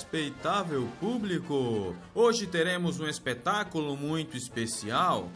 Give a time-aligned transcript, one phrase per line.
[0.00, 5.28] Respeitável público, hoje teremos um espetáculo muito especial.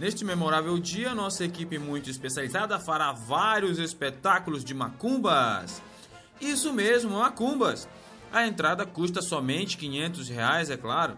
[0.00, 5.80] Neste memorável dia, nossa equipe muito especializada fará vários espetáculos de macumbas.
[6.40, 7.88] Isso mesmo, macumbas.
[8.32, 11.16] A entrada custa somente 500 reais, é claro.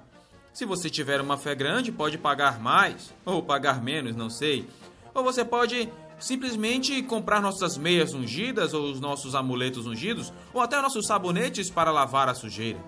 [0.53, 4.69] Se você tiver uma fé grande, pode pagar mais, ou pagar menos, não sei.
[5.15, 5.91] Ou você pode
[6.23, 11.91] simplesmente comprar nossas meias ungidas ou os nossos amuletos ungidos ou até nossos sabonetes para
[11.91, 12.79] lavar a sujeira.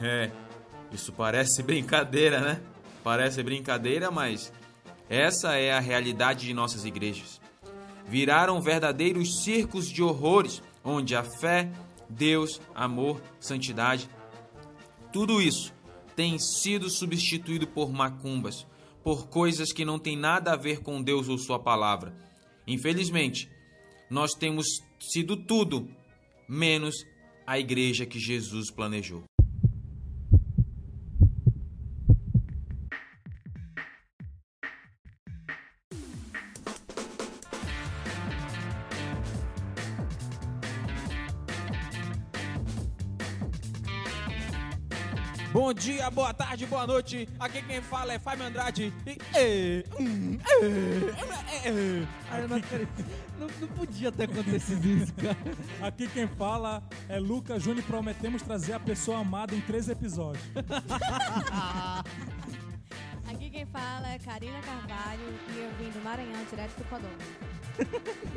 [0.00, 0.30] É,
[0.92, 2.62] isso parece brincadeira, né?
[3.02, 4.52] Parece brincadeira, mas
[5.08, 7.40] essa é a realidade de nossas igrejas.
[8.06, 11.68] Viraram verdadeiros circos de horrores, onde a fé,
[12.08, 14.08] Deus, amor, santidade,
[15.12, 15.74] tudo isso
[16.14, 18.66] tem sido substituído por macumbas,
[19.02, 22.25] por coisas que não têm nada a ver com Deus ou Sua palavra
[22.66, 23.48] Infelizmente,
[24.10, 24.66] nós temos
[25.00, 25.88] sido tudo
[26.48, 26.94] menos
[27.46, 29.24] a igreja que Jesus planejou.
[45.66, 47.28] Bom dia, boa tarde, boa noite.
[47.40, 48.92] Aqui quem fala é Fábio Andrade.
[49.36, 50.38] E, hum,
[52.48, 52.58] não,
[53.40, 55.36] não, não, podia ter acontecido isso, cara.
[55.82, 60.44] Aqui quem fala é Lucas Júnior e prometemos trazer a pessoa amada em três episódios.
[63.28, 67.10] Aqui quem fala é Karina Carvalho e eu vim do Maranhão, direto do Podão.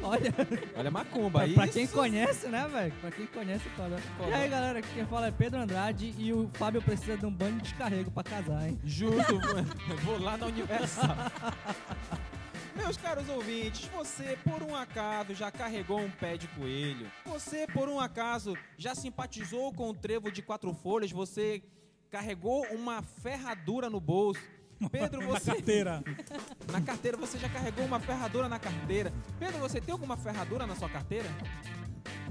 [0.01, 0.33] Olha,
[0.75, 1.39] olha macumba.
[1.39, 2.93] Pra, pra quem conhece, né, velho?
[3.01, 3.99] Pra quem conhece Podão.
[4.29, 7.31] E aí, galera, aqui quem fala é Pedro Andrade e o Fábio precisa de um
[7.31, 8.79] banho de descarrego pra casar, hein?
[8.83, 9.39] Justo,
[10.03, 11.15] vou lá na Universal.
[12.75, 17.11] Meus caros ouvintes, você por um acaso já carregou um pé de coelho?
[17.25, 21.11] Você por um acaso já simpatizou com o trevo de quatro folhas?
[21.11, 21.61] Você
[22.09, 24.39] carregou uma ferradura no bolso?
[24.91, 25.49] Pedro, você.
[25.49, 26.03] Na carteira.
[26.71, 29.11] na carteira, você já carregou uma ferradura na carteira.
[29.37, 31.29] Pedro, você tem alguma ferradura na sua carteira?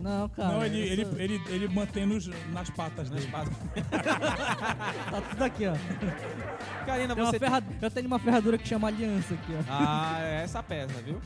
[0.00, 0.54] Não, cara.
[0.54, 3.32] Não, ele, ele, ele, ele mantém nos, nas patas nas dele.
[3.32, 3.54] Patas.
[5.10, 5.75] tá tudo aqui, ó.
[6.86, 7.38] Karina, tem você.
[7.38, 7.62] Ferra...
[7.82, 9.65] Eu tenho uma ferradura que chama Aliança aqui, ó.
[9.69, 11.20] Ah, essa pesa, viu?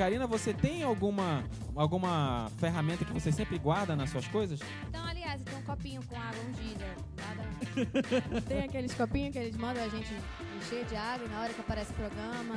[0.00, 1.44] Karina, você tem alguma,
[1.76, 4.58] alguma ferramenta que você sempre guarda nas suas coisas?
[4.88, 6.86] Então, aliás, tenho um copinho com água ungida.
[7.18, 8.40] Nada...
[8.48, 10.10] tem aqueles copinhos que eles mandam a gente
[10.56, 12.54] encher de água e na hora que aparece o programa.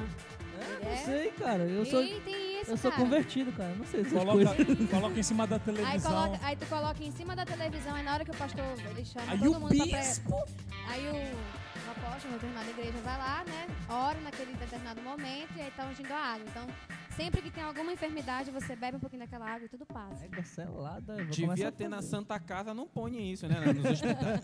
[0.58, 1.64] É, não sei, cara.
[1.64, 3.76] Eu sou, tem isso, eu sou convertido, cara.
[3.76, 4.56] Não sei coloca,
[4.90, 5.92] coloca em cima da televisão.
[5.92, 8.64] Aí, coloca, aí, tu coloca em cima da televisão, e na hora que o pastor
[8.90, 10.30] ele chama aí todo o mundo bispo...
[10.30, 10.94] pra.
[10.94, 13.68] Aí o, o apóstolo, uma determinada igreja, vai lá, né?
[13.90, 16.46] Ora naquele determinado momento e aí tá ungindo a água.
[16.48, 16.68] Então,
[17.16, 20.28] Sempre que tem alguma enfermidade, você bebe um pouquinho daquela água e tudo passa.
[20.32, 21.26] É selada.
[21.26, 23.60] Devia ter na Santa Casa, não põe isso, né?
[23.74, 24.42] Nos hospitais.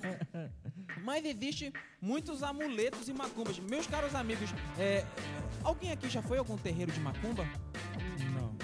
[1.03, 3.59] Mas existe muitos amuletos e macumbas.
[3.59, 5.05] Meus caros amigos, é,
[5.63, 7.47] alguém aqui já foi a algum terreiro de macumba?
[8.33, 8.55] Não.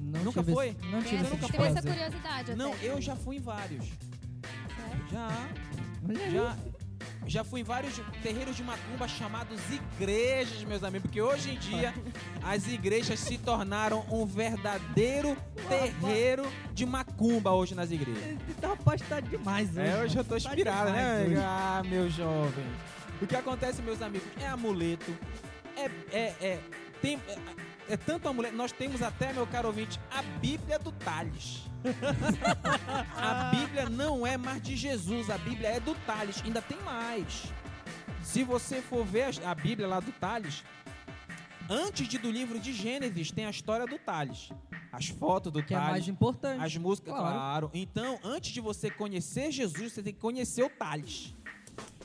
[0.00, 0.24] Não.
[0.24, 0.76] nunca tive, foi?
[0.90, 1.66] Não tive essa, nunca foi.
[1.66, 2.54] essa curiosidade.
[2.54, 2.86] Não, até.
[2.86, 3.86] eu já fui em vários.
[3.86, 5.08] Sério?
[5.10, 5.28] Já.
[6.30, 6.56] Já.
[7.28, 11.92] Já fui em vários terreiros de macumba chamados igrejas, meus amigos, porque hoje em dia
[12.42, 15.36] as igrejas se tornaram um verdadeiro
[15.68, 18.38] terreiro de macumba hoje nas igrejas.
[18.58, 19.80] Tá demais hoje.
[19.80, 21.24] É, hoje eu tô tá inspirado, né?
[21.26, 21.36] Hoje.
[21.36, 22.64] Ah, meu jovem.
[23.20, 25.14] O que acontece, meus amigos, é amuleto,
[25.76, 26.60] é, é, é,
[27.02, 27.20] tem,
[27.88, 31.62] é, é tanto amuleto, nós temos até, meu caro ouvinte, a Bíblia do Tales.
[33.16, 36.42] a Bíblia não é mais de Jesus, a Bíblia é do Tales.
[36.44, 37.52] Ainda tem mais.
[38.22, 40.62] Se você for ver a Bíblia lá do Tales,
[41.68, 44.50] antes de do livro de Gênesis tem a história do Tales.
[44.90, 45.88] As fotos do que Tales.
[45.88, 46.64] é mais importante.
[46.64, 47.34] As músicas, claro.
[47.34, 47.70] claro.
[47.74, 51.34] Então, antes de você conhecer Jesus, você tem que conhecer o Tales.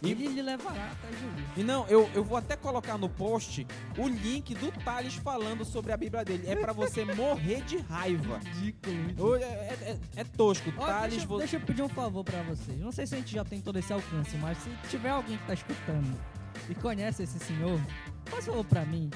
[0.03, 1.47] E ele lhe levará até Jesus.
[1.55, 3.65] E não, eu, eu vou até colocar no post
[3.97, 6.43] o link do Thales falando sobre a Bíblia dele.
[6.45, 8.39] É para você morrer de raiva.
[8.39, 9.35] Ridículo.
[9.37, 10.73] É, é, é tosco.
[10.77, 11.37] Ó, Thales, deixa, vo...
[11.37, 12.77] deixa eu pedir um favor para vocês.
[12.79, 15.47] Não sei se a gente já tem todo esse alcance, mas se tiver alguém que
[15.47, 16.19] tá escutando
[16.69, 17.79] e conhece esse senhor,
[18.25, 19.09] faz favor pra mim.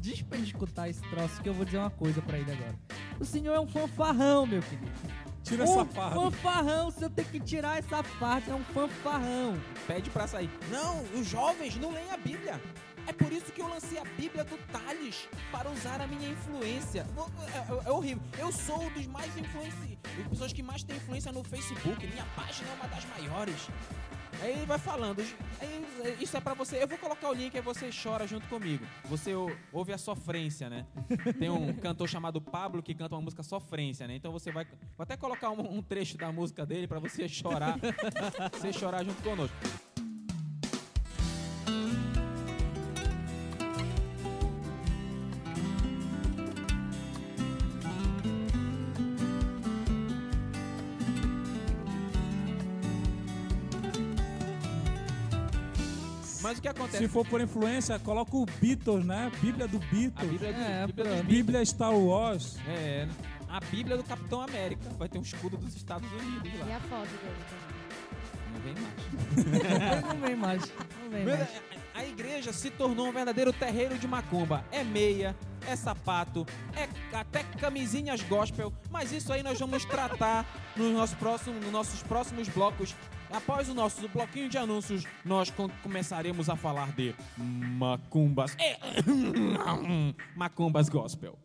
[0.00, 2.74] Diz pra ele escutar esse troço que eu vou dizer uma coisa para ele agora.
[3.18, 4.92] O senhor é um fanfarrão, meu querido.
[5.42, 6.14] Tira um essa farda.
[6.20, 9.58] fanfarrão, você tem que tirar essa farda, é um fanfarrão.
[9.86, 10.50] Pede pra sair.
[10.70, 12.60] Não, os jovens não leem a Bíblia.
[13.06, 17.06] É por isso que eu lancei a Bíblia do Tales para usar a minha influência.
[17.54, 18.22] É, é, é horrível.
[18.38, 19.96] Eu sou um dos mais influenciados,
[20.28, 22.06] pessoas que mais têm influência no Facebook.
[22.06, 23.68] Minha página é uma das maiores.
[24.40, 25.22] Aí ele vai falando.
[26.20, 26.82] Isso é pra você.
[26.82, 28.84] Eu vou colocar o link aí você chora junto comigo.
[29.06, 30.86] Você ou- ouve a sofrência, né?
[31.38, 34.14] Tem um cantor chamado Pablo que canta uma música sofrência, né?
[34.14, 34.64] Então você vai.
[34.96, 37.76] Vou até colocar um, um trecho da música dele pra você chorar.
[38.52, 39.56] você chorar junto conosco.
[56.58, 56.98] Mas o que acontece?
[56.98, 59.30] Se for por influência, coloca o Beatles, né?
[59.40, 60.30] Bíblia do A Beatles.
[60.32, 61.26] Bíblia, do, É, Bíblia dos.
[61.26, 62.56] Bíblia Star Wars.
[62.66, 63.06] É,
[63.48, 64.88] a Bíblia do Capitão América.
[64.98, 66.76] Vai ter um escudo dos Estados Unidos E lá.
[66.76, 67.78] a foto dele também.
[68.52, 70.02] Não vem mais.
[70.02, 70.62] não vem mais.
[71.02, 71.48] Não vem mais.
[71.94, 74.64] A igreja se tornou um verdadeiro terreiro de macumba.
[74.70, 76.46] É meia, é sapato,
[76.76, 78.72] é até camisinhas gospel.
[78.90, 80.44] Mas isso aí nós vamos tratar
[80.76, 82.94] no nosso próximo, nos nossos próximos blocos.
[83.30, 88.56] Após o nosso bloquinho de anúncios, nós com- começaremos a falar de macumbas.
[88.58, 88.78] É,
[90.34, 91.38] macumbas gospel.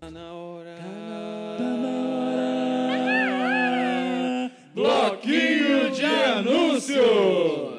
[4.74, 7.74] Bloquinho de anúncios.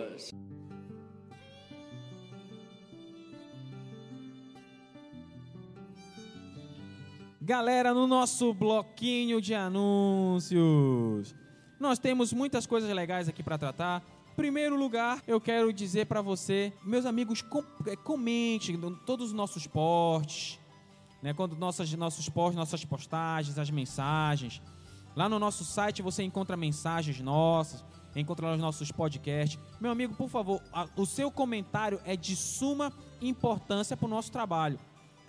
[7.41, 11.35] Galera, no nosso bloquinho de anúncios,
[11.79, 14.03] nós temos muitas coisas legais aqui para tratar.
[14.37, 18.77] Primeiro lugar, eu quero dizer para você, meus amigos, com, eh, comente
[19.07, 20.59] todos os nossos posts,
[21.23, 21.33] né?
[21.33, 24.61] Quando nossas, nossos posts, nossas postagens, as mensagens.
[25.15, 27.85] Lá no nosso site você encontra mensagens nossas,
[28.17, 29.59] encontra lá os nossos podcasts.
[29.81, 32.93] Meu amigo, por favor, a- o seu comentário é de suma
[33.23, 34.79] importância para o nosso trabalho.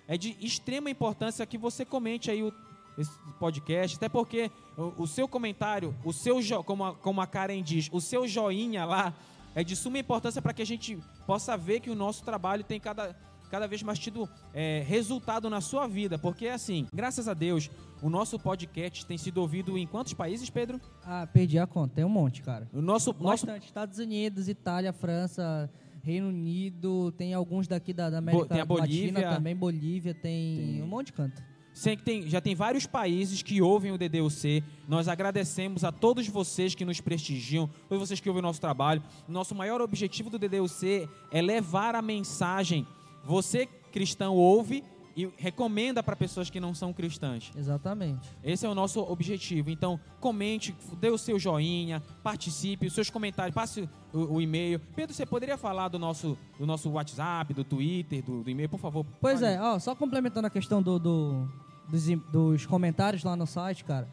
[0.08, 2.52] É de extrema importância que você comente aí o
[2.98, 7.26] esse podcast, até porque o, o seu comentário, o seu jo- como a, como a
[7.26, 9.12] Karen diz, o seu joinha lá
[9.54, 12.78] é de suma importância para que a gente possa ver que o nosso trabalho tem
[12.80, 13.14] cada,
[13.50, 17.70] cada vez mais tido é, resultado na sua vida, porque assim, graças a Deus,
[18.02, 20.78] o nosso podcast tem sido ouvido em quantos países, Pedro?
[21.04, 21.94] Ah, perdi a conta.
[21.94, 22.68] Tem um monte, cara.
[22.72, 23.66] O nosso, nosso Bastante.
[23.66, 25.70] Estados Unidos, Itália, França,
[26.02, 29.12] Reino Unido, tem alguns daqui da, da América tem a Bolívia.
[29.12, 31.42] Latina também, Bolívia, tem, Tem- um monte de canto.
[31.76, 34.64] Sei que tem, já tem vários países que ouvem o DDUC.
[34.88, 39.02] Nós agradecemos a todos vocês que nos prestigiam, todos vocês que ouvem o nosso trabalho.
[39.28, 42.86] Nosso maior objetivo do DDUC é levar a mensagem.
[43.26, 44.82] Você, cristão, ouve
[45.14, 47.52] e recomenda para pessoas que não são cristãs.
[47.54, 48.26] Exatamente.
[48.42, 49.68] Esse é o nosso objetivo.
[49.68, 54.80] Então, comente, dê o seu joinha, participe, os seus comentários, passe o, o e-mail.
[54.94, 58.80] Pedro, você poderia falar do nosso, do nosso WhatsApp, do Twitter, do, do e-mail, por
[58.80, 59.04] favor?
[59.20, 59.56] Pois Fale.
[59.56, 64.08] é, ó, só complementando a questão do, do- dos, dos comentários lá no site, cara.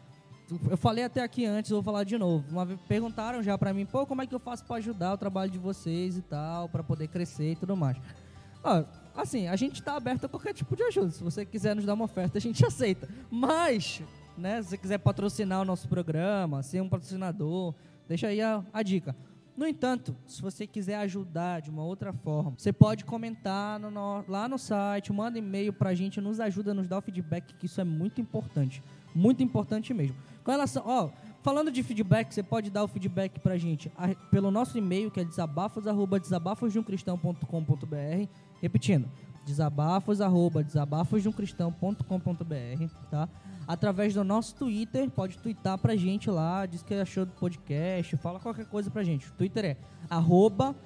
[0.70, 2.44] Eu falei até aqui antes, vou falar de novo.
[2.50, 5.18] Uma vez perguntaram já pra mim, pô, como é que eu faço pra ajudar o
[5.18, 7.96] trabalho de vocês e tal, pra poder crescer e tudo mais.
[8.62, 8.84] Ó,
[9.16, 11.10] assim, a gente tá aberto a qualquer tipo de ajuda.
[11.10, 13.08] Se você quiser nos dar uma oferta, a gente aceita.
[13.30, 14.02] Mas,
[14.36, 17.74] né, se você quiser patrocinar o nosso programa, ser um patrocinador,
[18.06, 19.16] deixa aí a, a dica.
[19.56, 24.24] No entanto, se você quiser ajudar de uma outra forma, você pode comentar no no-
[24.26, 27.80] lá no site, manda e-mail pra gente, nos ajuda, nos dá o feedback, que isso
[27.80, 28.82] é muito importante.
[29.14, 30.16] Muito importante mesmo.
[30.42, 31.08] Com relação, ó,
[31.40, 35.20] falando de feedback, você pode dar o feedback pra gente a- pelo nosso e-mail, que
[35.20, 38.28] é desabafos, arroba desabafosdeumcristão.com.br.
[38.60, 39.08] Repetindo,
[39.44, 43.28] desabafos, arroba desabafosdeumcristão.com.br, tá?
[43.66, 48.38] Através do nosso Twitter, pode twittar pra gente lá, diz que achou do podcast, fala
[48.38, 49.26] qualquer coisa pra gente.
[49.28, 49.76] O Twitter é
[50.10, 50.76] arroba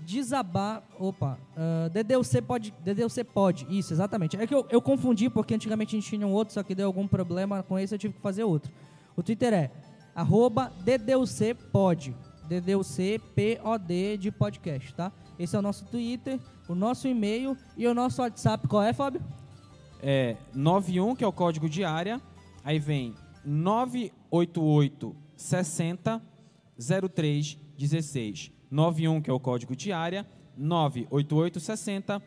[0.00, 0.82] desabar...
[0.98, 4.36] Opa, ah, DDUC pode, DDUC pode, isso, exatamente.
[4.36, 6.86] É que eu, eu confundi, porque antigamente a gente tinha um outro, só que deu
[6.86, 8.72] algum problema com esse, eu tive que fazer outro.
[9.16, 9.70] O Twitter é
[10.14, 12.14] arroba DDUC pode,
[12.48, 15.12] DDUC POD de podcast, tá?
[15.38, 18.68] Esse é o nosso Twitter, o nosso e-mail e o nosso WhatsApp.
[18.68, 19.20] Qual é, Fábio?
[20.06, 22.20] é 91, que é o código de área.
[22.62, 26.22] Aí vem 988 60
[27.14, 28.52] 03 16.
[28.70, 30.26] 91, que é o código de área.
[30.56, 32.22] 988 60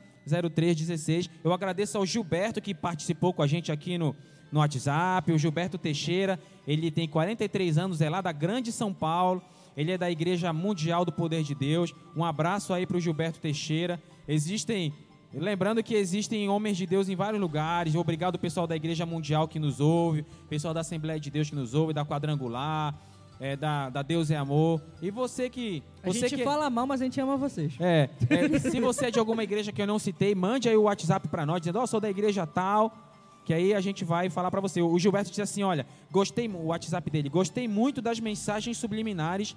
[0.54, 1.30] 03 16.
[1.44, 4.16] Eu agradeço ao Gilberto que participou com a gente aqui no,
[4.52, 5.32] no WhatsApp.
[5.32, 9.42] O Gilberto Teixeira, ele tem 43 anos, é lá da Grande São Paulo.
[9.78, 11.94] Ele é da Igreja Mundial do Poder de Deus.
[12.16, 14.02] Um abraço aí para o Gilberto Teixeira.
[14.28, 14.92] Existem
[15.34, 17.96] Lembrando que existem homens de Deus em vários lugares.
[17.96, 21.74] Obrigado, pessoal da Igreja Mundial que nos ouve, pessoal da Assembleia de Deus que nos
[21.74, 22.96] ouve, da Quadrangular,
[23.40, 24.82] é, da, da Deus é Amor.
[25.02, 25.84] E você que.
[26.02, 27.76] A Você gente que fala mal, mas a gente ama vocês.
[27.80, 30.84] é, é, se você é de alguma igreja que eu não citei, mande aí o
[30.84, 32.96] WhatsApp pra nós, dizendo, ó, sou da igreja tal,
[33.46, 34.82] que aí a gente vai falar pra você.
[34.82, 39.56] O Gilberto disse assim, olha, gostei, o WhatsApp dele, gostei muito das mensagens subliminares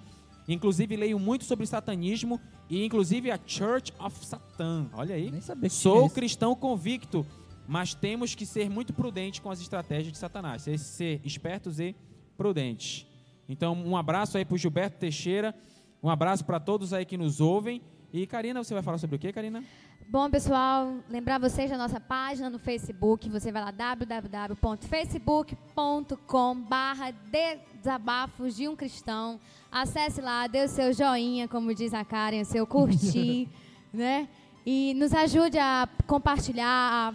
[0.49, 4.89] Inclusive, leio muito sobre satanismo e, inclusive, a Church of Satan.
[4.93, 5.33] Olha aí.
[5.71, 6.15] Sou isso.
[6.15, 7.25] cristão convicto,
[7.69, 10.63] mas temos que ser muito prudentes com as estratégias de Satanás.
[10.63, 11.95] Ser, ser espertos e
[12.37, 13.07] prudentes.
[13.49, 15.55] Então, um abraço aí pro Gilberto Teixeira.
[16.03, 17.81] Um abraço para todos aí que nos ouvem.
[18.13, 19.65] E, Karina, você vai falar sobre o quê, Karina?
[20.09, 23.29] Bom, pessoal, lembrar vocês da nossa página no Facebook.
[23.29, 29.39] Você vai lá www.facebook.com barra desabafos de um cristão.
[29.71, 33.49] Acesse lá, dê o seu joinha, como diz a Karen, o seu curtir,
[33.95, 34.29] né?
[34.67, 37.15] E nos ajude a compartilhar,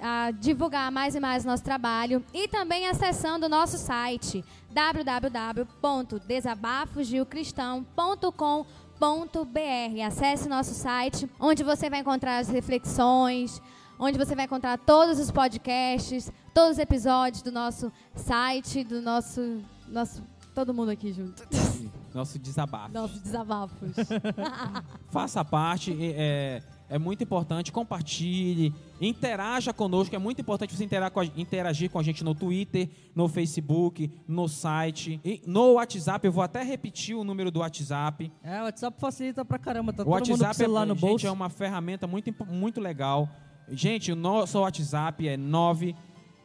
[0.00, 2.24] a, a divulgar mais e mais o nosso trabalho.
[2.34, 4.44] E também acessando o nosso site
[9.02, 10.06] www.desabafosdeocristão.com.br.
[10.06, 13.60] Acesse o nosso site, onde você vai encontrar as reflexões,
[13.98, 19.60] onde você vai encontrar todos os podcasts, todos os episódios do nosso site, do nosso,
[19.88, 20.22] nosso
[20.54, 21.42] todo mundo aqui junto.
[22.14, 22.92] Nosso desabafo.
[22.92, 23.90] Nossos desabafos.
[25.10, 28.70] Faça parte, é, é muito importante, compartilhe,
[29.00, 34.46] interaja conosco, é muito importante você interagir com a gente no Twitter, no Facebook, no
[34.46, 38.30] site, e no WhatsApp, eu vou até repetir o número do WhatsApp.
[38.42, 39.90] É, o WhatsApp facilita pra caramba.
[39.90, 41.26] Tá O todo mundo com o WhatsApp celular é, no gente, bolso.
[41.26, 43.26] é uma ferramenta muito, muito legal.
[43.70, 45.96] Gente, o nosso WhatsApp é 9,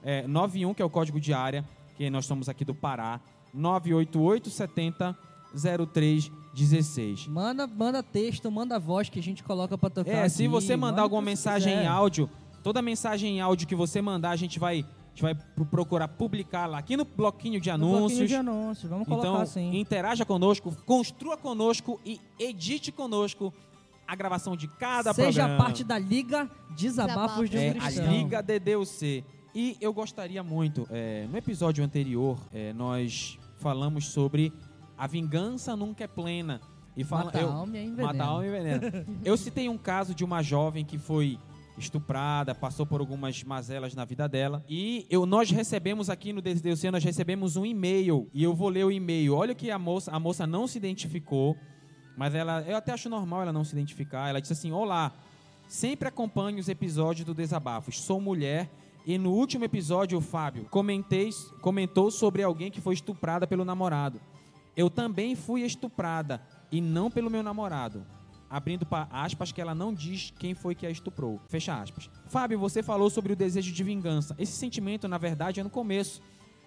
[0.01, 1.65] é, 91, que é o código de área,
[1.97, 3.19] que nós somos aqui do Pará,
[3.53, 5.17] 988 70
[6.57, 7.27] 0316.
[7.27, 10.09] Manda, manda texto, manda voz que a gente coloca pra tocar.
[10.11, 11.87] É, se aqui, você mandar manda alguma mensagem em quiser.
[11.87, 12.29] áudio,
[12.63, 16.07] toda mensagem em áudio que você mandar, a gente vai, a gente vai pro- procurar
[16.07, 18.29] publicar lá aqui no bloquinho de No bloquinho anúncios.
[18.29, 19.77] de anúncios, vamos colocar Então, assim.
[19.77, 23.53] interaja conosco, construa conosco e edite conosco
[24.07, 25.63] a gravação de cada Seja programa.
[25.63, 28.09] parte da Liga Desabafos de um é, a.
[28.11, 29.23] Liga DDUC.
[29.53, 34.53] E eu gostaria muito, é, no episódio anterior, é, nós falamos sobre
[34.97, 36.61] a vingança nunca é plena.
[36.95, 38.13] E fala, Mata a eu, alma e envenena.
[38.13, 39.05] Mata alma e envenena.
[39.23, 41.37] eu citei um caso de uma jovem que foi
[41.77, 44.65] estuprada, passou por algumas mazelas na vida dela.
[44.67, 48.27] E eu, nós recebemos aqui no DDUC, nós recebemos um e-mail.
[48.33, 49.35] E eu vou ler o e-mail.
[49.35, 51.55] Olha que a moça, a moça não se identificou.
[52.17, 54.27] Mas ela, eu até acho normal ela não se identificar.
[54.27, 55.13] Ela disse assim: Olá,
[55.67, 58.01] sempre acompanho os episódios do Desabafos.
[58.01, 58.67] Sou mulher
[59.07, 61.29] e no último episódio, o Fábio comentei,
[61.61, 64.19] comentou sobre alguém que foi estuprada pelo namorado.
[64.77, 66.39] Eu também fui estuprada
[66.71, 68.05] e não pelo meu namorado.
[68.49, 71.41] Abrindo pa- aspas que ela não diz quem foi que a estuprou.
[71.49, 72.09] Fecha aspas.
[72.27, 74.35] Fábio, você falou sobre o desejo de vingança.
[74.39, 76.21] Esse sentimento, na verdade, é no começo.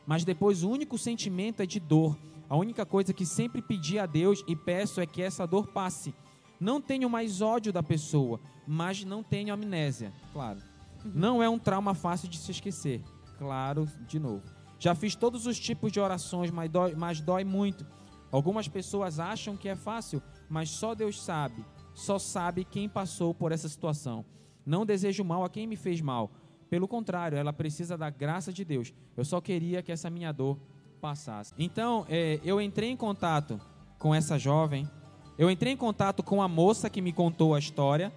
[0.07, 2.19] Mas depois o único sentimento é de dor.
[2.49, 6.13] A única coisa que sempre pedi a Deus e peço é que essa dor passe.
[6.59, 10.13] Não tenho mais ódio da pessoa, mas não tenho amnésia.
[10.33, 10.59] Claro.
[11.05, 13.03] Não é um trauma fácil de se esquecer.
[13.39, 14.43] Claro, de novo.
[14.79, 17.87] Já fiz todos os tipos de orações, mas dói, mas dói muito.
[18.33, 21.65] Algumas pessoas acham que é fácil, mas só Deus sabe.
[21.95, 24.25] Só sabe quem passou por essa situação.
[24.65, 26.31] Não desejo mal a quem me fez mal.
[26.69, 28.93] Pelo contrário, ela precisa da graça de Deus.
[29.17, 30.57] Eu só queria que essa minha dor
[31.01, 31.53] passasse.
[31.59, 33.61] Então, é, eu entrei em contato
[33.99, 34.89] com essa jovem.
[35.37, 38.13] Eu entrei em contato com a moça que me contou a história.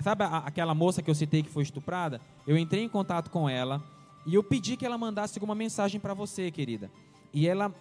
[0.00, 2.20] Sabe a- aquela moça que eu citei que foi estuprada?
[2.46, 3.82] Eu entrei em contato com ela
[4.24, 6.90] e eu pedi que ela mandasse alguma mensagem para você, querida.
[7.34, 7.74] E ela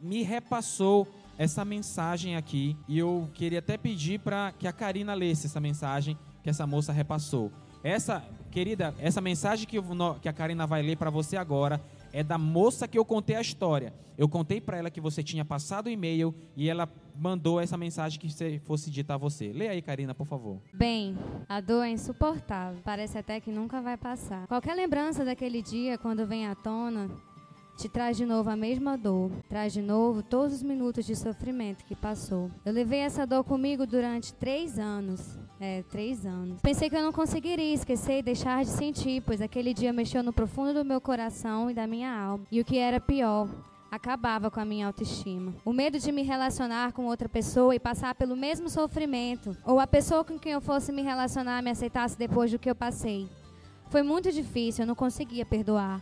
[0.00, 1.06] me repassou
[1.40, 6.14] essa mensagem aqui e eu queria até pedir para que a Karina lesse essa mensagem
[6.42, 7.50] que essa moça repassou.
[7.82, 9.84] Essa, querida, essa mensagem que, eu-
[10.20, 11.80] que a Karina vai ler para você agora
[12.12, 13.94] é da moça que eu contei a história.
[14.18, 16.86] Eu contei para ela que você tinha passado o e-mail e ela
[17.18, 19.50] mandou essa mensagem que se- fosse dita a você.
[19.50, 20.60] Lê aí, Karina, por favor.
[20.74, 21.16] Bem,
[21.48, 22.80] a dor é insuportável.
[22.84, 24.46] Parece até que nunca vai passar.
[24.46, 27.08] Qualquer lembrança daquele dia, quando vem à tona,
[27.80, 29.30] te traz de novo a mesma dor.
[29.48, 32.50] Traz de novo todos os minutos de sofrimento que passou.
[32.62, 35.38] Eu levei essa dor comigo durante três anos.
[35.58, 36.60] É, três anos.
[36.60, 40.32] Pensei que eu não conseguiria esquecer e deixar de sentir, pois aquele dia mexeu no
[40.32, 42.44] profundo do meu coração e da minha alma.
[42.52, 43.48] E o que era pior,
[43.90, 45.54] acabava com a minha autoestima.
[45.64, 49.86] O medo de me relacionar com outra pessoa e passar pelo mesmo sofrimento, ou a
[49.86, 53.26] pessoa com quem eu fosse me relacionar me aceitasse depois do que eu passei.
[53.88, 56.00] Foi muito difícil, eu não conseguia perdoar.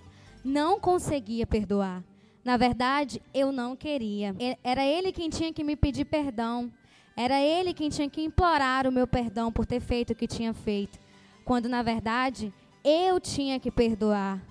[0.49, 2.03] Não conseguia perdoar.
[2.43, 4.35] Na verdade, eu não queria.
[4.65, 6.73] Era ele quem tinha que me pedir perdão.
[7.15, 10.55] Era ele quem tinha que implorar o meu perdão por ter feito o que tinha
[10.55, 10.99] feito.
[11.45, 12.51] Quando, na verdade,
[12.83, 14.43] eu tinha que perdoar.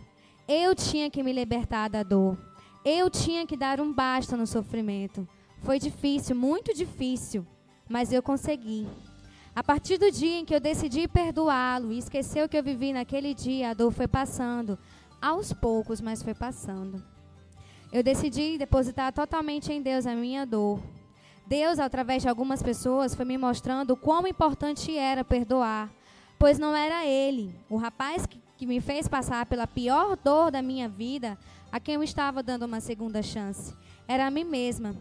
[0.48, 2.38] Eu tinha que me libertar da dor.
[2.86, 5.28] Eu tinha que dar um basta no sofrimento.
[5.64, 7.44] Foi difícil, muito difícil,
[7.90, 8.86] mas eu consegui.
[9.56, 12.94] A partir do dia em que eu decidi perdoá-lo e esquecer o que eu vivi
[12.94, 14.78] naquele dia, a dor foi passando,
[15.22, 17.04] aos poucos, mas foi passando.
[17.92, 20.82] Eu decidi depositar totalmente em Deus a minha dor.
[21.46, 25.90] Deus, através de algumas pessoas, foi me mostrando o quão importante era perdoar,
[26.38, 30.62] pois não era ele, o rapaz que, que me fez passar pela pior dor da
[30.62, 31.38] minha vida,
[31.72, 33.74] a quem eu estava dando uma segunda chance.
[34.08, 34.96] Era a mim mesma.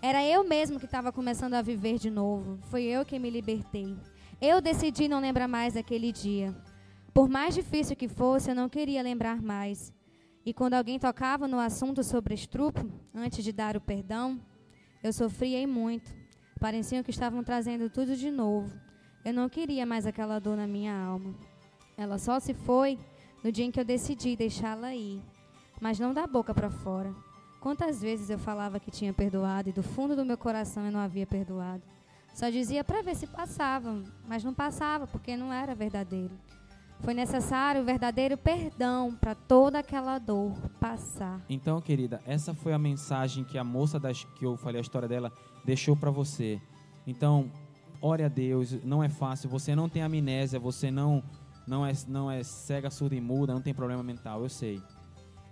[0.00, 2.58] Era eu mesmo que estava começando a viver de novo.
[2.70, 3.96] Foi eu que me libertei.
[4.40, 6.54] Eu decidi não lembrar mais daquele dia.
[7.14, 9.92] Por mais difícil que fosse, eu não queria lembrar mais.
[10.44, 14.40] E quando alguém tocava no assunto sobre estrupo, antes de dar o perdão,
[15.00, 16.12] eu sofria muito.
[16.58, 18.68] Parecia que estavam trazendo tudo de novo.
[19.24, 21.32] Eu não queria mais aquela dor na minha alma.
[21.96, 22.98] Ela só se foi
[23.44, 25.22] no dia em que eu decidi deixá-la ir,
[25.80, 27.14] mas não da boca para fora.
[27.60, 30.98] Quantas vezes eu falava que tinha perdoado e do fundo do meu coração eu não
[30.98, 31.82] havia perdoado.
[32.34, 36.36] Só dizia para ver se passava, mas não passava porque não era verdadeiro.
[37.00, 41.40] Foi necessário o verdadeiro perdão para toda aquela dor passar.
[41.48, 45.08] Então, querida, essa foi a mensagem que a moça das que eu falei a história
[45.08, 45.32] dela
[45.64, 46.60] deixou para você.
[47.06, 47.50] Então,
[48.00, 51.22] ore a Deus, não é fácil, você não tem amnésia, você não
[51.66, 54.80] não é não é cega, surda e muda, não tem problema mental, eu sei.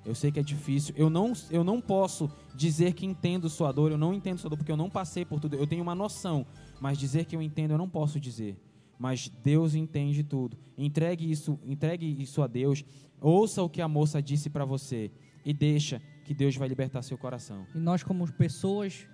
[0.05, 0.93] Eu sei que é difícil.
[0.99, 3.93] Eu não, eu não posso dizer que entendo sua dor.
[3.93, 5.55] Eu não entendo sua dor porque eu não passei por tudo.
[5.55, 6.45] Eu tenho uma noção.
[6.81, 8.59] Mas dizer que eu entendo, eu não posso dizer
[9.03, 10.57] mas Deus entende tudo.
[10.79, 12.85] Entregue isso, entregue isso a Deus.
[13.21, 15.11] Ouça o que a moça disse para você
[15.45, 17.67] e deixa que Deus vai libertar seu coração.
[17.75, 19.09] E nós como pessoas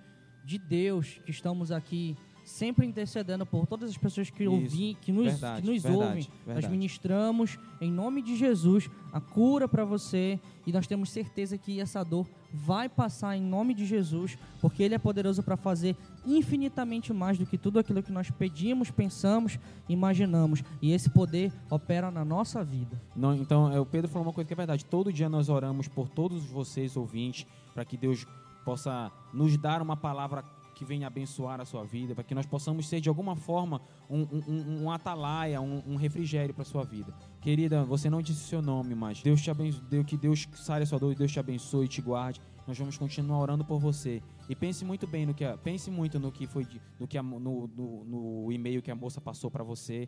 [0.45, 2.15] de Deus que estamos aqui
[2.49, 6.27] sempre intercedendo por todas as pessoas que, ouvem, que nos, verdade, que nos verdade, ouvem.
[6.45, 6.61] Verdade.
[6.61, 11.79] Nós ministramos, em nome de Jesus, a cura para você e nós temos certeza que
[11.79, 17.13] essa dor vai passar em nome de Jesus, porque Ele é poderoso para fazer infinitamente
[17.13, 20.63] mais do que tudo aquilo que nós pedimos, pensamos, imaginamos.
[20.81, 22.99] E esse poder opera na nossa vida.
[23.15, 24.83] Não, então, é, o Pedro falou uma coisa que é verdade.
[24.83, 28.25] Todo dia nós oramos por todos vocês, ouvintes, para que Deus
[28.65, 30.43] possa nos dar uma palavra
[30.79, 34.21] que venha abençoar a sua vida, para que nós possamos ser de alguma forma um,
[34.21, 37.13] um, um atalaia, um, um refrigério para a sua vida.
[37.41, 40.97] Querida, você não disse seu nome, mas Deus te abençoe, que Deus sare a sua
[40.97, 42.39] dor, Deus te abençoe e te guarde.
[42.65, 44.23] Nós vamos continuar orando por você.
[44.47, 46.65] E pense muito bem no que, pense muito no que foi,
[46.97, 50.07] no que no, no, no e-mail que a moça passou para você.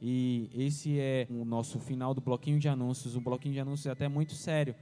[0.00, 3.16] E esse é o nosso final do bloquinho de anúncios.
[3.16, 4.76] O bloquinho de anúncios é até muito sério,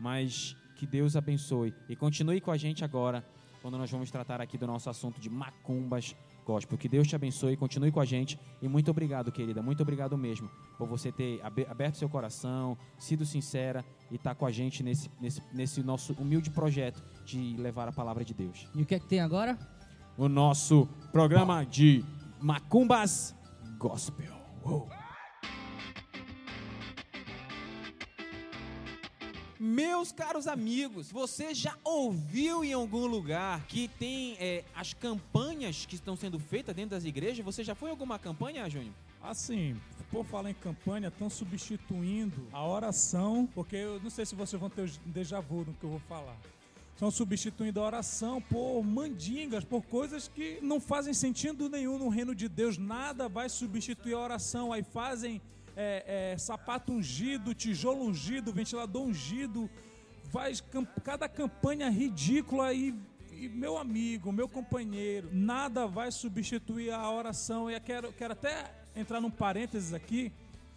[0.00, 1.72] mas que Deus abençoe.
[1.88, 3.24] E continue com a gente agora
[3.62, 6.76] quando nós vamos tratar aqui do nosso assunto de macumbas gospel.
[6.76, 10.50] Que Deus te abençoe, continue com a gente e muito obrigado, querida, muito obrigado mesmo
[10.76, 15.08] por você ter aberto seu coração, sido sincera e estar tá com a gente nesse,
[15.20, 18.68] nesse, nesse nosso humilde projeto de levar a palavra de Deus.
[18.74, 19.56] E o que é que tem agora?
[20.18, 22.04] O nosso programa de
[22.40, 23.34] macumbas
[23.78, 24.34] gospel.
[24.64, 25.01] Uou.
[29.64, 35.94] Meus caros amigos, você já ouviu em algum lugar que tem é, as campanhas que
[35.94, 37.44] estão sendo feitas dentro das igrejas?
[37.44, 38.92] Você já foi em alguma campanha, Júnior?
[39.22, 44.58] Assim, por falar em campanha, estão substituindo a oração, porque eu não sei se vocês
[44.58, 46.36] vão ter um déjà vu no que eu vou falar.
[46.92, 52.34] Estão substituindo a oração por mandingas, por coisas que não fazem sentido nenhum no reino
[52.34, 52.78] de Deus.
[52.78, 54.72] Nada vai substituir a oração.
[54.72, 55.40] Aí fazem
[55.76, 59.70] é, é, sapato ungido, tijolo ungido, ventilador ungido,
[60.30, 60.62] faz
[61.04, 62.94] cada campanha ridícula e,
[63.32, 67.70] e, meu amigo, meu companheiro, nada vai substituir a oração.
[67.70, 70.32] E eu quero, quero até entrar num parênteses aqui.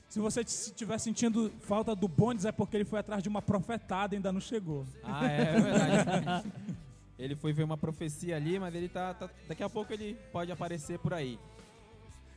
[0.10, 4.14] Se você estiver sentindo falta do Bondes, é porque ele foi atrás de uma profetada
[4.14, 4.86] e ainda não chegou.
[5.04, 6.52] Ah, é, é verdade.
[7.18, 10.52] ele foi ver uma profecia ali, mas ele tá, tá, Daqui a pouco ele pode
[10.52, 11.40] aparecer por aí.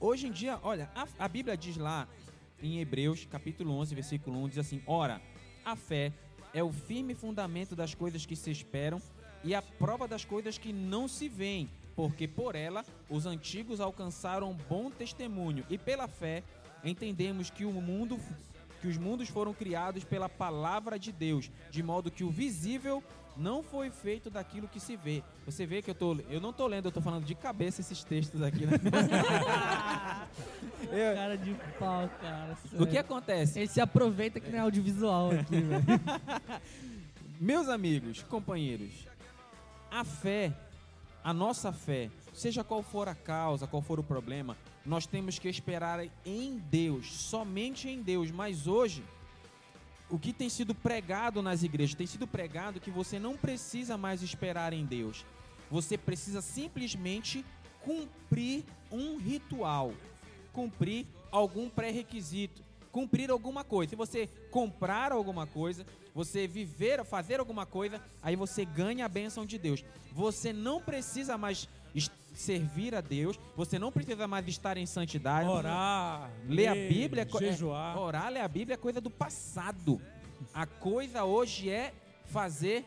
[0.01, 2.09] Hoje em dia, olha, a, a Bíblia diz lá
[2.63, 5.21] em Hebreus, capítulo 11, versículo 1, diz assim: Ora,
[5.65, 6.13] a fé
[6.53, 9.01] é o firme fundamento das coisas que se esperam
[9.45, 14.57] e a prova das coisas que não se veem, porque por ela os antigos alcançaram
[14.69, 16.43] bom testemunho, e pela fé
[16.83, 18.19] entendemos que o mundo
[18.81, 23.03] que os mundos foram criados pela palavra de Deus, de modo que o visível
[23.39, 25.23] não foi feito daquilo que se vê.
[25.47, 28.03] Você vê que eu tô, eu não tô lendo, eu tô falando de cabeça esses
[28.03, 28.67] textos aqui.
[28.67, 28.73] Né?
[30.91, 31.15] eu...
[31.15, 32.57] Cara de pau, cara.
[32.69, 32.85] Sério.
[32.85, 33.61] O que acontece?
[33.61, 35.85] Ele se aproveita que não é audiovisual aqui, velho.
[37.41, 39.07] Meus amigos, companheiros,
[39.89, 40.53] a fé,
[41.23, 45.49] a nossa fé, seja qual for a causa, qual for o problema, nós temos que
[45.49, 48.33] esperar em Deus, somente em Deus.
[48.33, 49.05] Mas hoje,
[50.11, 51.95] o que tem sido pregado nas igrejas?
[51.95, 55.25] Tem sido pregado que você não precisa mais esperar em Deus.
[55.71, 57.45] Você precisa simplesmente
[57.81, 59.93] cumprir um ritual,
[60.53, 63.91] cumprir algum pré-requisito, cumprir alguma coisa.
[63.91, 69.45] Se você comprar alguma coisa, você viver, fazer alguma coisa, aí você ganha a bênção
[69.45, 69.85] de Deus.
[70.13, 71.69] Você não precisa mais
[72.41, 75.49] servir a Deus, você não precisa mais estar em santidade.
[75.49, 77.99] Orar, Ler a Bíblia, é é- jejuar.
[77.99, 80.01] orar, ler a Bíblia é coisa do passado.
[80.55, 81.93] A coisa hoje é
[82.27, 82.85] fazer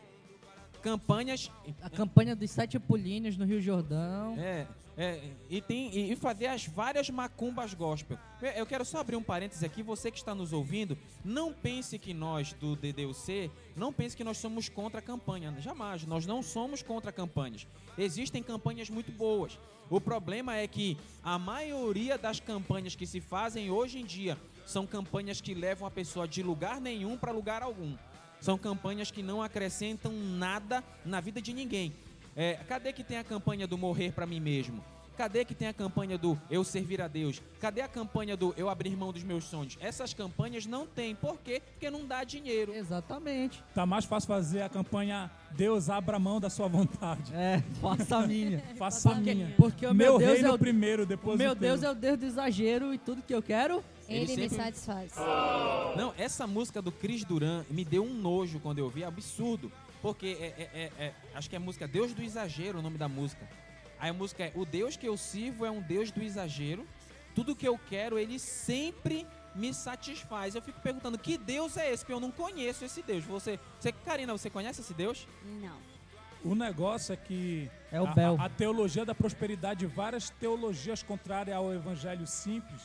[0.82, 4.36] campanhas A campanha dos sete pulinhos no Rio Jordão.
[4.38, 4.66] é,
[4.96, 8.18] é, e, tem, e, e fazer as várias macumbas gospel.
[8.42, 11.98] Eu- Eu quero só abrir um parênteses aqui, você que está nos ouvindo, não pense
[11.98, 15.54] que nós do DDUC, não pense que nós somos contra a campanha.
[15.60, 17.66] Jamais, nós não somos contra campanhas.
[17.96, 19.58] Existem campanhas muito boas.
[19.88, 24.86] O problema é que a maioria das campanhas que se fazem hoje em dia são
[24.86, 27.96] campanhas que levam a pessoa de lugar nenhum para lugar algum.
[28.42, 31.92] São campanhas que não acrescentam nada na vida de ninguém.
[32.34, 34.84] É, cadê que tem a campanha do morrer para mim mesmo?
[35.16, 37.40] Cadê que tem a campanha do eu servir a Deus?
[37.60, 39.76] Cadê a campanha do eu abrir mão dos meus sonhos?
[39.80, 41.14] Essas campanhas não tem.
[41.14, 41.60] Por quê?
[41.72, 42.72] Porque não dá dinheiro.
[42.74, 43.62] Exatamente.
[43.74, 47.32] Tá mais fácil fazer a campanha Deus abra mão da sua vontade.
[47.34, 48.62] É, faça a minha.
[48.76, 49.52] Faça a minha.
[49.56, 51.60] porque o meu Deus reino é o- primeiro, O depois meu o teu.
[51.68, 53.84] Deus é o Deus do exagero e tudo que eu quero.
[54.08, 55.12] Ele, Ele me sempre- satisfaz.
[55.96, 59.70] Não, essa música do Cris Duran me deu um nojo quando eu vi, absurdo.
[60.00, 62.98] Porque é, é- é- é- acho que é a música Deus do Exagero, o nome
[62.98, 63.46] da música.
[64.02, 66.84] Aí a música é O Deus que eu sirvo é um Deus do exagero.
[67.36, 70.56] Tudo que eu quero, ele sempre me satisfaz.
[70.56, 72.02] Eu fico perguntando, que Deus é esse?
[72.02, 73.22] Porque eu não conheço esse Deus.
[73.24, 75.26] Você, você Karina, você conhece esse Deus?
[75.62, 75.78] Não.
[76.44, 78.36] O negócio é que É o a, Bel.
[78.40, 82.82] a- a teologia da prosperidade, várias teologias contrárias ao evangelho simples,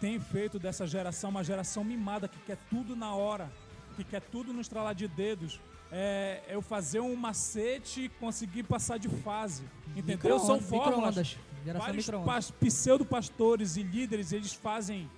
[0.00, 3.50] tem feito dessa geração uma geração mimada que quer tudo na hora,
[3.96, 5.58] que quer tudo no estralar de dedos.
[5.94, 9.62] É, eu fazer um macete e conseguir passar de fase.
[9.94, 10.38] Entendeu?
[10.38, 11.36] São fórmulas.
[11.78, 15.08] Vários pas- pseudo-pastores e líderes, eles fazem,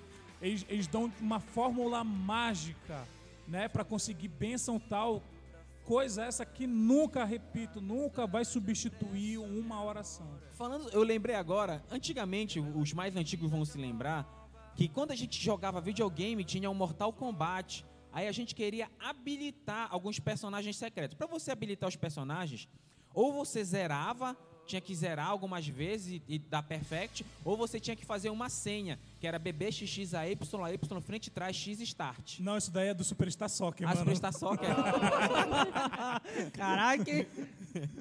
[0.43, 3.07] eles, eles dão uma fórmula mágica,
[3.47, 5.23] né, para conseguir bênção tal.
[5.85, 10.27] Coisa essa que nunca, repito, nunca vai substituir uma oração.
[10.55, 14.27] Falando, eu lembrei agora, antigamente, os mais antigos vão se lembrar,
[14.75, 17.85] que quando a gente jogava videogame tinha o Mortal Kombat.
[18.15, 21.17] Aí a gente queria habilitar alguns personagens secretos.
[21.17, 22.69] Pra você habilitar os personagens,
[23.13, 27.97] ou você zerava, tinha que zerar algumas vezes e, e dar perfect, ou você tinha
[27.97, 32.39] que fazer uma senha, que era BBXXAY, Y, frente, trás, X, start.
[32.39, 34.01] Não, isso daí é do Superstar Soccer, A mano.
[34.01, 34.69] Superstar Soccer.
[36.55, 37.27] Caraca.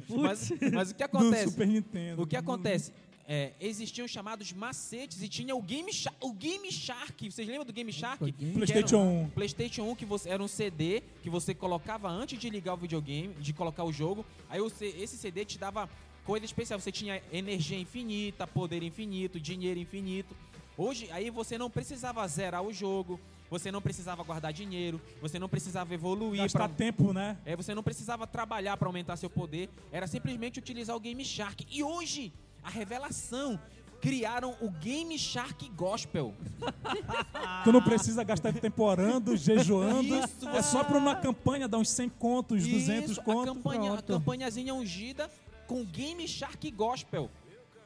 [0.09, 1.49] mas, mas o que Do acontece?
[1.49, 2.21] Super Nintendo.
[2.21, 2.93] O que acontece?
[3.25, 6.17] É, existiam chamados macetes e tinha o Game Shark.
[6.21, 8.31] O Game Shark, vocês lembram do Game Shark?
[8.31, 9.29] Game- PlayStation era 1.
[9.29, 13.33] PlayStation 1 que você era um CD que você colocava antes de ligar o videogame,
[13.35, 14.25] de colocar o jogo.
[14.49, 15.89] Aí o C- esse CD te dava
[16.25, 16.79] coisa especial.
[16.79, 20.35] Você tinha energia infinita, poder infinito, dinheiro infinito.
[20.77, 25.47] Hoje, aí você não precisava zerar o jogo, você não precisava guardar dinheiro, você não
[25.47, 27.37] precisava evoluir Gastar pra- tempo, né?
[27.45, 31.65] é, você não precisava trabalhar para aumentar seu poder, era simplesmente utilizar o Game Shark.
[31.69, 33.59] E hoje, a revelação,
[34.01, 36.33] criaram o Game Shark Gospel.
[37.63, 40.15] Tu não precisa gastar tempo orando, jejuando.
[40.17, 43.53] Isso, é só pra uma campanha dar uns 100 contos, 200 Isso, a contos.
[43.53, 45.29] campanha, a campanhazinha ungida
[45.67, 47.29] com Game Shark Gospel.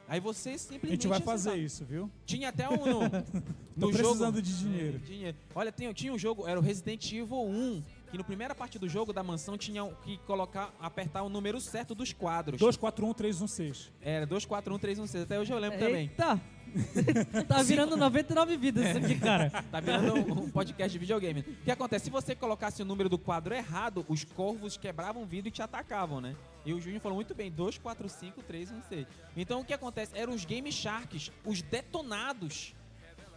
[0.08, 1.58] Aí você simplesmente A gente vai fazer acessava.
[1.66, 2.10] isso, viu?
[2.26, 3.00] Tinha até um no,
[3.76, 4.42] no precisando jogo.
[4.42, 4.96] de dinheiro.
[4.96, 5.38] É, dinheiro.
[5.54, 8.88] Olha, tem, tinha um jogo, era o Resident Evil 1, que na primeira parte do
[8.88, 12.60] jogo da mansão tinha que colocar, apertar o número certo dos quadros.
[12.60, 13.92] 241 316.
[14.02, 16.02] Era 241316, até hoje eu lembro também.
[16.10, 16.42] Eita.
[17.48, 19.50] tá virando 99 vidas isso aqui, cara.
[19.72, 21.40] Tá virando um, um podcast de videogame.
[21.40, 22.06] O que acontece?
[22.06, 25.62] Se você colocasse o número do quadro errado, os corvos quebravam o vidro e te
[25.62, 26.36] atacavam, né?
[26.66, 29.08] E o Júnior falou muito bem, 2, 4, 5, 3, 1, 6.
[29.36, 30.12] Então o que acontece?
[30.16, 32.76] Eram os Game Sharks, os detonados.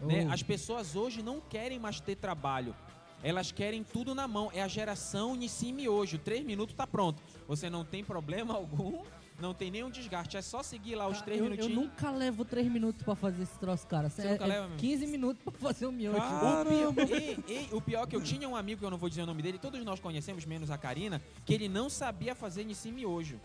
[0.00, 0.26] né?
[0.28, 0.32] Oh.
[0.32, 2.74] As pessoas hoje não querem mais ter trabalho.
[3.22, 4.50] Elas querem tudo na mão.
[4.52, 6.18] É a geração Nissim hoje.
[6.18, 7.22] Três minutos tá pronto.
[7.46, 9.02] Você não tem problema algum,
[9.38, 10.36] não tem nenhum desgaste.
[10.36, 11.76] É só seguir lá os três eu, eu minutinhos.
[11.82, 14.08] nunca levo 3 minutos pra fazer esse troço, cara.
[14.08, 14.78] Você é, nunca é leva mesmo?
[14.78, 16.18] 15 minutos pra fazer o miojo.
[16.20, 18.90] Ah, O pior, e, e o pior é que eu tinha um amigo, que eu
[18.90, 21.88] não vou dizer o nome dele, todos nós conhecemos, menos a Karina, que ele não
[21.90, 23.40] sabia fazer Nissim miojo.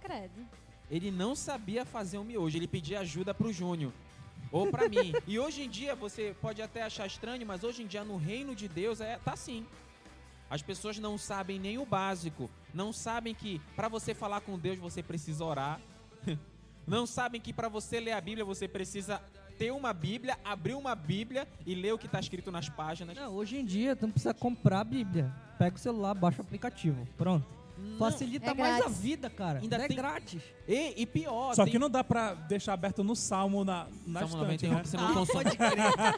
[0.00, 0.46] Credo.
[0.90, 3.92] Ele não sabia fazer um miojo, ele pedia ajuda pro Júnior.
[4.50, 5.12] Ou pra mim.
[5.26, 8.54] E hoje em dia, você pode até achar estranho, mas hoje em dia no reino
[8.54, 9.66] de Deus é tá assim.
[10.50, 12.50] As pessoas não sabem nem o básico.
[12.72, 15.80] Não sabem que para você falar com Deus você precisa orar.
[16.86, 19.20] Não sabem que para você ler a Bíblia você precisa
[19.58, 23.14] ter uma Bíblia, abrir uma Bíblia e ler o que está escrito nas páginas.
[23.14, 25.30] Não, hoje em dia, tu não precisa comprar a Bíblia.
[25.58, 27.06] Pega o celular, baixa o aplicativo.
[27.18, 27.57] Pronto.
[27.80, 27.98] Não.
[27.98, 29.60] Facilita É mais a vida, cara.
[29.60, 30.42] Ainda é tem- grátis.
[30.66, 34.20] E, e pior, Só tem- que não dá pra deixar aberto no Salmo na, na
[34.26, 34.82] Salmo estante, 91, né?
[34.82, 35.44] que senão consome,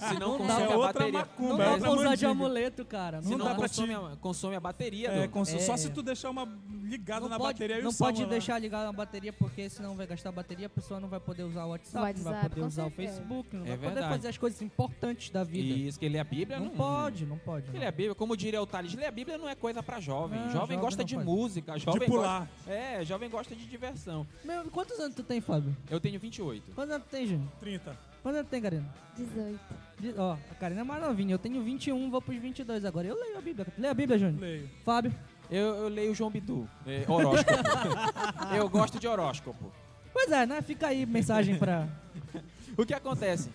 [0.09, 0.57] senão Não consome dá.
[0.57, 1.13] a É outra bateria.
[1.13, 1.55] macumba.
[1.57, 3.17] Não é dá pra usar de amuleto, cara.
[3.21, 5.31] Não Senão dá pra consome, a, consome a bateria É, do...
[5.31, 5.77] com- Só É.
[5.77, 6.47] se tu deixar uma
[6.91, 8.31] ligado não na pode, bateria e não o pode Samuel lá.
[8.31, 11.65] deixar ligado na bateria, porque senão vai gastar bateria, a pessoa não vai poder usar
[11.65, 13.13] o WhatsApp, não vai WhatsApp, poder usar o certeza.
[13.15, 14.13] Facebook, não É vai poder verdade.
[14.15, 15.79] fazer as coisas importantes da vida.
[15.79, 17.71] Isso, que ler a Bíblia não, não, pode, não pode.
[17.71, 17.87] Ler não.
[17.89, 20.39] a Bíblia, como diria o Thales, ler a Bíblia não é coisa pra jovem.
[20.39, 21.27] Não, jovem, jovem gosta não de faz.
[21.27, 22.41] música, jovem De pular.
[22.67, 22.71] gosta.
[22.71, 24.27] É, jovem gosta de diversão.
[24.45, 25.77] Meu, quantos anos tu tem, Fábio?
[25.89, 26.73] Eu tenho 28.
[26.73, 27.49] Quantos anos tu tem, Júnior?
[27.61, 27.97] 30.
[28.23, 28.95] Quantos anos tu tem, Karina?
[29.17, 29.61] 18.
[29.99, 33.07] De- Ó, a Karina é mais novinha, eu tenho 21, vou pros 22 agora.
[33.07, 33.67] Eu leio a Bíblia.
[33.79, 34.41] Lê a Bíblia, Júnior.
[34.41, 34.69] Leio.
[34.85, 35.13] Fábio.
[35.51, 37.53] Eu, eu leio João Bidu, é, horóscopo.
[38.57, 39.73] eu gosto de horóscopo.
[40.13, 40.63] Pois é, né?
[40.63, 41.89] Fica aí mensagem pra...
[42.79, 43.51] O que acontece?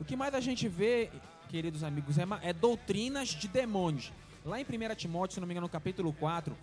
[0.00, 1.10] O que mais a gente vê,
[1.48, 4.12] queridos amigos, é, é doutrinas de demônios.
[4.44, 6.56] Lá em 1 Timóteo, se não me engano, no capítulo 4,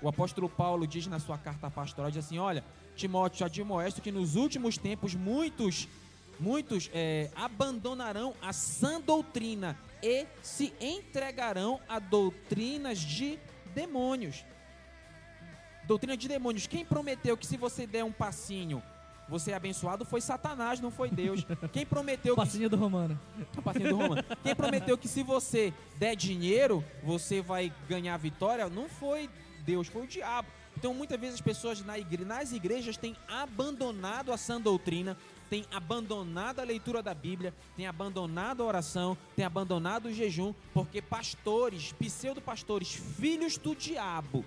[0.00, 4.12] o apóstolo Paulo diz na sua carta pastoral, diz assim, olha, Timóteo, te admoesto que
[4.12, 5.88] nos últimos tempos muitos,
[6.38, 13.38] muitos é, abandonarão a sã doutrina e se entregarão a doutrinas de
[13.74, 14.44] demônios.
[15.86, 16.66] Doutrina de demônios.
[16.66, 18.82] Quem prometeu que se você der um passinho,
[19.28, 21.44] você é abençoado foi Satanás, não foi Deus.
[21.72, 23.18] Quem prometeu que Passinho do Romano.
[23.62, 24.24] passinho do Romano.
[24.42, 29.28] Quem prometeu que se você der dinheiro, você vai ganhar vitória, não foi
[29.64, 30.48] Deus, foi o diabo.
[30.76, 35.16] Então, muitas vezes as pessoas na igre- nas igrejas têm abandonado a sã doutrina,
[35.54, 41.00] têm abandonado a leitura da Bíblia, têm abandonado a oração, têm abandonado o jejum, porque
[41.00, 44.44] pastores, pseudo-pastores, filhos do diabo,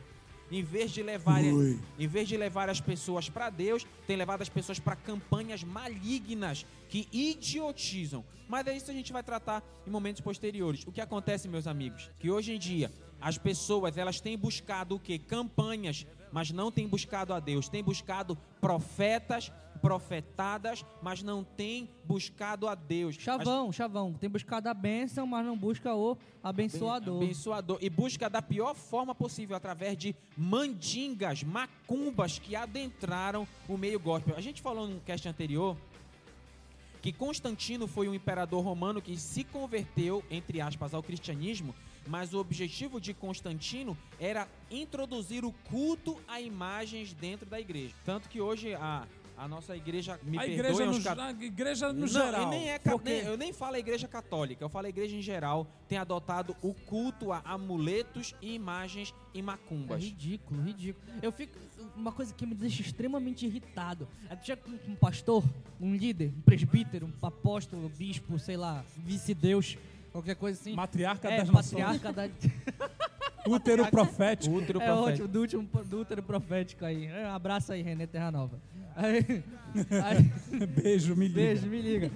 [0.52, 4.50] em vez de levar, em vez de levar as pessoas para Deus, tem levado as
[4.50, 8.26] pessoas para campanhas malignas que idiotizam.
[8.46, 10.84] Mas é isso que a gente vai tratar em momentos posteriores.
[10.86, 12.92] O que acontece, meus amigos, que hoje em dia
[13.22, 15.18] as pessoas elas têm buscado o que?
[15.18, 17.70] Campanhas, mas não têm buscado a Deus.
[17.70, 23.16] Têm buscado profetas, profetadas, mas não têm buscado a Deus.
[23.16, 24.14] Chavão, chavão.
[24.14, 27.18] Tem buscado a bênção, mas não busca o abençoador.
[27.18, 27.78] Abençoador.
[27.82, 34.36] E busca da pior forma possível, através de mandingas, macumbas que adentraram o meio gospel.
[34.36, 35.78] A gente falou no cast anterior
[37.02, 41.74] que Constantino foi um imperador romano que se converteu, entre aspas, ao cristianismo,
[42.08, 47.94] mas o objetivo de Constantino era introduzir o culto a imagens dentro da igreja.
[48.04, 52.00] Tanto que hoje a, a nossa igreja, me a igreja no, cat- a igreja no
[52.02, 52.50] não, geral.
[52.50, 55.22] nem é porque nem- eu nem falo a igreja católica, eu falo a igreja em
[55.22, 60.04] geral, tem adotado o culto a amuletos e imagens e É macumbas.
[60.04, 61.06] ridículo, ridículo.
[61.22, 61.58] Eu fico.
[61.96, 64.08] Uma coisa que me deixa extremamente irritado.
[64.30, 65.44] É com um pastor,
[65.80, 69.78] um líder, um presbítero, um apóstolo, bispo, sei lá, vice-deus,
[70.12, 70.74] qualquer coisa assim.
[70.74, 71.84] matriarca é, das nações.
[71.84, 72.28] patriarca da.
[73.48, 74.56] Útero profético.
[74.58, 75.10] Útero É profético.
[75.12, 77.06] ótimo, do último do útero profético aí.
[77.06, 78.60] É, Um abraço aí, René Terra Nova.
[78.98, 79.44] Aí,
[80.04, 80.24] aí,
[80.68, 81.36] Beijo, me liga.
[81.40, 82.12] beijo, me liga.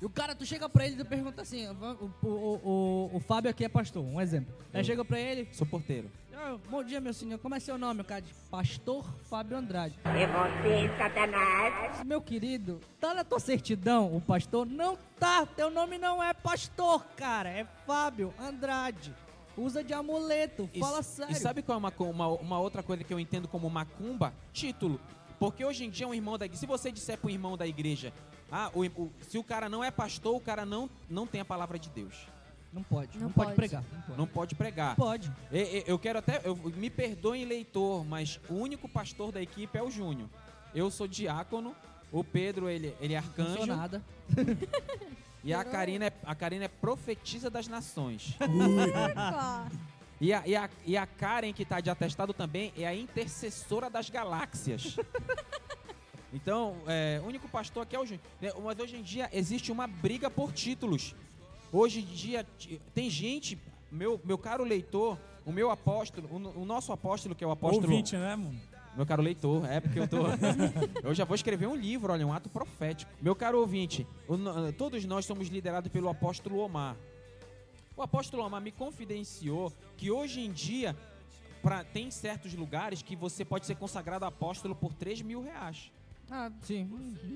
[0.00, 2.60] E o cara, tu chega pra ele e tu pergunta assim: o, o, o,
[3.08, 4.54] o, o Fábio aqui é pastor, um exemplo.
[4.72, 6.10] Aí chega pra ele, Sou porteiro.
[6.34, 8.02] "Ah, bom dia, meu senhor, como é seu nome?
[8.02, 9.98] O cara diz, Pastor Fábio Andrade.
[10.04, 12.04] É você, Satanás.
[12.04, 14.66] Meu querido, tá na tua certidão o pastor?
[14.66, 19.14] Não tá, teu nome não é pastor, cara, é Fábio Andrade.
[19.56, 21.32] Usa de amuleto, E- fala sério.
[21.32, 24.34] E sabe qual é uma, uma, uma outra coisa que eu entendo como macumba?
[24.52, 25.00] Título.
[25.38, 28.12] Porque hoje em dia um irmão da igreja, se você disser pro irmão da igreja,
[28.50, 31.44] ah, o- o- se o cara não é pastor, o cara não, não tem a
[31.44, 32.26] palavra de Deus.
[32.72, 33.46] Não pode, não, Não pode.
[33.48, 33.56] pode.
[33.56, 33.82] pregar.
[33.92, 34.18] Não pode.
[34.18, 34.96] Não pode pregar.
[34.96, 35.32] pode.
[35.50, 36.40] E- e- Eu quero até.
[36.44, 40.28] Eu, me perdoem, leitor, mas o único pastor da equipe é o Júnior.
[40.74, 41.74] Eu sou diácono,
[42.12, 43.56] o Pedro, ele, ele é Não arcanjo.
[43.56, 44.02] sou nada.
[45.42, 48.36] E a Karina, é, a Karina é profetisa das nações.
[50.20, 53.90] E a, e, a, e a Karen, que tá de atestado também, é a intercessora
[53.90, 54.96] das galáxias.
[56.32, 58.20] Então, é, o único pastor aqui é o Júnior.
[58.42, 61.14] né, Mas hoje em dia existe uma briga por títulos.
[61.72, 62.46] Hoje em dia
[62.94, 63.58] tem gente,
[63.90, 67.86] meu, meu caro leitor, o meu apóstolo, o, o nosso apóstolo, que é o apóstolo.
[67.86, 68.60] Ouvinte, né, mano?
[68.94, 70.24] Meu caro leitor, é porque eu tô.
[71.02, 73.10] eu já vou escrever um livro, olha, um ato profético.
[73.20, 74.36] Meu caro ouvinte, o
[74.72, 76.96] todos nós somos liderados pelo apóstolo Omar.
[77.96, 80.94] O apóstolo Omar me confidenciou que hoje em dia
[81.62, 85.90] pra, tem certos lugares que você pode ser consagrado apóstolo por 3 mil reais.
[86.30, 86.84] Ah, sim.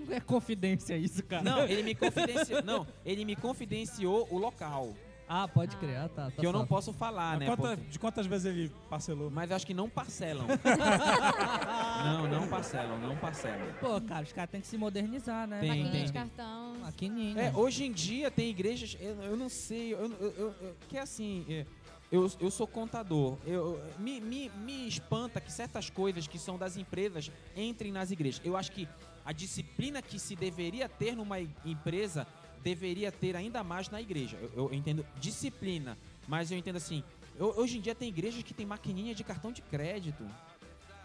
[0.06, 1.42] Não é confidência isso, cara.
[1.42, 2.62] Não, ele me confidenciou.
[2.62, 4.94] não, ele me confidenciou o local.
[5.32, 5.96] Ah, pode crer.
[5.96, 6.24] Ah, tá.
[6.24, 7.46] tá que eu não posso falar, né?
[7.46, 9.30] Quanta- porque- De quantas vezes ele parcelou?
[9.30, 10.44] Mas eu acho que não parcelam.
[12.04, 13.72] não, não parcelam, não parcelam.
[13.78, 15.60] Pô, cara, os caras têm que se modernizar, né?
[15.60, 16.74] Tem, maquininha tem, de cartão.
[16.80, 17.40] Maquininha.
[17.42, 21.44] É, hoje em dia tem igrejas, eu, eu não sei, eu, eu- eu- que assim,
[21.48, 21.64] é,
[22.10, 26.76] eu, eu sou contador, eu, me, me, me espanta que certas coisas que são das
[26.76, 28.40] empresas entrem nas igrejas.
[28.44, 28.88] Eu acho que
[29.24, 32.26] a disciplina que se deveria ter numa empresa
[32.62, 34.36] deveria ter ainda mais na igreja.
[34.40, 35.96] Eu, eu entendo disciplina,
[36.28, 37.02] mas eu entendo assim,
[37.38, 40.24] eu- hoje em dia tem igrejas que tem maquininha de cartão de crédito.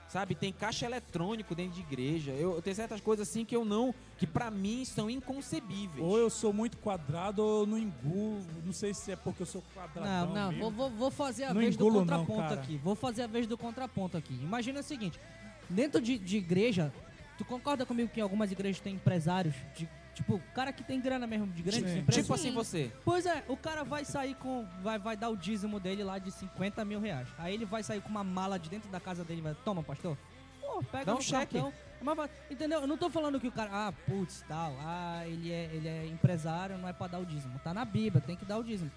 [0.08, 2.32] Sabe, tem caixa eletrônico dentro de igreja.
[2.32, 6.00] Eu, eu tenho certas coisas assim que eu não, que pra mim são inconcebíveis.
[6.00, 8.46] Ou eu sou muito quadrado ou eu não engulo.
[8.63, 10.62] Não sei se é porque eu sou quadradão Não, não, mesmo.
[10.62, 12.62] vou, vou, vou fazer a Não vez do não, contraponto cara.
[12.62, 12.78] aqui.
[12.78, 14.36] Vou fazer a vez do contraponto aqui.
[14.36, 15.20] Imagina o seguinte:
[15.68, 16.94] dentro de, de igreja,
[17.38, 19.56] tu concorda comigo que algumas igrejas têm empresários?
[19.76, 21.99] De, tipo, cara que tem grana mesmo, de grandes Sim.
[21.99, 22.23] empresas?
[22.23, 22.91] Tipo assim você.
[23.04, 24.65] Pois é, o cara vai sair com.
[24.82, 27.28] Vai, vai dar o dízimo dele lá de 50 mil reais.
[27.38, 29.56] Aí ele vai sair com uma mala de dentro da casa dele e vai.
[29.63, 30.17] Toma, pastor.
[30.62, 31.54] Pô, pega Dá um no cheque.
[31.54, 31.73] cartão.
[32.01, 32.82] Mas entendeu?
[32.82, 33.69] Eu não tô falando que o cara.
[33.71, 34.75] Ah, putz, tal.
[34.80, 37.60] Ah, ele é, ele é empresário, não é pra dar o dízimo.
[37.63, 38.91] Tá na Bíblia, tem que dar o dízimo.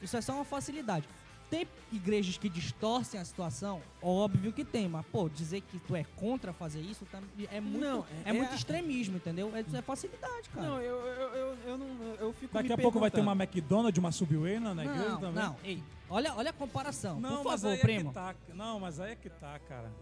[0.00, 1.08] Isso é só uma facilidade.
[1.52, 3.82] Tem igrejas que distorcem a situação?
[4.00, 7.78] Óbvio que tem, mas, pô, dizer que tu é contra fazer isso tá- é muito,
[7.78, 9.52] Não, é, é- muito extremismo, entendeu?
[9.54, 10.66] É, é facilidade, cara.
[10.66, 12.14] Não, eu, eu, eu, eu não.
[12.14, 15.08] Eu fico Daqui me a pouco vai ter uma McDonald's, uma Subway na, na igreja
[15.10, 15.44] não, também.
[15.44, 17.20] não, ei, olha, olha a comparação.
[17.20, 18.08] Não, Por mas favor, aí primo.
[18.08, 19.92] É que tá, não, mas aí é que tá, cara.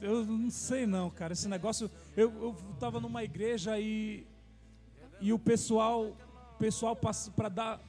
[0.00, 1.34] Eu não sei não, cara.
[1.34, 1.88] Esse negócio.
[2.16, 4.26] Eu, eu tava numa igreja e.
[5.20, 6.06] E o pessoal.
[6.54, 7.80] O pessoal passa para dar.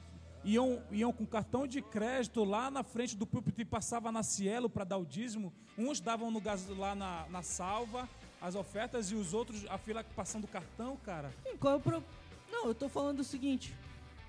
[0.44, 4.70] Iam, iam com cartão de crédito lá na frente do púlpito e passava na Cielo
[4.70, 5.52] para dar o dízimo.
[5.76, 8.08] Uns davam no gas, lá na, na salva
[8.40, 11.32] as ofertas e os outros a fila passando cartão, cara.
[11.44, 12.04] Sim, qual é o pro-
[12.50, 13.74] Não, eu tô falando o seguinte.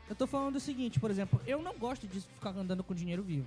[0.10, 3.22] Eu tô falando o seguinte, por exemplo, eu não gosto de ficar andando com dinheiro
[3.22, 3.46] vivo.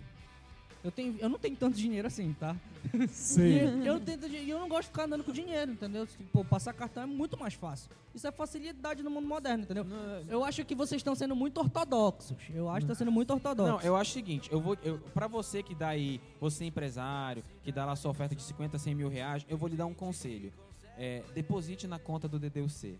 [0.84, 2.56] Eu, tenho, eu não tenho tanto dinheiro assim, tá?
[3.82, 6.06] E eu, tento, e eu não gosto de ficar andando com dinheiro, entendeu?
[6.06, 7.88] Tipo, passar cartão é muito mais fácil.
[8.12, 9.86] Isso é facilidade no mundo moderno, entendeu?
[10.28, 12.36] Eu acho que vocês estão sendo muito ortodoxos.
[12.52, 13.70] Eu acho que está sendo muito ortodoxo.
[13.72, 16.66] Não, eu acho o seguinte, eu vou, eu, pra você que dá aí, você é
[16.66, 19.86] empresário, que dá lá sua oferta de 50, 100 mil reais, eu vou lhe dar
[19.86, 20.52] um conselho.
[20.98, 22.98] É, deposite na conta do DDUC.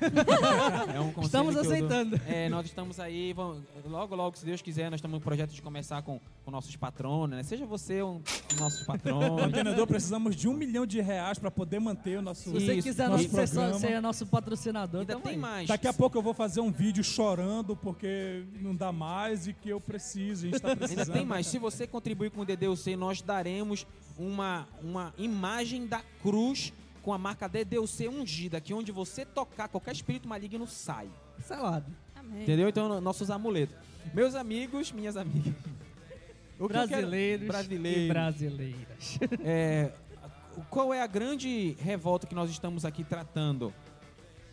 [0.94, 2.20] é um conselho Estamos aceitando.
[2.26, 5.62] É, nós estamos aí, vamos- logo, logo, se Deus quiser, nós estamos no projeto de
[5.62, 7.42] começar com, com nossos patronos, né?
[7.42, 9.40] Seja você um dos nossos patronos.
[9.42, 12.42] Mantenedor, precisamos de um milhão de reais para poder manter o nosso.
[12.42, 13.78] Se você Isso, quiser nosso nosso ser, programa.
[13.78, 15.38] ser nosso patrocinador, Ainda tem aí.
[15.38, 15.68] mais.
[15.68, 19.68] Daqui a pouco eu vou fazer um vídeo chorando porque não dá mais e que
[19.68, 21.00] eu preciso, a gente tá precisando.
[21.00, 21.46] Ainda tem mais.
[21.46, 23.86] Se você contribuir com o DDUC, nós daremos
[24.18, 29.92] uma, uma imagem da cruz com a marca DDUC ungida, que onde você tocar, qualquer
[29.92, 31.08] espírito maligno sai.
[31.46, 31.86] Salado.
[32.14, 32.42] Amém.
[32.44, 32.68] Entendeu?
[32.68, 33.74] Então, nossos amuletos.
[34.14, 35.54] Meus amigos, minhas amigas.
[36.58, 38.02] O que Brasileiros, brasileiros.
[38.04, 39.18] e brasileiras.
[39.44, 39.92] É,
[40.70, 43.74] qual é a grande revolta que nós estamos aqui tratando?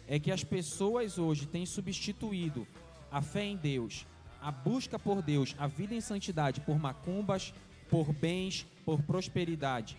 [0.07, 2.65] É que as pessoas hoje têm substituído
[3.11, 4.07] a fé em Deus,
[4.41, 7.53] a busca por Deus, a vida em santidade por macumbas,
[7.91, 9.95] por bens, por prosperidade.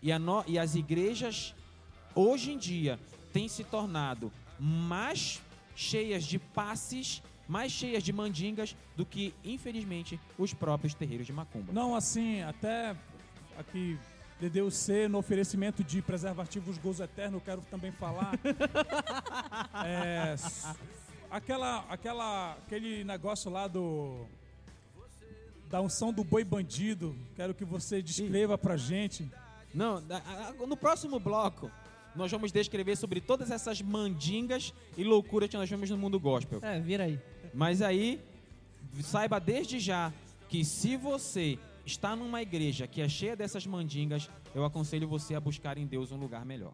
[0.00, 1.54] E, a no- e as igrejas,
[2.14, 2.98] hoje em dia,
[3.32, 5.42] têm se tornado mais
[5.74, 11.72] cheias de passes, mais cheias de mandingas do que, infelizmente, os próprios terreiros de macumba.
[11.72, 12.94] Não, assim, até
[13.58, 13.98] aqui,
[14.40, 18.32] DDUC, no oferecimento de preservativos Gozo Eterno, quero também falar.
[19.84, 20.36] É,
[21.30, 24.26] aquela, aquela, aquele negócio lá do.
[25.68, 29.28] Da unção do boi bandido, quero que você descreva pra gente.
[29.74, 30.02] Não,
[30.68, 31.70] no próximo bloco,
[32.14, 36.60] nós vamos descrever sobre todas essas mandingas e loucuras que nós vemos no mundo gospel.
[36.62, 37.18] É, vira aí.
[37.54, 38.20] Mas aí,
[39.02, 40.12] saiba desde já
[40.48, 45.40] que se você está numa igreja que é cheia dessas mandingas, eu aconselho você a
[45.40, 46.72] buscar em Deus um lugar melhor.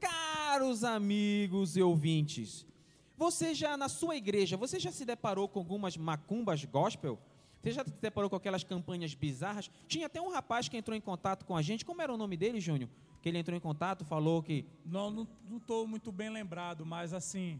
[0.00, 2.66] Caros amigos e ouvintes,
[3.16, 7.18] você já na sua igreja, você já se deparou com algumas macumbas gospel?
[7.64, 9.70] Você já se deparou com aquelas campanhas bizarras?
[9.88, 11.82] Tinha até um rapaz que entrou em contato com a gente.
[11.82, 12.90] Como era o nome dele, Júnior?
[13.22, 17.58] Que ele entrou em contato, falou que Não, não, tô muito bem lembrado, mas assim,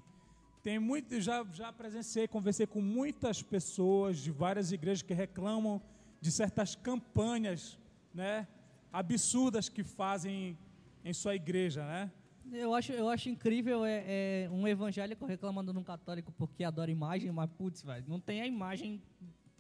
[0.63, 5.81] tem muito, já, já presenciei, conversei com muitas pessoas de várias igrejas que reclamam
[6.21, 7.79] de certas campanhas,
[8.13, 8.47] né,
[8.93, 10.59] absurdas que fazem
[11.03, 12.13] em sua igreja, né?
[12.53, 16.91] Eu acho, eu acho incrível é, é, um evangélico reclamando de um católico porque adora
[16.91, 19.01] imagem, mas putz, velho, não tem a imagem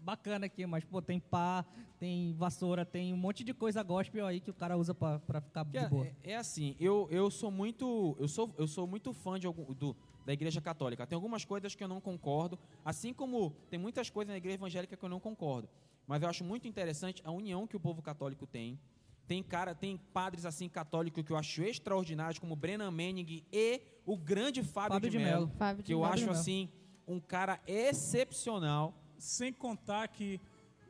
[0.05, 1.65] bacana aqui, mas pô, tem pá,
[1.99, 5.41] tem vassoura, tem um monte de coisa gospel aí que o cara usa pra, pra
[5.41, 6.07] ficar de É, boa.
[6.07, 9.73] é- é assim, eu, eu sou muito eu sou, eu sou muito fã de algum,
[9.73, 9.97] do,
[10.27, 11.07] da igreja católica.
[11.07, 14.97] Tem algumas coisas que eu não concordo, assim como tem muitas coisas na igreja evangélica
[14.97, 15.69] que eu não concordo.
[16.07, 18.79] Mas eu acho muito interessante a união que o povo católico tem.
[19.27, 24.19] Tem cara, tem padres assim católicos que eu acho extraordinários, como Brennan Manning e o
[24.19, 25.59] grande Fábio, Fábio de, de Mello, Mello.
[25.59, 26.69] Fábio de que eu acho assim
[27.09, 28.95] um cara excepcional.
[29.19, 30.41] Sem contar que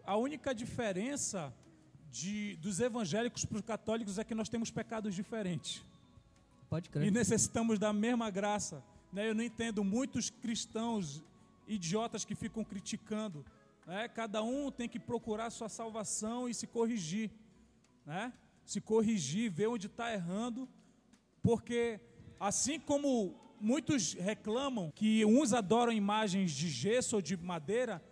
[0.04, 1.52] a única diferença
[2.10, 5.82] de, dos evangélicos para os católicos é que nós temos pecados diferentes.
[6.68, 7.12] Pode E crer.
[7.12, 8.82] necessitamos da mesma graça.
[9.12, 9.28] Né?
[9.28, 11.22] Eu não entendo muitos cristãos
[11.66, 13.44] idiotas que ficam criticando
[13.86, 14.08] né?
[14.08, 17.30] Cada um tem que procurar sua salvação e se corrigir,
[18.04, 18.32] né?
[18.64, 20.68] Se corrigir, ver onde está errando,
[21.42, 22.00] porque
[22.40, 28.02] assim como muitos reclamam que uns adoram imagens de gesso ou de madeira,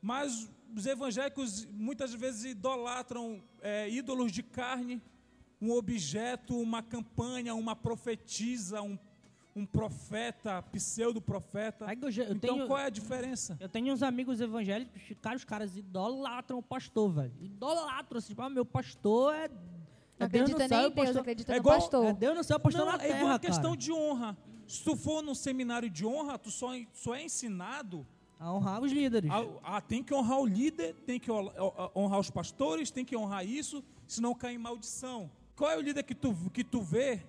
[0.00, 5.02] mas os evangélicos muitas vezes idolatram é, ídolos de carne,
[5.60, 8.98] um objeto, uma campanha, uma profetisa, um,
[9.54, 11.84] um profeta, pseudo-profeta.
[11.88, 13.56] Aí eu já- eu Então tenho- qual é a diferença?
[13.60, 17.32] Eu tenho uns amigos evangélicos, cara, os caras idolatram o pastor, velho.
[17.40, 19.48] Idolatram, assim, tipo, ah, meu pastor é.
[19.48, 21.78] Não é Deus no acredita céu, nem o em Deus, pastor- acredita É no igual-
[21.80, 22.04] pastor.
[22.06, 23.76] É Deus no céu, pastor Não, na é terra, igual a questão cara.
[23.76, 24.38] de honra.
[24.66, 28.06] Se tu for num seminário de honra, tu só, só é ensinado
[28.40, 29.30] A honrar os líderes.
[29.30, 31.52] a, a- tem que honrar o líder, tem que hon-
[31.94, 35.30] honrar os pastores, tem que honrar isso, senão cai em maldição.
[35.54, 37.22] Qual é o líder que tu, que tu vê,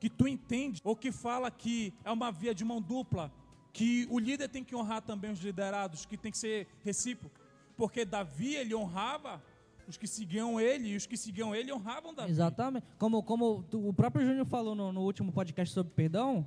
[0.00, 3.30] que tu entende, ou que fala que é uma via de mão dupla,
[3.74, 7.38] que o líder tem que honrar também os liderados, que tem que ser recíproco?
[7.76, 9.42] Porque Davi, ele honrava
[9.86, 12.30] os que seguiam ele, e os que seguiam ele honravam Davi.
[12.30, 12.86] Exatamente.
[12.98, 16.46] Como, como o próprio Júnior falou no, no último podcast sobre perdão,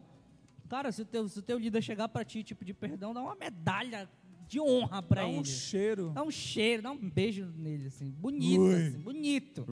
[0.67, 3.21] cara, se o teu, se o teu líder chegar pra ti, tipo, de perdão, dá
[3.21, 4.09] uma medalha
[4.47, 5.39] de honra pra Dá ele.
[5.39, 6.11] um cheiro.
[6.13, 8.87] Dá um cheiro, dá um beijo nele, assim, bonito, Ui.
[8.87, 9.65] assim, bonito.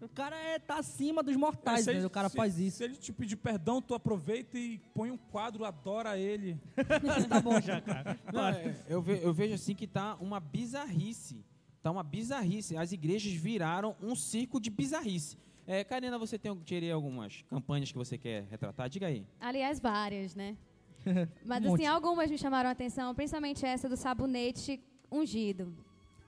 [0.00, 1.98] O cara é, tá acima dos mortais, É, né?
[1.98, 2.76] ele- O cara se- faz isso.
[2.76, 6.60] Se ele te pedir perdão, tu aproveita e põe um quadro, adora ele.
[7.28, 8.18] tá bom já, cara.
[8.32, 11.44] Não, é, eu, ve- eu vejo assim que tá uma bizarrice.
[11.82, 12.76] Tá uma bizarrice.
[12.76, 15.36] As igrejas viraram um circo de bizarrice.
[15.66, 16.50] É, Karina, você tem
[16.92, 18.88] algumas campanhas que você quer retratar?
[18.88, 19.26] Diga aí.
[19.40, 20.56] Aliás, várias, né?
[21.44, 24.78] Mas Um assim, algumas me chamaram a atenção, principalmente essa do sabonete
[25.10, 25.74] ungido.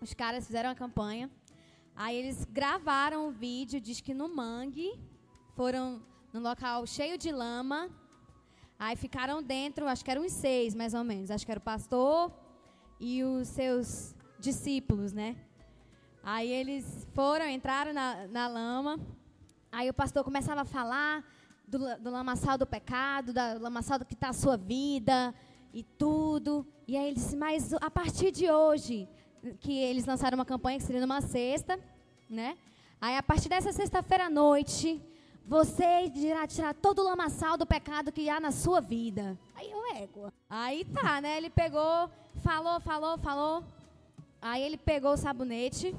[0.01, 1.31] Os caras fizeram a campanha,
[1.95, 4.99] aí eles gravaram um vídeo, diz que no mangue,
[5.55, 7.91] foram num local cheio de lama,
[8.79, 11.31] aí ficaram dentro, acho que eram uns seis, mais ou menos.
[11.31, 12.33] Acho que era o pastor
[12.99, 15.37] e os seus discípulos, né?
[16.23, 18.99] Aí eles foram, entraram na, na lama,
[19.77, 21.23] Aí o pastor começava a falar
[21.69, 25.35] do, do lamaçal do pecado, da lamaçal do que está a sua vida
[25.71, 26.67] e tudo.
[26.89, 29.07] E aí ele disse, mas a partir de hoje,
[29.61, 31.79] que eles lançaram uma campanha que seria numa sexta,
[32.27, 32.57] né?
[32.99, 34.99] Aí a partir dessa sexta-feira à noite,
[35.47, 39.39] você irá tirar todo o lamaçal do pecado que há na sua vida.
[39.55, 40.33] Aí eu égua.
[40.49, 41.37] Aí tá, né?
[41.37, 43.63] Ele pegou, falou, falou, falou.
[44.41, 45.95] Aí ele pegou o sabonete.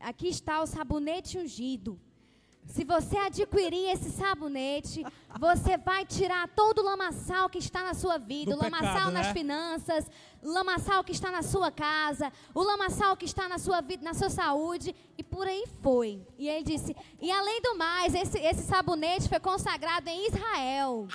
[0.00, 2.00] Aqui está o sabonete ungido.
[2.66, 5.02] Se você adquirir esse sabonete,
[5.38, 9.12] você vai tirar todo o lamaçal que está na sua vida, Do o lamaçal pecado,
[9.12, 9.32] nas né?
[9.32, 10.10] finanças,
[10.42, 14.12] o lamaçal que está na sua casa, o lamaçal que está na sua vida, na
[14.14, 16.26] sua saúde, e por aí foi.
[16.36, 21.06] E ele disse: "E além do mais, esse, esse sabonete foi consagrado em Israel."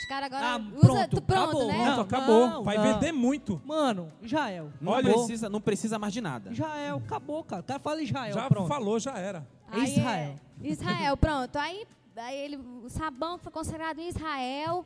[0.00, 1.66] Os caras agora Ah, usa pronto, tu- pronto, acabou.
[1.66, 1.84] né?
[1.86, 2.46] Não, acabou.
[2.50, 2.84] não, Vai não.
[2.84, 3.62] vender muito.
[3.64, 4.70] Mano, Israel.
[4.78, 6.52] Não, Olha, precisa, não precisa mais de nada.
[6.52, 7.62] Israel, acabou, cara.
[7.62, 8.68] O cara fala Israel, Já pronto.
[8.68, 9.46] falou, já era.
[9.80, 10.34] Aí Israel.
[10.62, 11.56] é- Israel, pronto.
[11.56, 14.84] Aí, aí ele, o sabão foi consagrado em Israel.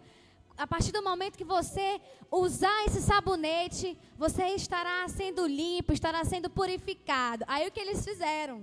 [0.56, 6.50] A partir do momento que você usar esse sabonete, você estará sendo limpo, estará sendo
[6.50, 7.44] purificado.
[7.46, 8.62] Aí o que eles fizeram?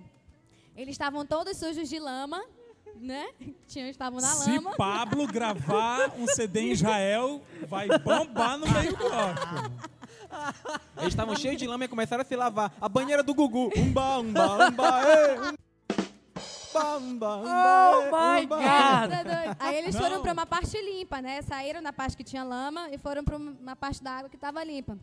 [0.76, 2.44] Eles estavam todos sujos de lama,
[3.00, 3.26] né?
[3.66, 4.76] Tinham, estavam na Se lama.
[4.76, 9.72] Pablo gravar um CD em Israel, vai bombar no meio gospel.
[10.98, 12.74] Eles estavam cheios de lama e começaram a se lavar.
[12.82, 13.70] A banheira do Gugu.
[13.78, 15.54] Umba, umba, umba, um- umba, umba,
[16.80, 18.46] Oh ê, my.
[18.48, 18.60] God!
[18.62, 19.56] Tá?
[19.60, 20.02] Aí eles Não.
[20.02, 21.42] foram para uma parte limpa, né?
[21.42, 24.64] Saíram da parte que tinha lama e foram para uma parte da água que estava
[24.64, 24.98] limpa.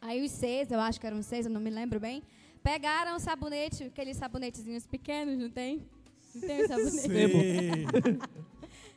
[0.00, 2.22] Aí os seis, eu acho que eram seis, eu não me lembro bem,
[2.62, 5.88] pegaram o sabonete, aqueles sabonetezinhos pequenos, não tem?
[6.34, 7.08] Não tem o sabonete?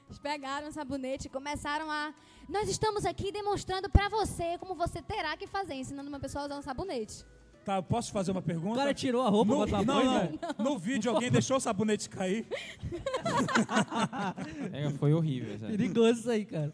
[0.07, 2.13] Eles pegaram o sabonete e começaram a.
[2.49, 6.45] Nós estamos aqui demonstrando para você como você terá que fazer, ensinando uma pessoa a
[6.47, 7.26] usar um sabonete.
[7.64, 8.76] Tá, eu posso fazer uma O pergunta?
[8.80, 10.20] cara tirou a roupa, no, botou a não, não.
[10.20, 10.39] velho.
[10.57, 12.45] No vídeo alguém deixou o sabonete cair.
[14.74, 15.57] É, foi horrível.
[15.59, 15.72] sabe?
[15.78, 16.74] Perigoso isso aí, cara.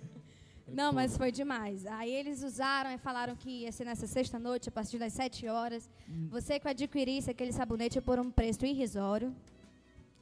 [0.68, 1.86] Não, mas foi demais.
[1.86, 5.48] Aí eles usaram e falaram que ia ser nessa sexta noite, a partir das sete
[5.48, 5.90] horas.
[6.30, 9.34] Você que adquirisse aquele sabonete por um preço irrisório.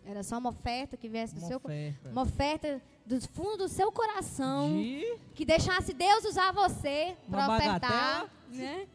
[0.08, 2.10] Era só uma oferta que viesse do Uma seu oferta.
[2.10, 5.18] uma oferta do fundo do seu coração De...
[5.34, 8.30] que deixasse Deus usar você para ofertar, bagatela?
[8.52, 8.86] né?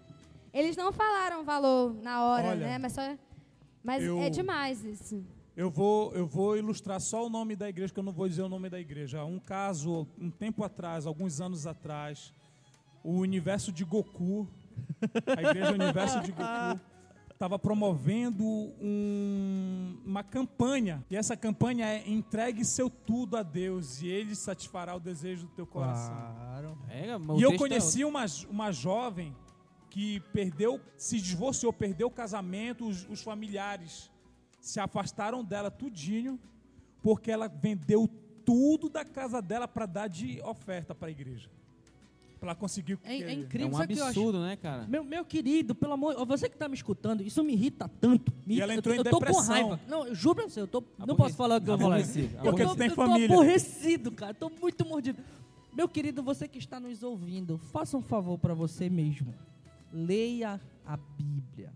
[0.52, 2.78] Eles não falaram valor na hora, Olha, né?
[2.78, 3.02] Mas só
[3.82, 5.24] mas eu- é demais isso.
[5.56, 8.42] Eu vou, eu vou ilustrar só o nome da igreja, que eu não vou dizer
[8.42, 9.24] o nome da igreja.
[9.24, 12.32] Um caso, um tempo atrás, alguns anos atrás,
[13.04, 14.48] o universo de Goku,
[15.36, 16.80] a igreja Universo de Goku,
[17.32, 21.04] estava promovendo um- uma campanha.
[21.10, 25.52] E essa campanha é entregue seu tudo a Deus e Ele satisfará o desejo do
[25.52, 26.14] teu coração.
[26.14, 26.78] Claro.
[26.88, 27.06] É,
[27.38, 29.34] E eu é conheci uma, uma jovem
[29.90, 34.08] que perdeu, se divorciou, perdeu o casamento, os, os familiares
[34.60, 36.38] se afastaram dela tudinho,
[37.02, 38.08] porque ela vendeu
[38.44, 41.48] tudo da casa dela para dar de oferta para a igreja.
[42.38, 43.32] Para ela conseguir o que É, é queria.
[43.32, 43.92] É incrível, um eu acho?
[44.08, 44.86] absurdo, né, cara?
[44.86, 48.32] Meu, meu querido, pelo amor, você que tá me escutando, isso me irrita tanto.
[48.46, 49.44] Me E irrita, ela eu, entrou em eu tô com depressão.
[49.54, 49.80] raiva.
[49.88, 51.88] Não, eu juro pra você, eu tô, não Aborre- posso falar o que eu vou
[51.90, 51.96] falar.
[51.96, 53.28] aborrecido, Eu Porque tô- tu tem eu família.
[53.28, 54.32] tô aborrecido, cara.
[54.34, 55.22] Tô muito mordido.
[55.74, 59.34] Meu querido, você que está nos ouvindo, faça um favor pra você mesmo.
[59.92, 61.72] Leia a Bíblia.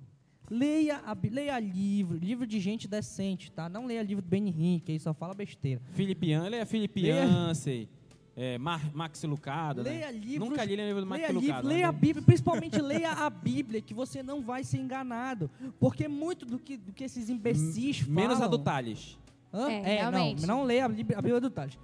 [0.50, 3.68] Leia, a, leia livro, livro de gente decente, tá?
[3.68, 4.52] Não leia livro do Ben
[4.84, 5.80] que aí só fala besteira.
[5.92, 7.88] Filipian, ele é Filipian, sei.
[8.36, 10.18] É, Mar, Maxi Lucado, Leia né?
[10.18, 11.46] livros, Nunca li o livro do Maxi Leia, Lucado.
[11.46, 11.74] livro, né?
[11.74, 15.48] leia a Bíblia, principalmente leia a Bíblia, que você não vai ser enganado.
[15.78, 18.14] Porque muito do que, do que esses imbecis falam...
[18.14, 19.16] Menos a do Tales.
[19.52, 19.70] Hã?
[19.70, 20.46] É, não, realmente.
[20.46, 21.78] não leia a Bíblia, a Bíblia do Tales.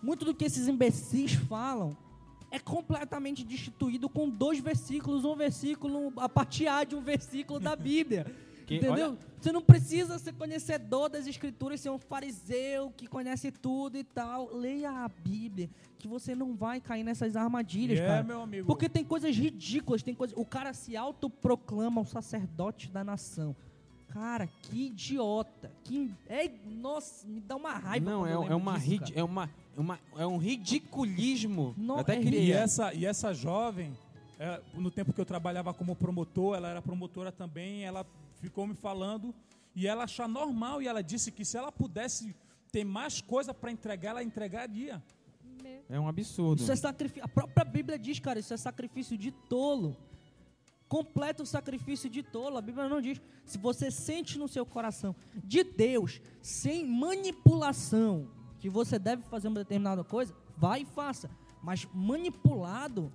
[0.00, 1.96] Muito do que esses imbecis falam
[2.50, 7.74] é completamente destituído com dois versículos, um versículo, a parte A de um versículo da
[7.76, 8.26] Bíblia.
[8.66, 8.92] Que- entendeu?
[9.10, 14.04] olha- Você não precisa ser conhecedor das escrituras, ser um fariseu que conhece tudo e
[14.04, 14.54] tal.
[14.54, 18.22] Leia a Bíblia, que você não vai cair nessas armadilhas, É, cara.
[18.22, 18.66] meu amigo.
[18.66, 20.36] Porque tem coisas ridículas, tem coisas.
[20.36, 23.56] O cara se autoproclama o sacerdote da nação.
[24.10, 25.70] Cara, que idiota.
[25.84, 26.12] Que.
[26.28, 28.10] É, nossa, me dá uma raiva.
[28.10, 31.74] Não, é, é, uma, disso, rid- é, uma, é, uma, é um ridiculismo.
[31.76, 32.56] Não, até é E queria.
[32.58, 33.96] essa, e essa jovem,
[34.38, 38.04] é, no tempo que eu trabalhava como promotor, ela era promotora também, ela
[38.40, 39.34] ficou me falando
[39.76, 42.34] e ela achou normal e ela disse que se ela pudesse
[42.72, 45.02] ter mais coisa para entregar, ela entregaria.
[45.88, 46.62] É um absurdo.
[46.62, 47.24] Isso é sacrifício.
[47.24, 49.96] A própria Bíblia diz, cara, isso é sacrifício de tolo.
[50.90, 52.58] Completo sacrifício de tolo.
[52.58, 53.20] A Bíblia não diz.
[53.44, 55.14] Se você sente no seu coração
[55.44, 58.28] de Deus, sem manipulação,
[58.58, 61.30] que você deve fazer uma determinada coisa, vai e faça.
[61.62, 63.12] Mas manipulado,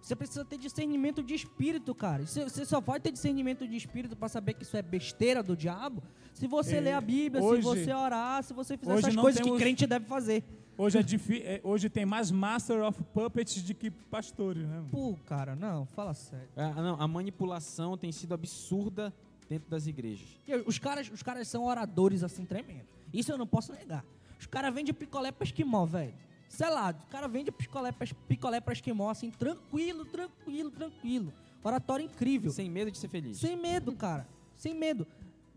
[0.00, 2.26] você precisa ter discernimento de espírito, cara.
[2.26, 6.02] Você, só vai ter discernimento de espírito para saber que isso é besteira do diabo
[6.34, 9.40] se você É, ler a Bíblia, hoje- se você orar, se você fizer essas coisas
[9.40, 10.42] temos- que crente deve fazer.
[10.76, 14.82] Hoje, é difi- é, hoje tem mais Master of Puppets do que pastores, né?
[14.90, 16.48] Pô, cara, não, fala sério.
[16.56, 19.12] Ah, não, a manipulação tem sido absurda
[19.48, 20.26] dentro das igrejas.
[20.48, 22.86] E Os caras, os caras são oradores assim tremendos.
[23.12, 24.04] Isso eu não posso negar.
[24.40, 26.14] Os caras vendem picolé pra esquimó, velho.
[26.48, 31.32] Sei lá, o cara vende picolé pra, picolé pra esquimó, assim, tranquilo, tranquilo, tranquilo.
[31.62, 32.50] Oratório incrível.
[32.50, 33.38] Sem medo de ser feliz.
[33.38, 34.26] Sem medo, cara.
[34.56, 35.06] Sem medo.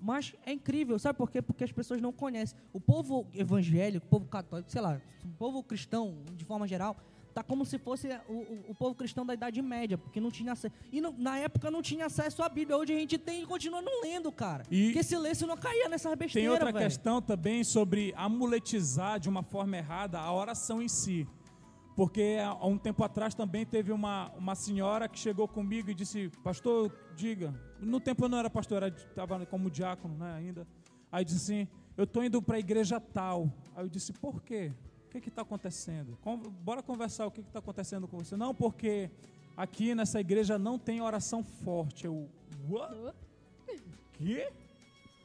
[0.05, 1.41] Mas é incrível, sabe por quê?
[1.41, 2.55] Porque as pessoas não conhecem.
[2.71, 6.95] O povo evangélico, o povo católico, sei lá, o povo cristão, de forma geral,
[7.33, 10.51] tá como se fosse o, o- o povo cristão da Idade Média, porque não tinha
[10.53, 10.73] acesso.
[10.91, 12.77] E não- na época não tinha acesso à Bíblia.
[12.77, 14.63] Hoje a gente tem e continua não lendo, cara.
[14.69, 16.85] E- Porque se lesse não caía nessas Tem besteiras, outra velho.
[16.85, 21.27] questão também sobre amuletizar de uma forma errada a oração em si.
[21.95, 26.29] Porque há um tempo atrás também teve uma, uma senhora que chegou comigo e disse,
[26.43, 27.53] pastor, diga.
[27.79, 30.67] No tempo eu não era pastor, estava como diácono né, ainda.
[31.09, 33.49] Aí disse assim, eu estou indo para a igreja tal.
[33.73, 34.73] Aí eu disse, por quê?
[35.05, 36.17] O que está acontecendo?
[36.21, 38.35] Con- bora conversar, o que está acontecendo com você?
[38.35, 39.09] Não, porque
[39.55, 42.05] aqui nessa igreja não tem oração forte.
[42.05, 42.29] Eu,
[42.67, 43.15] what?
[44.11, 44.51] Quê?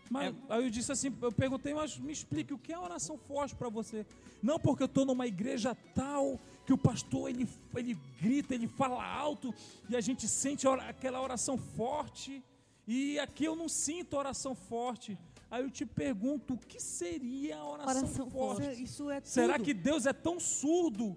[0.09, 3.55] Mas, Aí eu disse assim, eu perguntei, mas me explique, o que é oração forte
[3.57, 4.07] para você?
[4.41, 6.39] Não, porque eu estou numa igreja tal
[6.71, 9.53] que o pastor ele, ele grita, ele fala alto
[9.89, 12.41] e a gente sente aquela oração forte
[12.87, 15.19] e aqui eu não sinto oração forte.
[15.51, 18.61] Aí eu te pergunto, o que seria a oração, Oração forte?
[18.61, 19.65] Isso é- Isso é Será tudo.
[19.65, 21.17] que Deus é tão surdo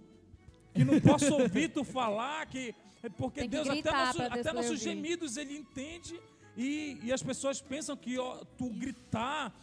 [0.74, 2.48] que não posso ouvir tu falar?
[2.48, 2.74] Que,
[3.04, 6.20] é porque que Deus, até, nosso- Deus até nossos gemidos, Ele entende
[6.58, 9.54] e, e as pessoas pensam que ó, tu gritar,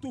[0.00, 0.10] tu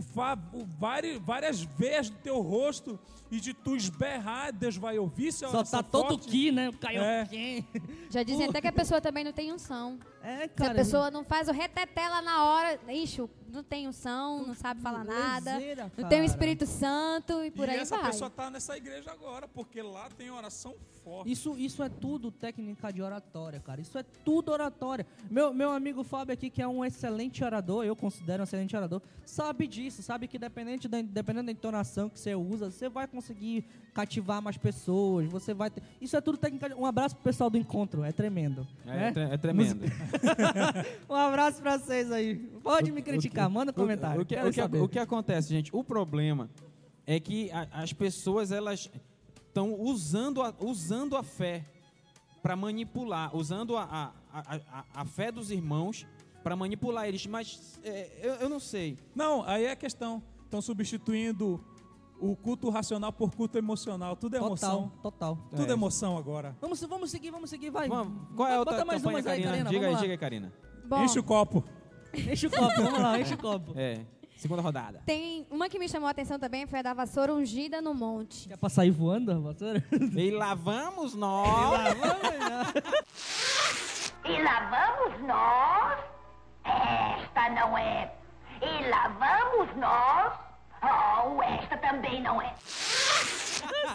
[0.79, 2.99] várias, várias vezes do teu rosto
[3.31, 5.27] e de tu esberrar, Deus vai ouvir.
[5.27, 6.27] É Só tá todo forte?
[6.27, 6.71] aqui, né?
[6.79, 7.21] Caiu É.
[7.21, 7.65] aqui.
[8.09, 9.99] Já dizem até que a pessoa também não tem unção.
[10.21, 10.71] É, Se cara.
[10.71, 14.81] a pessoa não faz o reteté lá na hora, ixi, não tem unção, não sabe
[14.81, 16.25] falar nada, lezeira, não tem o.
[16.25, 18.07] Espírito Santo e por e aí essa vai.
[18.11, 21.31] pessoa tá nessa igreja agora, porque lá tem oração forte.
[21.31, 23.79] Isso, isso é tudo técnica de oratória, cara.
[23.79, 25.05] Isso é tudo oratória.
[25.31, 29.01] Meu, meu amigo Fábio aqui, que é um excelente orador, eu considero um excelente orador,
[29.25, 33.65] sabe disso, sabe que dependente da, dependendo da entonação que você usa, você vai conseguir
[33.93, 35.81] cativar mais pessoas, você vai ter...
[36.01, 36.75] Isso é tudo técnica.
[36.75, 38.67] Um abraço pro pessoal do encontro, é tremendo.
[38.85, 39.29] É, né?
[39.33, 39.81] é tremendo.
[41.09, 42.35] Um abraço pra vocês aí.
[42.63, 44.21] Pode me criticar, manda um comentário.
[44.21, 44.79] O que, o que- saber.
[44.81, 45.69] o que acontece, gente?
[45.75, 46.49] O problema
[47.05, 48.89] é que a- as pessoas elas
[49.47, 51.65] estão usando a, usando a fé
[52.41, 56.05] para manipular, usando a, a, a- a fé dos irmãos
[56.49, 57.27] para manipular eles.
[57.27, 58.97] Mas é, eu, eu não sei.
[59.15, 60.23] Não, aí é a questão.
[60.45, 61.63] Estão substituindo
[62.19, 64.15] o culto racional por culto emocional.
[64.15, 64.91] Tudo é emoção.
[65.03, 65.49] Total, total.
[65.51, 65.73] Tudo é É.
[65.73, 66.57] emoção agora.
[66.59, 67.87] Vamos, vamos seguir, vamos seguir, vai.
[67.87, 69.51] Vamos, qual é a Bota outra mais campanha, umas aí, Karina?
[69.51, 70.01] Karina, diga aí, vamos lá.
[70.01, 70.53] diga aí, Karina.
[70.85, 71.63] Bom, Enche o copo.
[72.17, 73.73] Enche o copo, vamos lá, enche o copo.
[73.75, 73.99] É,
[74.35, 75.03] segunda rodada.
[75.05, 78.47] tem uma que me chamou a atenção também, foi a da vassoura ungida no monte.
[78.49, 79.83] Quer pra sair voando, a vassoura?
[80.17, 81.95] E lá vamos nós.
[84.25, 86.08] E lá vamos nós.
[87.49, 88.11] Esta não é.
[88.61, 90.33] E lá vamos nós.
[90.81, 92.53] Oh, esta também não é.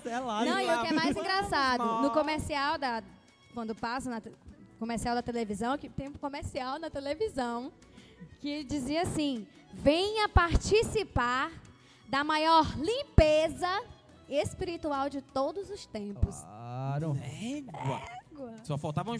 [0.05, 0.45] Lá.
[0.45, 3.03] Não, e o que é mais engraçado, no comercial da.
[3.55, 4.21] Quando passa na
[4.79, 7.73] comercial da televisão, que tem um comercial na televisão
[8.41, 11.51] que dizia assim: venha participar
[12.09, 13.83] da maior limpeza
[14.29, 16.41] espiritual de todos os tempos.
[16.41, 17.17] Claro.
[17.41, 18.03] Égua.
[18.65, 19.15] Só faltava um,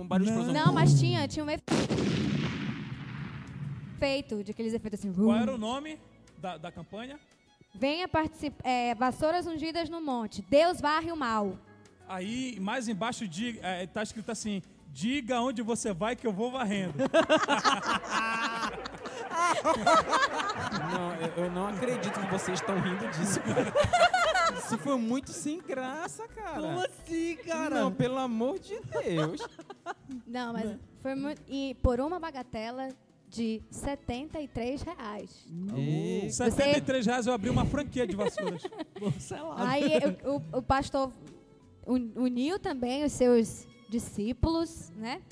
[0.00, 0.66] um barulho de explosão.
[0.66, 1.99] Não, mas tinha, tinha um efeito
[4.42, 5.12] de aqueles efeitos assim.
[5.12, 5.98] Qual era o nome
[6.38, 7.18] da, da campanha?
[7.74, 8.66] Venha participar.
[8.66, 10.42] É, vassouras ungidas no monte.
[10.42, 11.58] Deus varre o mal.
[12.08, 16.50] Aí, mais embaixo, diga, é, tá escrito assim: diga onde você vai que eu vou
[16.50, 16.94] varrendo.
[20.92, 23.40] Não, eu, eu não acredito que vocês estão rindo disso.
[24.58, 26.60] Isso foi muito sem graça, cara.
[26.60, 27.80] Como assim, cara?
[27.80, 29.40] Não, pelo amor de Deus.
[30.26, 31.42] Não, mas foi muito.
[31.48, 32.88] E por uma bagatela
[33.30, 35.46] de 73 reais.
[35.76, 38.62] E- 73 reais eu abri uma franquia de vassouras.
[39.20, 39.70] Sei lá.
[39.70, 39.84] Aí
[40.24, 41.12] o, o- o pastor
[41.86, 45.22] un- uniu também os seus discípulos, né?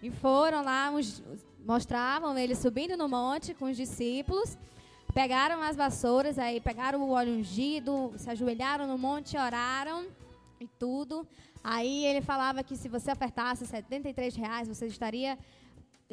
[0.00, 1.22] E foram lá, uns-
[1.66, 4.56] mostravam ele subindo no monte com os discípulos,
[5.12, 10.06] pegaram as vassouras, aí pegaram o óleo ungido, se ajoelharam no monte, oraram
[10.60, 11.26] e tudo.
[11.64, 15.36] Aí ele falava que se você ofertasse 73 reais, você estaria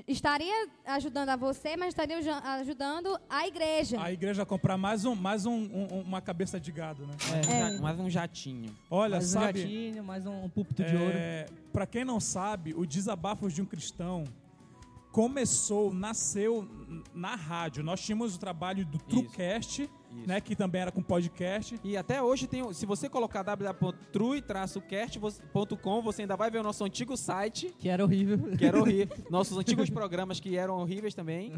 [0.07, 2.17] estaria ajudando a você, mas estaria
[2.59, 4.01] ajudando a igreja.
[4.01, 7.13] A igreja comprar mais, um, mais um, um- uma cabeça de gado, né?
[7.49, 8.75] É, ja- mais um jatinho.
[8.91, 11.11] Olha, mais um sabe, gatinho, mais um púlpito de ouro.
[11.15, 14.25] é, para quem não sabe, o Desabafos de um Cristão
[15.11, 16.67] começou, nasceu
[17.13, 17.81] na rádio.
[17.83, 19.91] Nós tínhamos o trabalho do TrueCast, Isso.
[20.27, 21.79] Né, que também era com podcast.
[21.83, 26.83] E até hoje tem, o- se você colocar www.true-cast.com, você ainda vai ver o nosso
[26.83, 28.55] antigo site, Que era horrível.
[28.57, 29.15] que era horrível.
[29.29, 31.53] Nossos antigos programas que eram horríveis também.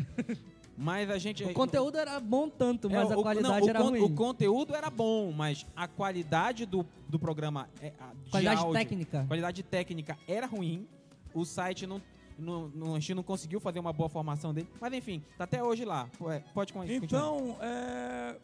[0.78, 3.70] Mas a gente O conteúdo era bom tanto, É, mas a o- qualidade não, o
[3.70, 4.02] era con- ruim.
[4.02, 8.74] O conteúdo era bom, mas a qualidade do, do programa, é, a- de Qualidade áudio,
[8.74, 9.26] técnica.
[9.28, 10.88] qualidade técnica era ruim.
[11.34, 12.00] O site não,
[12.38, 14.68] não, não, a gente não conseguiu fazer uma boa formação dele.
[14.80, 16.10] Mas enfim, tá até hoje lá.
[16.54, 17.04] Pode con- continuar.
[17.04, 18.36] Então, é,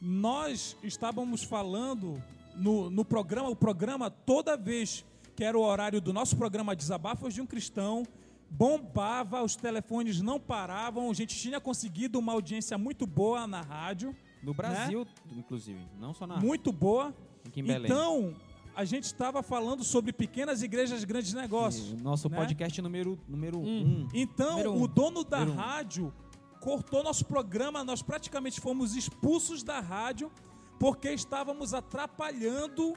[0.00, 2.22] nós estávamos falando
[2.56, 5.04] no, no programa, o programa, toda vez
[5.36, 8.02] que era o horário do nosso programa Desabafos de um Cristão,
[8.50, 14.14] bombava, os telefones não paravam, a gente tinha conseguido uma audiência muito boa na rádio,
[14.42, 15.80] No Brasil, inclusive.
[15.98, 17.14] Não só na muito boa.
[17.46, 17.84] aqui em Belém.
[17.90, 18.34] Então,
[18.74, 21.92] a gente estava falando sobre pequenas igrejas, grandes negócios.
[21.92, 22.36] o nosso né?
[22.36, 24.06] podcast número, número Hum.
[24.06, 24.08] um.
[24.14, 24.82] Então, Número um.
[24.82, 25.60] o dono da Número um.
[25.60, 26.14] rádio
[26.60, 30.30] cortou nosso programa, nós praticamente fomos expulsos da rádio
[30.78, 32.94] porque estávamos atrapalhando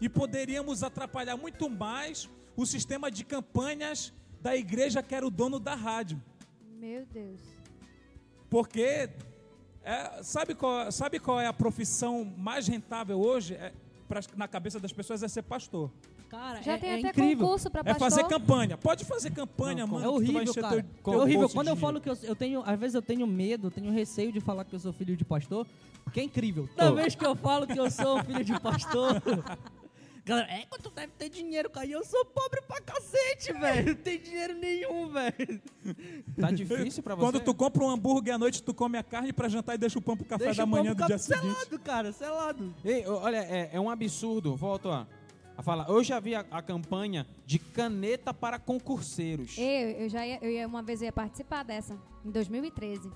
[0.00, 5.58] e poderíamos atrapalhar muito mais o sistema de campanhas da igreja que era o dono
[5.58, 6.22] da rádio.
[6.78, 7.40] Meu Deus.
[8.48, 9.10] Porque
[9.82, 13.54] é, sabe, qual, sabe qual é a profissão mais rentável hoje?
[13.54, 13.72] É,
[14.08, 15.90] pra- na cabeça das pessoas é ser pastor.
[16.28, 17.46] Cara, Já é, tem é até incrível.
[17.46, 18.10] concurso pra É pastor.
[18.10, 18.76] fazer campanha.
[18.76, 19.98] Pode fazer campanha, Não, mano.
[19.98, 20.68] É que tu vai horrível, cara.
[20.82, 21.48] teu- teu é horrível.
[21.48, 21.80] Quando eu dinheiro.
[21.80, 24.74] falo que eu, eu tenho, às vezes eu tenho medo, tenho receio de falar que
[24.74, 25.66] eu sou filho de pastor,
[26.02, 26.68] porque é incrível.
[26.76, 29.22] Toda vez que eu falo que eu sou filho de pastor,
[30.26, 31.86] galera, é quando tu deve ter dinheiro, cara.
[31.86, 33.86] E eu sou pobre pra cacete, velho.
[33.88, 35.62] Não tem dinheiro nenhum, velho.
[36.38, 37.20] Tá difícil pra você?
[37.24, 39.98] Quando tu compra um hambúrguer à noite, tu come a carne pra jantar e deixa
[39.98, 41.54] o pão pro café Deixa da manhã do dia ficar seguinte.
[41.54, 42.74] selado, cara, selado.
[42.84, 44.54] Ei, o- olha, é, é um absurdo.
[44.56, 45.06] Volto a,
[45.56, 45.88] a falar.
[45.88, 49.56] Eu já vi a, a campanha de caneta para concurseiros.
[49.56, 53.10] Eu, eu já ia, eu ia, uma vez eu ia participar dessa, em 2013.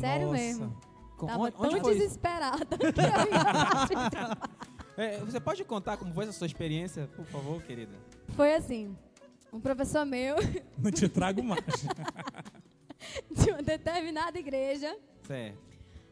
[0.00, 0.38] Sério Nossa.
[0.38, 0.80] mesmo.
[1.16, 2.00] Com- Tava onde- tão onde foi isso?
[2.02, 4.38] desesperada que eu ia
[4.98, 7.92] É, você pode contar como foi essa sua experiência, por favor, querida?
[8.34, 8.96] Foi assim,
[9.52, 10.34] um professor meu,
[10.76, 11.62] Não te trago mais.
[13.30, 15.56] de uma determinada igreja, Certo.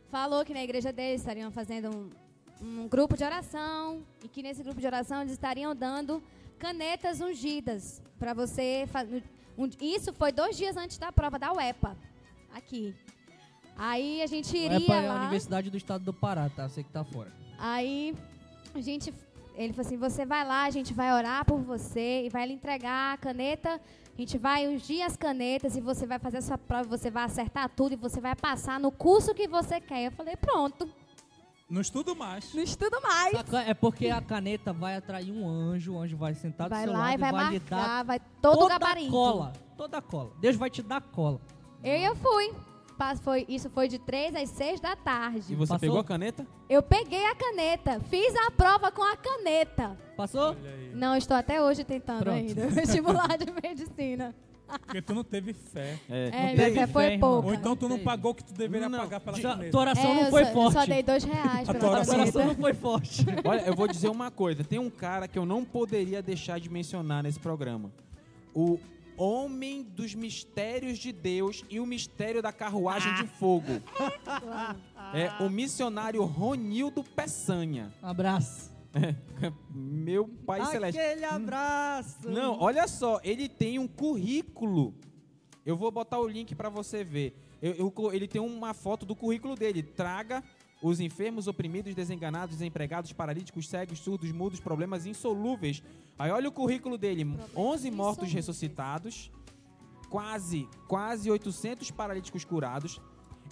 [0.08, 4.62] falou que na igreja deles estariam fazendo um, um grupo de oração e que nesse
[4.62, 6.22] grupo de oração eles estariam dando
[6.56, 9.20] canetas ungidas para você fazer.
[9.80, 11.96] isso foi dois dias antes da prova da UEPA,
[12.54, 12.94] aqui.
[13.76, 15.20] Aí a gente iria EPA é a lá.
[15.22, 16.68] Universidade do Estado do Pará, tá?
[16.68, 17.32] Você que tá fora.
[17.58, 18.14] Aí
[18.76, 19.12] a gente,
[19.56, 22.52] ele falou assim: você vai lá, a gente vai orar por você e vai lhe
[22.54, 23.80] entregar a caneta.
[24.16, 27.24] A gente vai ungir as canetas e você vai fazer a sua prova, você vai
[27.24, 30.06] acertar tudo e você vai passar no curso que você quer.
[30.06, 30.88] Eu falei: pronto.
[31.68, 32.54] Não estudo mais.
[32.54, 33.34] Não estudo mais.
[33.66, 36.92] É porque a caneta vai atrair um anjo, o anjo vai sentar do Vai seu
[36.92, 39.08] lá lado e vai lhe dar marcar, vai todo o toda gabarito.
[39.08, 39.52] a cola.
[39.76, 40.32] Toda a cola.
[40.40, 41.40] Deus vai te dar cola.
[41.82, 42.54] Eu, eu fui.
[42.98, 45.54] Pas- Foi, isso foi de 3 às 6 da E tarde.
[45.54, 45.78] você Passou?
[45.78, 46.46] pegou a caneta?
[46.68, 49.96] Eu peguei a caneta, fiz a prova com a caneta.
[50.16, 50.56] Passou?
[50.94, 52.36] Não, estou até hoje tentando Pronto.
[52.36, 52.66] ainda.
[52.68, 54.34] Vestibular de medicina.
[54.84, 55.96] Porque tu não teve fé.
[56.10, 57.34] É, Não minha teve fé foi fé, irmão.
[57.34, 57.48] pouca.
[57.48, 59.70] Ou então tu não pagou o que tu deveria Não, pagar pela caneta.
[59.70, 60.74] Tua oração É, não foi só, forte.
[60.76, 63.24] Eu só dei dois reais A pela tua Tua oração não foi forte.
[63.44, 64.64] Olha, eu vou dizer uma coisa.
[64.64, 67.92] Tem um cara que eu não poderia deixar de mencionar nesse programa.
[68.52, 68.80] O
[69.16, 73.80] homem dos mistérios de Deus e o mistério da carruagem de fogo.
[75.14, 77.92] É o missionário Ronildo Peçanha.
[78.02, 78.74] Um abraço.
[79.70, 80.98] Meu pai celeste.
[80.98, 82.28] Aquele abraço.
[82.28, 84.94] Não, olha só, ele tem um currículo.
[85.64, 87.36] Eu vou botar o link pra você ver.
[87.60, 89.82] Eu- eu ele tem uma foto do currículo dele.
[89.82, 90.42] Traga
[90.82, 95.82] os enfermos, oprimidos, desenganados, desempregados, paralíticos, cegos, surdos, mudos, problemas insolúveis.
[96.18, 99.30] Aí olha o currículo dele: 11 mortos ressuscitados,
[100.08, 103.00] quase, quase 800 paralíticos curados.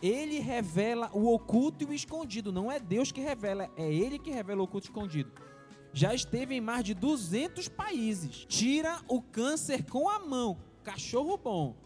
[0.02, 2.52] Ele revela o oculto e o escondido.
[2.52, 5.32] Não é Deus que revela, é ele que revela o oculto e o escondido
[5.94, 8.44] já esteve em mais de 200 países.
[8.48, 10.58] Tira o câncer com a mão.
[10.82, 11.76] Cachorro bom.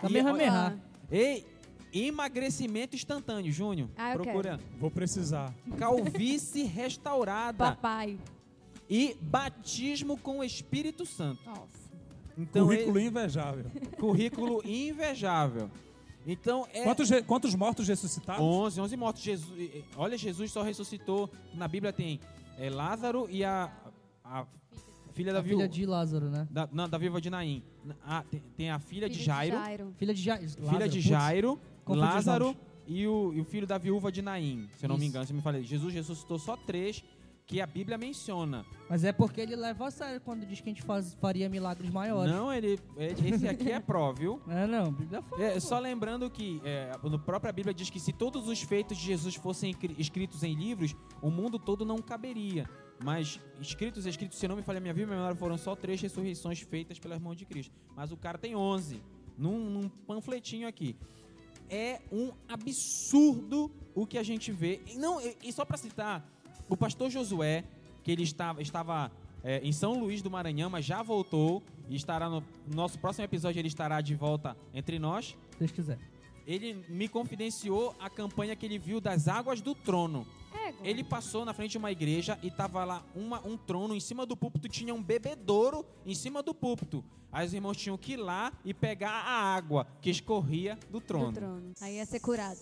[0.00, 0.80] Kamehameha.
[1.10, 1.44] Ei,
[2.04, 3.88] emagrecimento instantâneo, Júnior.
[3.96, 4.60] Ah, eu procura.
[4.78, 5.54] Vou precisar.
[5.78, 8.18] Calvície restaurada Papai.
[8.88, 11.40] e batismo com o Espírito Santo.
[11.44, 11.86] Nossa.
[12.38, 13.64] Então, Currículo ele- invejável.
[13.98, 15.70] currículo invejável.
[16.26, 18.42] Então, é Quantos, quantos mortos ressuscitados?
[18.42, 19.22] 11, 11 mortos.
[19.22, 21.30] Jesus, olha, Jesus só ressuscitou.
[21.54, 22.20] Na Bíblia tem
[22.58, 23.70] eh, Lázaro e a,
[24.24, 24.44] a
[25.14, 25.62] filha da A viúva.
[25.62, 26.46] filha de Lázaro, né?
[26.50, 27.62] Da, não, da viúva de Naim.
[28.04, 30.44] Ah, tem, tem a filha, de Filho Jairo, Filha de Jairo.
[30.68, 32.56] filha de Jairo, confundi Lázaro
[32.86, 34.68] e o, e o filho da viúva de Naim.
[34.76, 35.62] Se eu não me engano, você me falei.
[35.64, 37.02] Jesus ressuscitou só três
[37.46, 38.66] que a Bíblia menciona.
[38.90, 41.88] Mas é porque ele leva a sério quando diz que a gente faz, faria milagres
[41.92, 42.32] maiores.
[42.32, 44.40] Não, ele, ele- esse aqui é pró, viu?
[44.50, 44.86] É, não.
[44.86, 45.42] A Bíblia fala.
[45.44, 49.04] É, só lembrando que é, no própria Bíblia diz que se todos os feitos de
[49.06, 52.68] Jesus fossem cri- escritos em livros, o mundo todo não caberia.
[53.04, 56.00] Mas escritos, escritos, se não me falha a minha vida, minha memória foram só três
[56.00, 57.72] ressurreições feitas pelas mãos de Cristo.
[57.94, 59.00] Mas o cara tem 11,
[59.38, 60.96] num, num panfletinho aqui.
[61.68, 64.80] É um absurdo o que a gente vê.
[64.86, 66.28] E, não, e, só para citar,
[66.68, 67.64] o pastor Josué,
[68.02, 69.10] que ele estava, estava
[69.42, 73.60] é, em São Luís do Maranhão, mas já voltou e estará no nosso próximo episódio,
[73.60, 75.36] ele estará de volta entre nós.
[75.52, 75.98] Se Deus quiser.
[76.46, 80.26] Ele me confidenciou a campanha que ele viu das águas do trono.
[80.82, 84.24] Ele passou na frente de uma igreja e tava lá uma- um trono em cima
[84.26, 87.04] do púlpito, tinha um bebedouro em cima do púlpito.
[87.32, 91.32] Aí os irmãos tinham que ir lá e pegar a água que escorria do trono.
[91.32, 91.72] Do trono.
[91.80, 92.58] Aí ia ser curado.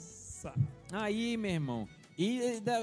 [0.92, 1.88] Aí, meu irmão,
[2.18, 2.80] e da-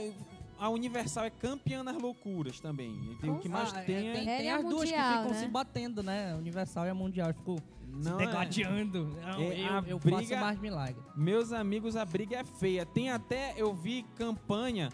[0.58, 2.92] a Universal é campeã nas loucuras também.
[3.12, 4.14] E tem- o que mais Ah, é, tem é.
[4.14, 5.40] tem, tem é as duas que mundial, ficam né?
[5.40, 6.34] se batendo, né?
[6.34, 7.34] A Universal e a Mundial.
[7.34, 8.16] Ficou Não se é.
[8.26, 9.06] degladiando.
[9.22, 11.02] Não, É, eu, a eu briga- faço mais milagre.
[11.16, 12.86] Meus amigos, a briga é feia.
[12.86, 14.90] Tem até, eu vi campanha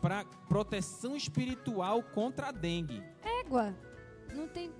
[0.00, 3.02] para proteção espiritual contra a dengue.
[3.40, 3.74] Égua.
[4.34, 4.70] Não tem.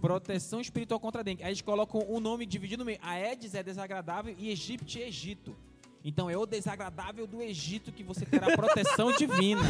[0.00, 1.42] Proteção espiritual contra a dengue.
[1.42, 2.98] Aí eles colocam o nome dividido no meio.
[3.02, 5.56] Aedes é desagradável e Egipte é Egito.
[6.04, 9.60] Então é o desagradável do Egito que você terá proteção divina.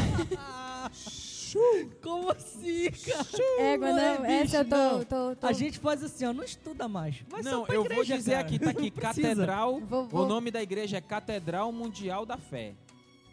[2.03, 3.25] Como assim, cara?
[3.59, 4.25] Égua, Não é não.
[4.25, 4.75] Essa eu bicho, tô.
[4.77, 5.03] não.
[5.05, 7.23] tô, tô- A gente faz assim, ó, não estuda mais.
[7.27, 8.43] Vai só Não, pra eu vou igreja, dizer cara.
[8.45, 9.21] aqui, tá aqui, Não precisa.
[9.29, 9.79] Catedral.
[9.81, 12.75] Vou- vou- O nome da igreja é Catedral Mundial da Fé.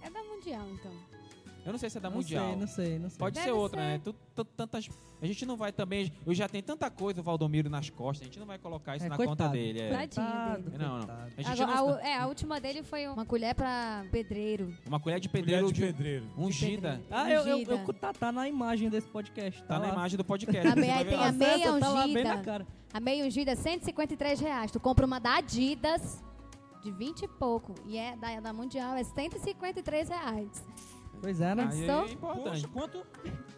[0.03, 0.93] É da mundial, então.
[1.65, 2.47] Eu não sei se é da Não Mundial.
[2.49, 3.19] sei, não sei, não sei.
[3.19, 3.87] Pode Deve ser outra, ser.
[3.87, 4.01] né?
[4.05, 4.89] Tu- tu- tantas,
[5.23, 6.13] a gente não vai também.
[6.27, 8.23] Eu já tenho tanta coisa, o Valdomiro, nas costas.
[8.23, 9.37] A gente não vai colocar isso É, na coitado.
[9.39, 9.81] conta dele.
[9.81, 10.07] É.
[10.07, 10.79] Tadinho dele.
[10.79, 11.15] Não, não.
[11.15, 14.77] A gente Agora, a, não, u- é, a última dele foi uma colher pra pedreiro.
[14.87, 16.27] uma colher de Colher pedreiro de de- pedreiro.
[16.37, 17.01] ungida.
[17.11, 19.61] Ah, eu, eu, eu- tá, tá na imagem desse podcast.
[19.63, 20.67] Tá, Tá na imagem do podcast.
[20.69, 22.25] A meia- tem a meia tá lá bem ungida.
[22.37, 22.67] na cara.
[22.93, 24.71] A meia ungida é 153 reais.
[24.71, 26.23] Tu compra uma da Adidas
[26.83, 27.75] de 20 e pouco.
[27.87, 30.63] E é da, da Mundial, é 153 reais.
[31.21, 31.69] Pois é, né?
[31.73, 32.45] Aí é importante.
[32.45, 33.07] Poxa, quanto?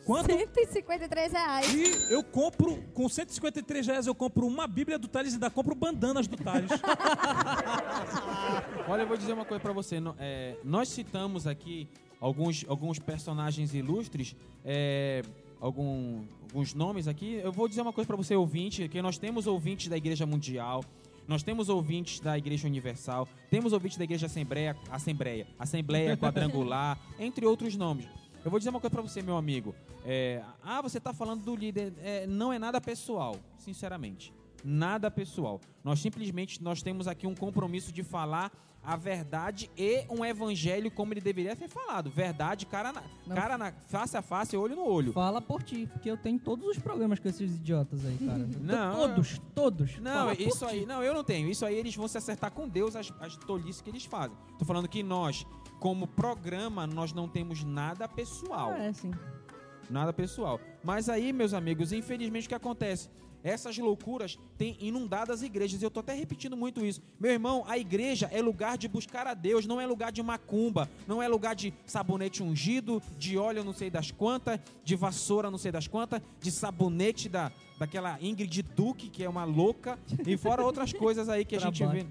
[0.05, 0.33] Quanto?
[0.33, 1.75] 153 reais.
[1.75, 5.75] E eu compro, com 153 reais, eu compro uma Bíblia do Thales e ainda compro
[5.75, 6.71] bandanas do Thales.
[8.89, 9.97] Olha, eu vou dizer uma coisa pra você.
[10.19, 11.89] É, nós citamos aqui
[12.21, 15.23] alguns, alguns personagens ilustres, é,
[15.61, 17.41] algum- alguns nomes aqui.
[17.43, 20.85] Eu vou dizer uma coisa pra você, ouvinte, que nós temos ouvintes da Igreja Mundial,
[21.29, 27.45] nós temos ouvintes da Igreja Universal, temos ouvintes da Igreja Assembleia, Assembleia, Assembleia Quadrangular, entre
[27.45, 28.07] outros nomes.
[28.45, 29.75] Eu vou dizer uma coisa pra você, meu amigo.
[30.05, 31.93] É, ah, você tá falando do líder.
[32.01, 34.33] É, não é nada pessoal, sinceramente.
[34.65, 35.61] Nada pessoal.
[35.85, 38.53] Nós simplesmente nós temos aqui um compromisso de falar
[38.87, 42.09] a verdade e um evangelho como ele deveria ser falado.
[42.09, 43.35] Verdade, cara na, Não.
[43.35, 45.13] cara na face a face, olho no olho.
[45.13, 48.49] Fala por ti, porque eu tenho todos os programas com esses idiotas aí, cara.
[48.63, 49.99] Não, todos, todos.
[49.99, 50.73] Não, isso ti.
[50.73, 51.49] aí, não, eu não tenho.
[51.51, 54.37] Isso aí eles vão se acertar com Deus as, as tolices que eles fazem.
[54.57, 55.45] Tô falando que nós,
[55.81, 58.73] como programa, nós não temos nada pessoal.
[58.73, 59.11] É, sim.
[59.91, 60.61] Nada pessoal.
[60.85, 63.09] Mas aí, meus amigos, infelizmente o que acontece?
[63.47, 65.81] Essas loucuras têm inundado as igrejas.
[65.81, 67.01] Eu tô até repetindo muito isso.
[67.21, 70.91] Meu irmão, a igreja é lugar de buscar a Deus, não é lugar de macumba,
[71.07, 75.59] não é lugar de sabonete ungido, de óleo não sei das quantas, de vassoura não
[75.59, 80.65] sei das quantas, de sabonete da, daquela Ingrid Duque, que é uma louca, e fora
[80.65, 82.05] outras coisas aí que a gente vê.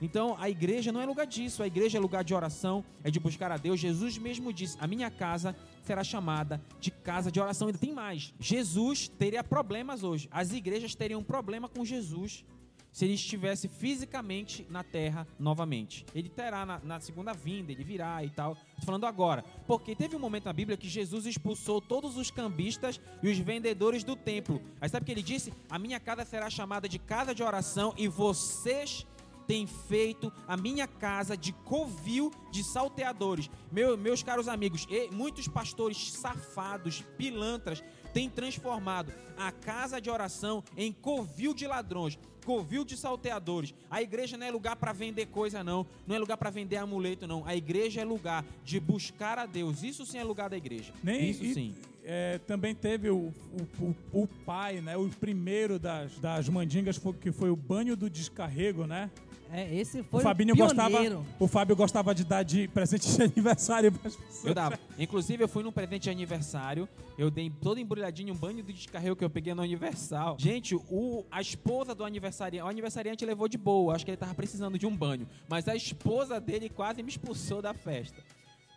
[0.00, 1.62] Então, a igreja não é lugar disso.
[1.62, 3.78] A igreja é lugar de oração, é de buscar a Deus.
[3.78, 7.68] Jesus mesmo disse: A minha casa será chamada de casa de oração.
[7.68, 8.32] Ainda tem mais.
[8.38, 10.28] Jesus teria problemas hoje.
[10.30, 12.44] As igrejas teriam um problema com Jesus
[12.92, 16.04] se ele estivesse fisicamente na terra novamente.
[16.14, 18.56] Ele terá na, na segunda vinda, ele virá e tal.
[18.76, 19.44] Tô falando agora.
[19.66, 24.02] Porque teve um momento na Bíblia que Jesus expulsou todos os cambistas e os vendedores
[24.02, 24.60] do templo.
[24.80, 25.52] Aí sabe o que ele disse?
[25.68, 29.06] A minha casa será chamada de casa de oração e vocês
[29.50, 33.50] tem feito a minha casa de covil de salteadores.
[33.72, 37.82] Meu- meus caros amigos, e muitos pastores safados, pilantras,
[38.14, 43.74] têm transformado a casa de oração em covil de ladrões, covil de salteadores.
[43.90, 45.84] A igreja não é lugar para vender coisa, não.
[46.06, 47.44] Não é lugar para vender amuleto, não.
[47.44, 49.82] A igreja é lugar de buscar a Deus.
[49.82, 50.92] Isso sim é lugar da igreja.
[51.02, 51.74] Nem, Isso e, sim.
[52.04, 53.34] é, também teve o,
[53.80, 54.96] o, o, o pai, né?
[54.96, 59.10] O primeiro das, das mandingas foi, que foi o banho do descarrego, né?
[59.52, 60.98] É, esse foi o Fabinho gostava.
[61.38, 64.44] O Fábio gostava de dar de presente de aniversário para as pessoas.
[64.44, 64.78] Eu dava.
[64.98, 66.88] Inclusive, eu fui num presente de aniversário.
[67.18, 70.36] Eu dei todo embrulhadinho um banho de descarrego que eu peguei no Universal.
[70.38, 72.66] Gente, o, a esposa do aniversariante.
[72.66, 73.94] O aniversariante levou de boa.
[73.94, 75.28] Acho que ele tava precisando de um banho.
[75.48, 78.22] Mas a esposa dele quase me expulsou da festa.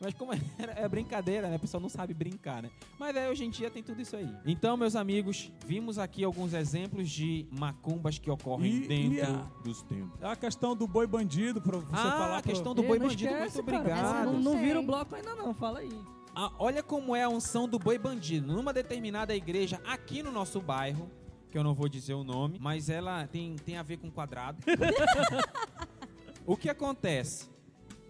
[0.01, 1.55] Mas como é brincadeira, né?
[1.55, 2.69] O pessoal não sabe brincar, né?
[2.99, 4.27] Mas aí hoje em dia tem tudo isso aí.
[4.45, 9.47] Então, meus amigos, vimos aqui alguns exemplos de macumbas que ocorrem E- dentro e a-
[9.63, 10.21] dos templos.
[10.21, 12.37] É a questão do boi bandido, para você Ah, falar.
[12.37, 13.79] a pro- questão do Ei, boi não bandido, esquece, muito cara.
[13.79, 14.25] obrigado.
[14.25, 14.61] Não, não Sei.
[14.61, 15.91] vira o bloco ainda não, fala aí.
[16.35, 18.51] Ah, olha como é a unção do boi bandido.
[18.51, 21.09] Numa determinada igreja aqui no nosso bairro,
[21.51, 24.57] que eu não vou dizer o nome, mas ela tem, tem a ver com quadrado.
[26.45, 27.52] o que acontece?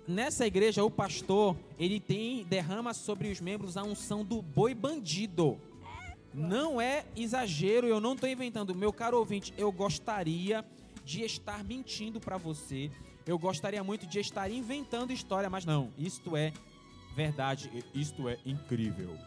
[0.07, 5.57] Nessa igreja, o pastor, ele tem derrama sobre os membros a unção do boi bandido.
[6.33, 8.75] Não é exagero, eu não estou inventando.
[8.75, 10.65] Meu caro ouvinte, eu gostaria
[11.05, 12.91] de estar mentindo para você.
[13.25, 15.89] Eu gostaria muito de estar inventando história, mas não.
[15.97, 16.51] Isto é
[17.15, 19.17] verdade, isto é incrível.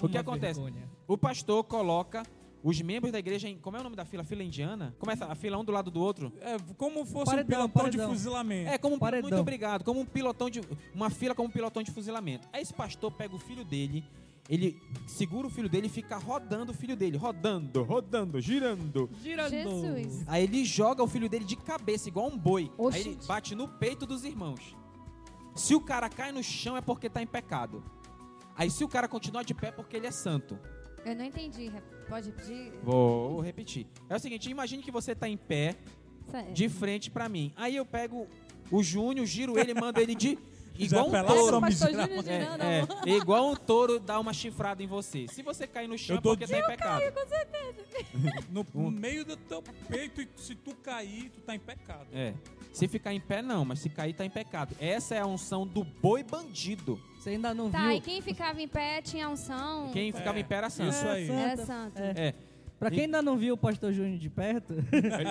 [0.00, 0.60] O que acontece?
[0.60, 0.88] vergonha.
[1.06, 2.24] O pastor coloca
[2.64, 3.58] os membros da igreja em.
[3.58, 4.24] Como é o nome da fila?
[4.24, 4.96] Fila indiana?
[4.98, 6.32] Começa a fila um do lado do outro.
[6.40, 8.10] É como fosse Paredão, um pilotão de paredão.
[8.10, 8.70] fuzilamento.
[8.70, 9.28] É, como um, Paredão.
[9.28, 10.62] muito obrigado, como um pilotão de
[10.94, 12.48] uma fila como um pilotão de fuzilamento.
[12.50, 14.02] Aí esse pastor pega o filho dele,
[14.48, 19.10] ele segura o filho dele e fica rodando o filho dele, rodando, rodando, girando.
[19.22, 19.50] Girando.
[19.50, 20.24] Jesus.
[20.26, 22.72] Aí ele joga o filho dele de cabeça igual um boi.
[22.90, 24.74] Aí ele bate no peito dos irmãos.
[25.54, 27.84] Se o cara cai no chão é porque tá em pecado.
[28.56, 30.58] Aí se o cara continuar de pé é porque ele é santo.
[31.04, 31.70] Eu não entendi.
[32.08, 32.72] Pode pedir?
[32.82, 33.86] Vou repetir.
[34.08, 35.74] É o seguinte, imagine que você tá em pé,
[36.30, 36.52] Sério.
[36.52, 37.52] de frente pra mim.
[37.56, 38.26] Aí eu pego
[38.70, 40.38] o Júnior, giro ele, mando ele de
[40.78, 41.60] igual um touro.
[42.26, 45.26] É, é, é igual um touro dá uma chifrada em você.
[45.28, 47.02] Se você cair no chão Eu é tô porque tá em pecado.
[48.50, 52.06] No, no meio do teu peito, e se tu cair, tu tá em pecado.
[52.12, 52.34] É.
[52.74, 54.74] Se ficar em pé, não, mas se cair, tá em pecado.
[54.80, 57.00] Essa é a unção do boi bandido.
[57.18, 57.92] Você ainda não Tá, viu?
[57.92, 59.90] e quem ficava em pé tinha unção.
[59.92, 60.90] Quem ficava É, em pé era santo.
[60.90, 61.30] Isso aí.
[61.30, 61.98] Era santo.
[61.98, 62.34] É.
[62.76, 64.74] Pra quem ainda não viu o pastor Júnior de perto,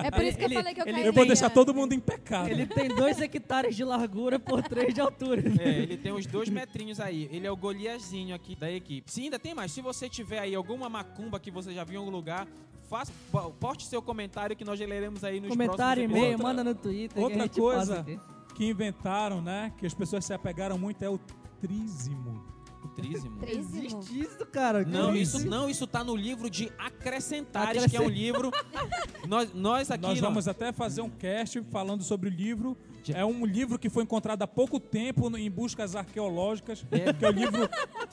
[0.04, 1.06] É por isso que Ele- eu falei que eu ele-.
[1.06, 2.48] Eu vou deixar todo mundo em pecado.
[2.48, 5.42] ele tem dois hectares de largura por três de altura.
[5.60, 7.28] É, ele tem uns dois metrinhos aí.
[7.30, 9.12] Ele é o Goliazinho aqui da equipe.
[9.12, 11.98] Se ainda tem mais, se você tiver aí alguma macumba que você já viu em
[11.98, 12.48] algum lugar,
[12.88, 16.40] faça, po- poste seu comentário que nós leremos aí nos Comentário, próximos e-mail, episódios.
[16.56, 17.12] manda no Twitter.
[17.14, 18.06] que a Outra gente coisa
[18.54, 19.72] que inventaram, né?
[19.78, 21.18] Que as pessoas se apegaram muito é o
[21.60, 22.44] trízimo.
[22.84, 23.38] O trízimo.
[23.38, 23.82] Trízimo.
[23.84, 24.84] Existe isso, cara.
[24.84, 28.50] Não, Que isso não, isso tá no livro de Acrescentares, Acrescent- que é um livro.
[29.26, 30.02] nós, nós aqui.
[30.02, 32.76] Nós nó- vamos até fazer um cast falando sobre o livro.
[33.12, 37.12] É um livro que foi encontrado há pouco tempo em buscas arqueológicas, É.
[37.12, 37.68] que é o livro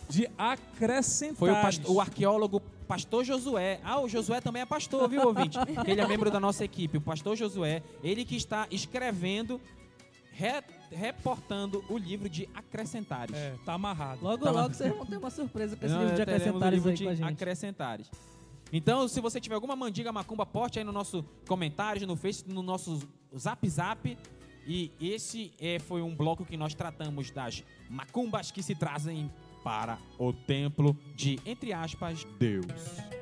[0.09, 1.37] de Acrescentares.
[1.37, 1.51] Foi
[1.91, 3.79] o, o arqueólogo Pastor Josué.
[3.83, 5.57] Ah, o Josué também é pastor, viu, ouvinte?
[5.87, 6.97] Ele é membro da nossa equipe.
[6.97, 9.61] O Pastor Josué, ele que está escrevendo,
[10.33, 10.61] re-
[10.91, 13.33] reportando o livro de Acrescentares.
[13.35, 14.21] É, tá amarrado.
[14.23, 16.89] Logo, Tá logo vocês vão ter uma surpresa com esse Nós livro de acrescentares livro
[16.89, 17.33] aí de com a gente.
[17.33, 18.11] Acrescentares.
[18.73, 22.61] Então, se você tiver alguma mandiga macumba, poste aí no nosso comentário, no Face, no
[22.63, 22.99] nosso
[23.37, 24.17] Zap Zap.
[24.65, 29.31] E esse é, foi um bloco que nós tratamos das macumbas que se trazem
[29.63, 33.20] para o templo de, entre aspas, Deus.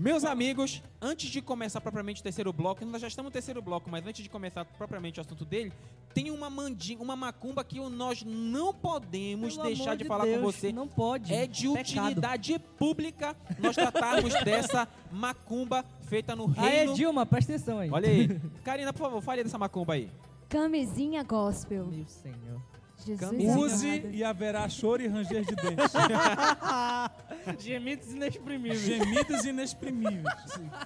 [0.00, 3.90] Meus amigos, antes de começar propriamente o terceiro bloco, nós já estamos no terceiro bloco,
[3.90, 5.74] mas antes de começar propriamente o assunto dele,
[6.14, 10.30] tem uma mandinga, uma macumba que nós não podemos Pelo deixar de de falar com
[10.30, 10.72] Deus, você.
[10.72, 11.34] Não pode.
[11.34, 11.80] É de Pecado.
[11.82, 16.94] utilidade pública nós tratarmos dessa macumba feita no reino.
[16.94, 17.90] Dilma, presta atenção aí.
[17.90, 18.40] Olha aí.
[18.64, 20.10] Karina, por favor, fale dessa macumba aí.
[20.48, 21.84] Camisinha gospel.
[21.84, 22.69] Meu senhor.
[23.04, 23.32] Jesus.
[23.56, 24.14] Use amado.
[24.14, 25.92] e haverá choro e ranger de dentes.
[27.58, 28.80] Gemidos inexprimíveis.
[28.80, 30.24] Gemidos inexprimíveis.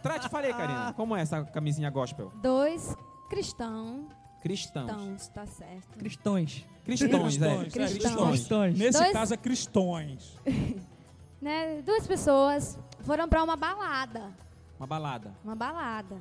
[0.03, 0.93] Trate, fale aí, Karina.
[0.95, 2.33] Como é essa camisinha gospel?
[2.37, 2.95] Dois
[3.29, 4.07] cristãos.
[4.43, 4.87] Cristãos.
[4.91, 5.99] Cristãos, tá certo.
[5.99, 6.65] Cristões.
[6.85, 7.65] Cristões, é.
[7.65, 7.93] Cristões, Cristões.
[7.99, 8.29] Cristões.
[8.31, 8.79] Cristões.
[8.79, 10.37] Nesse Dois- caso é cristões.
[11.41, 11.83] Né?
[11.83, 14.33] Duas pessoas foram pra uma balada.
[14.79, 15.35] Uma balada.
[15.45, 16.17] Uma balada.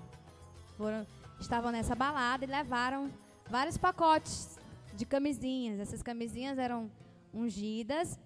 [0.77, 1.07] Foram,
[1.39, 3.09] estavam nessa balada e levaram
[3.49, 4.59] vários pacotes
[4.95, 5.79] de camisinhas.
[5.79, 6.89] Essas camisinhas eram
[7.33, 8.19] ungidas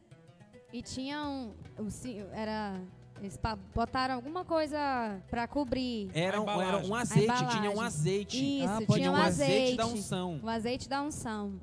[0.74, 1.54] e tinham.
[2.34, 2.80] Era,
[3.20, 3.40] eles
[3.74, 4.78] botaram alguma coisa
[5.30, 6.10] pra cobrir.
[6.14, 8.60] Era, um- era um azeite, tinha um azeite.
[8.64, 9.78] Isso, Ah, tinha um um azeite azeite.
[9.78, 10.40] da unção.
[10.44, 11.54] O azeite da unção.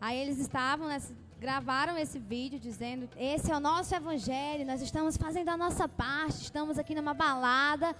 [0.00, 5.16] Aí eles estavam, nessa- gravaram esse vídeo dizendo: Esse é o nosso evangelho, nós estamos
[5.16, 7.94] fazendo a nossa parte, estamos aqui numa balada.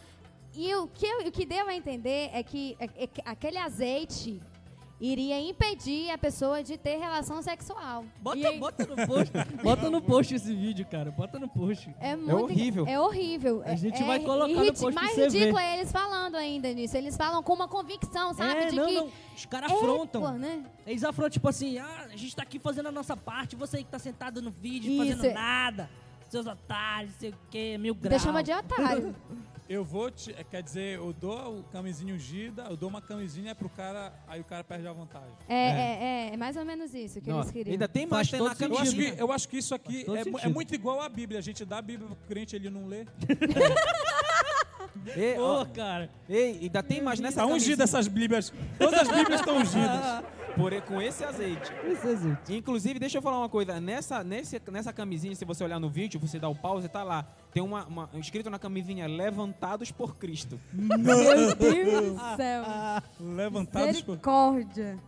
[0.54, 3.56] E o que, eu- o que deu a entender é que, é- é que aquele
[3.56, 4.38] azeite
[5.04, 8.04] iria impedir a pessoa de ter relação sexual.
[8.20, 9.32] Bota, E aí- bota no post.
[9.62, 11.10] bota no post esse vídeo, cara.
[11.10, 11.92] Bota no post.
[11.98, 12.86] É, muito, horrível.
[12.86, 13.62] É horrível.
[13.66, 15.62] A gente É- vai é colocar no post pra Mais você ridículo ver.
[15.62, 16.96] é eles falando ainda nisso.
[16.96, 18.60] Eles falam com uma convicção, sabe?
[18.60, 18.94] é, de não, que.
[18.94, 19.10] não.
[19.36, 20.38] Os caras afrontam.
[20.38, 20.64] né?
[20.86, 23.84] Eles afrontam, tipo assim, ah, a gente tá aqui fazendo a nossa parte, você aí
[23.84, 25.16] que tá sentado no vídeo, Isso.
[25.16, 25.90] fazendo nada.
[26.30, 28.22] Seus otários, sei o quê, mil graus.
[28.22, 29.14] chama de otário.
[29.68, 30.32] Eu vou te.
[30.32, 34.40] é, Quer dizer, eu dou o camisinha ungida, eu dou uma camisinha pro cara, aí
[34.40, 35.32] o cara perde a vantagem.
[35.48, 37.72] É, é, é, é mais ou menos isso que Não, eles queriam.
[37.72, 38.74] ainda tem mais tem na sentido.
[38.74, 39.16] Eu acho, camisinha.
[39.16, 41.38] que, eu acho que isso aqui é, é muito igual à Bíblia.
[41.38, 43.04] A gente dá a Bíblia pro crente, ele não lê.
[45.16, 46.10] Ei, ó, Pô, cara.
[46.28, 48.52] ei, ainda tem mais nessa Tá ungida essas Bíblias.
[48.78, 50.22] Todas as Bíblias estão ungidas.
[50.54, 51.72] Por, com esse azeite.
[51.82, 52.54] Esse azeite.
[52.54, 53.80] Inclusive, deixa eu falar uma coisa.
[53.80, 57.24] Nessa, nesse, nessa camisinha, se você olhar no vídeo, você dá o pause, tá lá.
[57.54, 60.60] Tem uma, uma- escrito na camisinha, levantados por Cristo.
[60.70, 62.64] Meu Deus do céu.
[63.18, 64.08] Levantados por.
[64.16, 64.98] Misericórdia.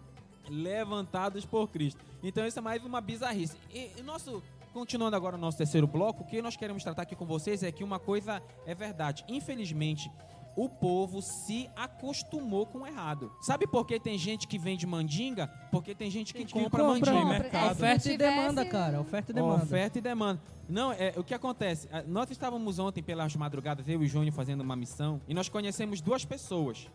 [0.48, 2.00] levantados por Cristo.
[2.22, 3.56] Então isso é mais uma bizarrice.
[3.72, 4.42] E, e nosso
[4.74, 7.70] continuando agora o nosso terceiro bloco, o que nós queremos tratar aqui com vocês é
[7.70, 9.24] que uma coisa é verdade.
[9.28, 10.10] Infelizmente,
[10.56, 13.32] o povo se acostumou com o errado.
[13.40, 15.46] Sabe por que tem gente que vende mandinga?
[15.70, 17.12] Porque tem gente que Que compra compra.
[17.12, 17.12] mandinga.
[17.12, 17.38] Compra.
[17.38, 17.68] mercado.
[17.68, 19.00] É, Oferta e demanda, cara.
[19.00, 19.64] Oferta e demanda.
[19.64, 20.40] Oferta e demanda.
[20.68, 21.88] Não, é, o que acontece?
[21.92, 25.48] Ah, Nós estávamos ontem pelas madrugadas, eu e o Júnior fazendo uma missão, e nós
[25.48, 26.88] conhecemos duas pessoas.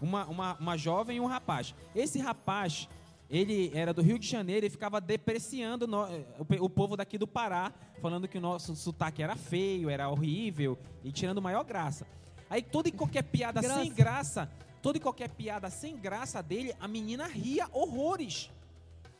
[0.00, 1.74] Uma, uma, uma jovem e um rapaz.
[1.94, 2.86] Esse rapaz,
[3.28, 6.24] ele era do Rio de Janeiro e ficava depreciando no- eh,
[6.60, 11.10] o, povo daqui do Pará, falando que o nosso sotaque era feio, era horrível, e
[11.10, 12.06] tirando maior graça.
[12.48, 13.80] Aí toda e qualquer piada Graça.
[13.82, 14.50] sem graça,
[14.80, 18.50] toda e qualquer piada sem graça dele, a menina ria horrores.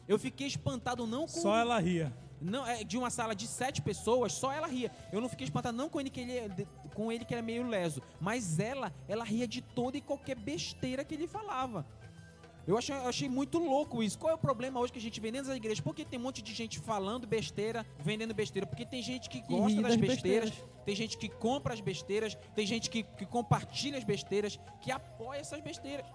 [0.06, 2.12] Eu fiquei espantado não com Só ela ria.
[2.40, 4.92] não, é de uma sala de sete pessoas, só ela ria.
[5.12, 7.66] Eu não fiquei espantado não com ele que ele, é- com ele que era meio
[7.66, 11.84] leso, mas ela, ela ria de toda e qualquer besteira que ele falava.
[12.66, 14.18] Eu achei, eu achei muito louco isso.
[14.18, 15.80] Qual é o problema hoje que a gente vê dentro das igrejas?
[15.80, 18.66] Porque tem um monte de gente falando besteira, vendendo besteira.
[18.66, 20.84] Porque tem gente que gosta das das besteiras, besteiras.
[20.84, 25.38] tem gente que compra as besteiras, tem gente que, que compartilha as besteiras, que apoia
[25.38, 26.06] essas besteiras.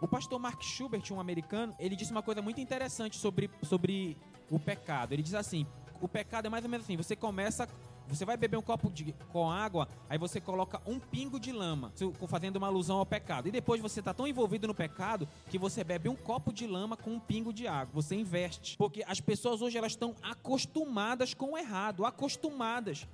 [0.00, 4.16] O pastor Mark Schubert, um americano, ele disse uma coisa muito interessante sobre, sobre
[4.50, 5.12] o pecado.
[5.12, 5.66] Ele diz assim:
[6.00, 7.68] o pecado é mais ou menos assim: você começa.
[8.08, 11.92] Você vai beber um copo de, com água, aí você coloca um pingo de lama,
[12.26, 13.48] fazendo uma alusão ao pecado.
[13.48, 16.96] E depois você está tão envolvido no pecado que você bebe um copo de lama
[16.96, 17.90] com um pingo de água.
[17.92, 18.76] Você investe.
[18.76, 23.06] Porque as pessoas hoje elas estão acostumadas com o errado, acostumadas.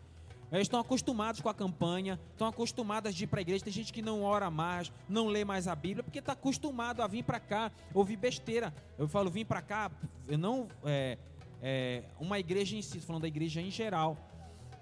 [0.51, 3.65] Elas estão acostumadas com a campanha, estão acostumadas de ir para a igreja.
[3.65, 7.09] Tem gente que não ora mais, não lê mais a Bíblia, porque está acostumado a
[7.09, 8.73] vir para cá ouvir besteira.
[8.97, 9.91] Eu falo, vim para cá,
[10.29, 10.69] eu não.
[10.85, 11.19] É,
[11.67, 14.19] é, uma igreja em si, falando da igreja em geral.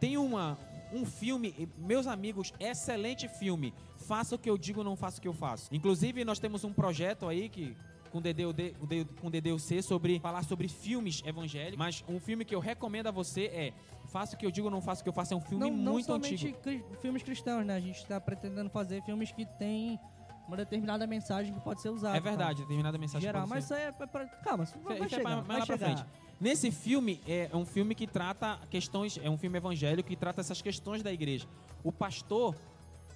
[0.02, 0.58] Tem uma,
[0.92, 3.72] um filme, meus amigos, excelente filme.
[4.08, 5.68] Faça o que eu digo, não faça o que eu faço.
[5.72, 7.76] Inclusive, nós temos um projeto aí que
[8.10, 8.74] com o DDUD,
[9.20, 13.42] com DDUC sobre falar sobre filmes evangélicos, mas um filme que eu recomendo a você
[13.44, 13.72] é
[14.08, 15.32] Faça o que eu digo, não faça o que eu faço.
[15.32, 16.58] É um filme não, não muito somente antigo.
[16.58, 17.76] cri- filmes cristãos, né?
[17.76, 19.98] A gente tá pretendendo fazer filmes que tem
[20.46, 22.16] uma determinada mensagem que pode ser usada.
[22.16, 24.78] É verdade, determinada mensagem Geral, pode mas ser- isso aí é pra, pra- calma, isso
[24.80, 25.96] vai, é chegar, mais- mais vai lá pra chegar.
[25.96, 26.10] frente.
[26.42, 29.16] Nesse filme, é um filme que trata questões.
[29.22, 31.46] É um filme evangélico que trata essas questões da igreja.
[31.84, 32.56] O pastor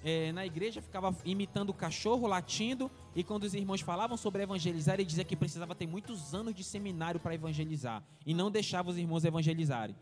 [0.01, 4.95] é, na igreja ficava imitando o cachorro, latindo, e quando os irmãos falavam sobre evangelizar,
[4.95, 8.01] ele dizia que precisava ter muitos anos de seminário para evangelizar.
[8.25, 9.93] E não deixava os irmãos evangelizarem.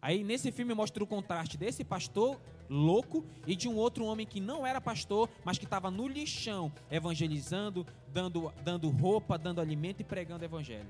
[0.00, 4.38] Aí nesse filme mostra o contraste desse pastor louco e de um outro homem que
[4.38, 10.04] não era pastor, mas que estava no lixão, evangelizando, dando, dando roupa, dando alimento e
[10.04, 10.88] pregando evangelho.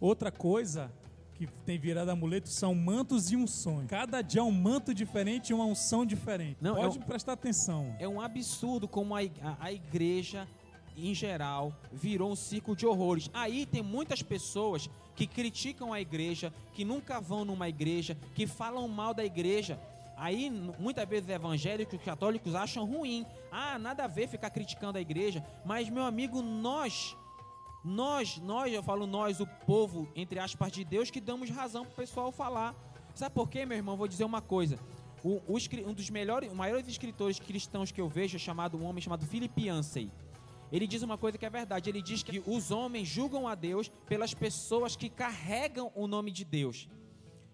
[0.00, 0.92] Outra coisa
[1.34, 3.86] que tem virado amuleto são mantos e unções.
[3.88, 6.56] Cada dia é um manto diferente e uma unção diferente.
[6.60, 7.94] Não, Pode é um- prestar atenção.
[7.98, 10.46] É um absurdo como a, a- a igreja,
[10.96, 13.28] em geral, virou um círculo de horrores.
[13.34, 18.86] Aí tem muitas pessoas que criticam a igreja, que nunca vão numa igreja, que falam
[18.88, 19.78] mal da igreja.
[20.16, 23.26] Aí, muitas vezes, evangélicos e católicos acham ruim.
[23.50, 25.44] Ah, nada a ver ficar criticando a igreja.
[25.64, 27.16] Mas, meu amigo, nós,
[27.84, 31.94] nós, nós, eu falo nós, o povo, entre aspas, de Deus, que damos razão pro
[31.94, 32.74] pessoal falar.
[33.14, 33.96] Sabe por quê, meu irmão?
[33.96, 34.78] Vou dizer uma coisa.
[35.22, 35.56] O- o
[35.86, 39.66] um dos melhores, maiores escritores cristãos que eu vejo é chamado um homem chamado Philip
[39.66, 40.10] Yancey.
[40.72, 41.88] Ele diz uma coisa que é verdade.
[41.88, 46.44] Ele diz que os homens julgam a Deus pelas pessoas que carregam o nome de
[46.44, 46.88] Deus.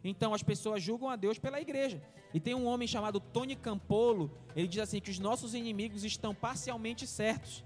[0.02, 2.00] Então as pessoas julgam a Deus pela igreja.
[2.32, 4.30] E tem um homem chamado Tony Campolo.
[4.56, 7.64] Ele diz assim que os nossos inimigos estão parcialmente certos.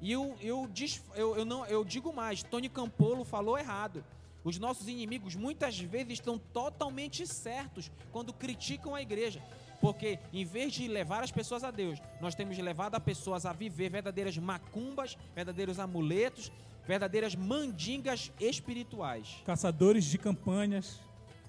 [0.00, 4.04] E eu, eu, dis- eu, eu não, eu digo mais, Tony Campolo falou errado.
[4.42, 9.42] Os nossos inimigos muitas vezes estão totalmente certos quando criticam a igreja.
[9.80, 13.52] Porque em vez de levar as pessoas a Deus, nós temos levado as pessoas a
[13.52, 16.50] viver verdadeiras macumbas, verdadeiros amuletos,
[16.86, 19.42] verdadeiras mandingas espirituais.
[19.44, 20.98] Caçadores de campanhas.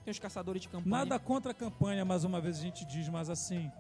[0.04, 0.98] Tem os caçadores de campanha.
[0.98, 3.72] Nada contra a campanha, mais uma vez a gente diz, mas assim,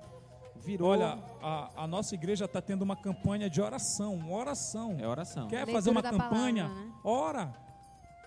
[0.66, 0.90] virou.
[0.90, 4.98] olha, a, a nossa igreja está tendo uma campanha de oração, oração.
[5.00, 5.48] é oração.
[5.48, 6.66] Quer Leitura fazer uma campanha?
[6.66, 6.94] palavra, né?
[7.04, 7.54] Ora.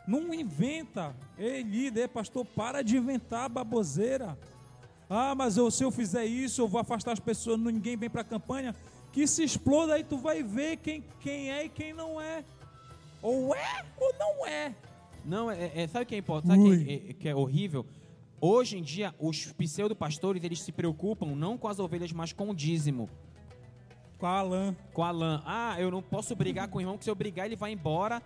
[0.06, 1.16] Não inventa.
[1.38, 4.38] Ei, líder, pastor, para de inventar baboseira.
[5.08, 8.20] Ah, mas eu, se eu fizer isso, eu vou afastar as pessoas, ninguém vem para
[8.20, 8.74] a campanha.
[9.12, 12.44] Que se exploda aí, tu vai ver quem, quem é e quem não é.
[13.22, 14.74] Ou é ou não é.
[15.24, 16.60] Não, é, é- sabe o que é importante?
[16.60, 17.86] Sabe o que é, que é horrível?
[18.46, 22.54] Hoje em dia, os pseudo-pastores, eles se preocupam não com as ovelhas, mas com o
[22.54, 23.08] dízimo.
[24.18, 24.76] Com a Alain.
[24.92, 25.42] Com a lã.
[25.46, 28.22] Ah, eu não posso brigar com o irmão, que se eu brigar, ele vai embora.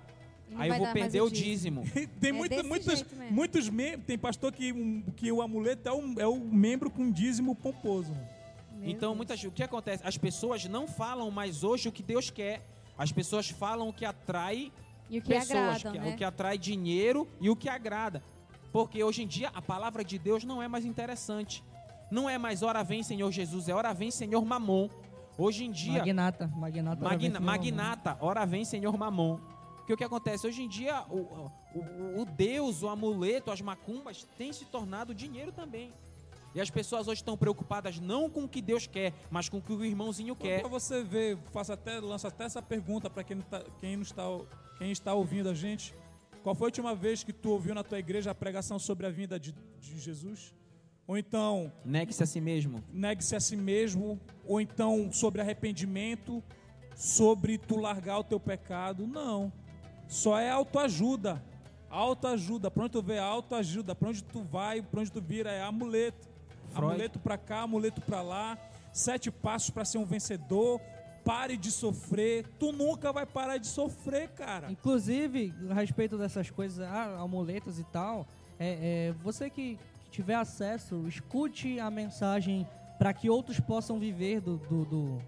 [0.51, 1.85] Não aí eu vou perder o dízimo.
[2.21, 4.05] Tem É muito- desse muitos, membros.
[4.07, 8.13] Tem pastor que, um- que o amuleto é o, é o membro com dízimo pomposo.
[8.73, 9.17] Meu Então, Deus.
[9.19, 10.03] muitas, o que acontece?
[10.05, 12.61] As pessoas não falam mais hoje o que Deus quer.
[12.99, 14.73] As pessoas falam o que atrai
[15.09, 16.13] E o que pessoas, agradam, que- né?
[16.13, 18.21] o que atrai dinheiro e o que agrada.
[18.73, 21.65] Porque hoje em dia a palavra de Deus não é mais interessante.
[22.11, 24.89] Não é mais ora vem Senhor Jesus, é ora vem Senhor Mamon.
[25.37, 27.05] Hoje em dia, Magnata, magnata.
[27.05, 29.39] magna- magnata, ora vem Senhor Mamon.
[29.79, 30.47] Porque o que acontece?
[30.47, 35.53] Hoje em dia o, o, o Deus, o amuleto, as macumbas têm se tornado dinheiro
[35.53, 35.93] também.
[36.55, 39.63] E as pessoas hoje estão preocupadas não com o que Deus quer, mas com o
[39.63, 40.61] que o irmãozinho quer.
[40.61, 44.25] Para você ver, faço até, lanço até essa pergunta para quem, não tá- quem, está,
[44.79, 45.95] quem está ouvindo a gente.
[46.43, 49.11] Qual foi a última vez que tu ouviu na tua igreja a pregação sobre a
[49.11, 50.55] vinda de, de Jesus?
[51.07, 52.85] Ou então, Negue-se a si mesmo.
[52.93, 56.43] negue-se a si mesmo, ou então sobre arrependimento,
[56.95, 59.07] sobre tu largar o teu pecado.
[59.07, 59.53] Não.
[60.07, 61.43] Só é autoajuda.
[61.91, 62.71] Autoajuda.
[62.71, 66.29] Pra onde tu vê autoajuda, pra onde tu vai, pra onde tu vira, é amuleto.
[66.73, 66.87] Freud.
[66.93, 68.59] Amuleto pra cá, amuleto pra lá.
[68.93, 70.81] Sete passos pra ser um vencedor.
[71.25, 72.47] Pare de sofrer.
[72.59, 74.71] Tu nunca vai parar de sofrer, cara.
[74.71, 78.27] Inclusive, a respeito dessas coisas, ah, amuletos e tal,
[78.59, 82.67] é, é, você que, que tiver acesso, escute a mensagem
[82.99, 85.23] para que outros possam viver do, do, do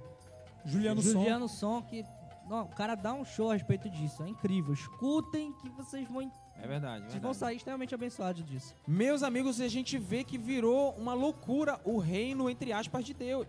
[0.64, 1.10] Juliano, Som.
[1.10, 2.04] Juliano Som, que
[2.48, 4.74] não, o cara dá um show a respeito disso, é incrível.
[4.74, 6.30] Escutem que vocês vão,
[6.60, 7.04] É verdade.
[7.08, 8.74] vocês vão sair extremamente abençoados disso.
[8.88, 13.46] Meus amigos, a gente vê que virou uma loucura o reino, entre aspas, de Deus.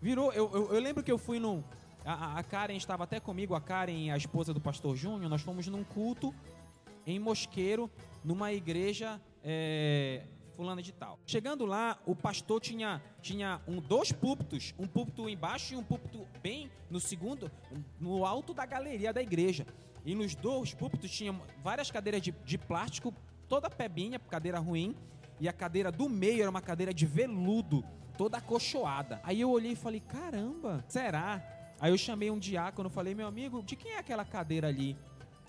[0.00, 0.32] Virou.
[0.32, 1.62] Eu, eu, eu lembro que eu fui num.
[2.04, 5.28] A, a- Karen estava até comigo, a Karen, a esposa do pastor Júnior.
[5.28, 6.34] Nós fomos num culto
[7.06, 7.90] em Mosqueiro,
[8.24, 9.20] numa igreja.
[9.44, 11.18] É, fulana de tal.
[11.26, 16.26] Chegando lá, o pastor tinha, tinha um, dois púlpitos, um púlpito embaixo e um púlpito
[16.42, 17.50] bem no segundo,
[18.00, 19.66] no alto da galeria da igreja.
[20.02, 23.12] E nos dois púlpitos tinham várias cadeiras de, de plástico,
[23.46, 24.96] toda pebinha, cadeira ruim,
[25.38, 27.84] e a cadeira do meio era uma cadeira de veludo,
[28.16, 29.20] toda acolchoada.
[29.22, 31.42] Aí eu olhei e falei, caramba, será?
[31.80, 34.96] Aí eu chamei um diácono, falei, meu amigo, de quem é aquela cadeira ali?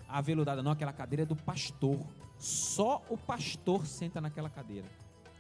[0.08, 2.00] Aveludada, não, aquela cadeira é do pastor.
[2.38, 4.86] Só o pastor senta naquela cadeira.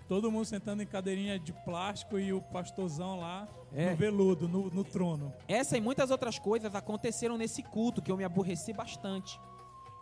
[0.08, 3.46] Todo mundo sentando em cadeirinha de plástico e o pastorzão lá
[3.76, 3.92] É.
[3.92, 5.34] no veludo, no, no trono.
[5.48, 9.38] Essa e muitas outras coisas aconteceram nesse culto que eu me aborreci bastante.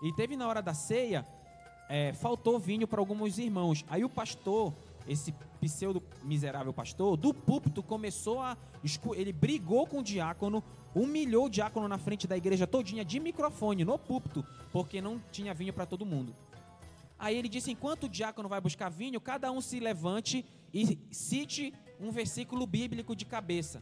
[0.03, 1.25] E teve na hora da ceia,
[1.89, 3.83] é, faltou vinho para alguns irmãos.
[3.89, 4.73] Aí o pastor,
[5.07, 8.57] esse pseudo miserável pastor, do púlpito começou a.
[9.15, 10.63] Ele brigou com o diácono,
[10.93, 15.53] humilhou o diácono na frente da igreja todinha de microfone no púlpito, porque não tinha
[15.53, 16.35] vinho para todo mundo.
[17.17, 21.73] Aí ele disse: enquanto o diácono vai buscar vinho, cada um se levante e cite
[21.99, 23.81] um versículo bíblico de cabeça.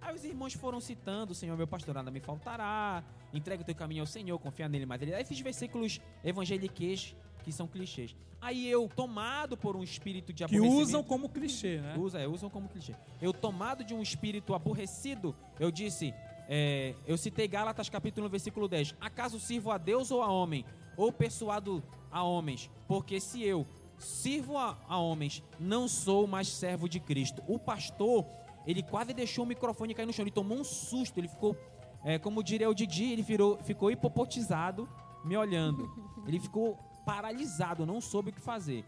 [0.00, 3.02] Aí os irmãos foram citando: Senhor, meu pastor, nada me faltará,
[3.32, 4.86] entrega o teu caminho ao Senhor, confia nele.
[4.86, 8.14] Dá esses versículos evangeliques que são clichês.
[8.40, 10.82] Aí eu, tomado por um espírito de Que aborrecimento.
[10.82, 11.96] usam como clichê, né?
[11.98, 12.94] Usa, é, usam como clichê.
[13.20, 16.14] Eu, tomado de um espírito aborrecido, eu disse,
[16.48, 18.94] é, eu citei Gálatas capítulo 1, versículo 10.
[19.00, 20.64] Acaso sirvo a Deus ou a homem?
[20.96, 21.82] Ou persuado
[22.12, 22.70] a homens?
[22.86, 23.66] Porque se eu
[23.98, 27.42] sirvo a, a homens, não sou mais servo de Cristo.
[27.48, 28.24] O pastor,
[28.64, 30.22] ele quase deixou o microfone cair no chão.
[30.22, 31.56] Ele tomou um susto, ele ficou,
[32.04, 34.88] é, como diria o Didi, ele virou, ficou hipopotizado,
[35.24, 35.90] me olhando.
[36.26, 36.78] Ele ficou
[37.08, 38.84] paralisado, não soube o que fazer.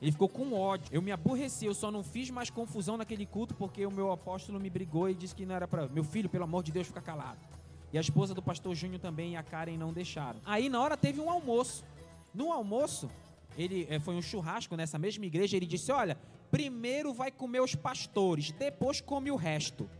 [0.00, 0.86] Ele ficou com ódio.
[0.92, 4.60] Eu me aborreci, eu só não fiz mais confusão naquele culto porque o meu apóstolo
[4.60, 7.00] me brigou e disse que não era para meu filho, pelo amor de Deus, ficar
[7.00, 7.40] calado.
[7.92, 10.38] E a esposa do pastor Júnior também e a Karen não deixaram.
[10.44, 11.82] Aí na hora teve um almoço.
[12.32, 13.10] No almoço,
[13.58, 16.16] ele eh, foi um churrasco nessa mesma igreja, ele disse: "Olha,
[16.52, 19.90] primeiro vai comer os pastores, depois come o resto".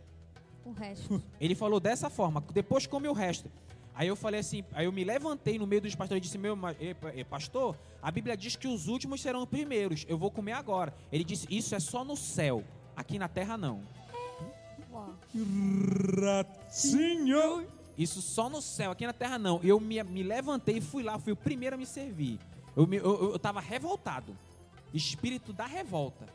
[0.63, 1.21] O resto.
[1.39, 3.49] Ele falou dessa forma, depois come o resto.
[3.97, 6.55] Aí eu falei assim, aí eu me levantei no meio dos pastores e disse, meu
[7.27, 10.93] pastor, a Bíblia diz que os últimos serão os primeiros, eu vou comer agora.
[11.11, 12.63] Ele disse, isso é só no céu,
[12.95, 13.81] aqui na terra não.
[16.23, 17.67] Ratinho!
[17.97, 19.59] Isso só no céu, aqui na terra não.
[19.63, 22.39] Eu me, me levantei e fui lá, fui o primeiro a me servir.
[22.75, 24.37] Eu, me, eu, eu- tava revoltado.
[24.93, 26.27] Espírito da revolta.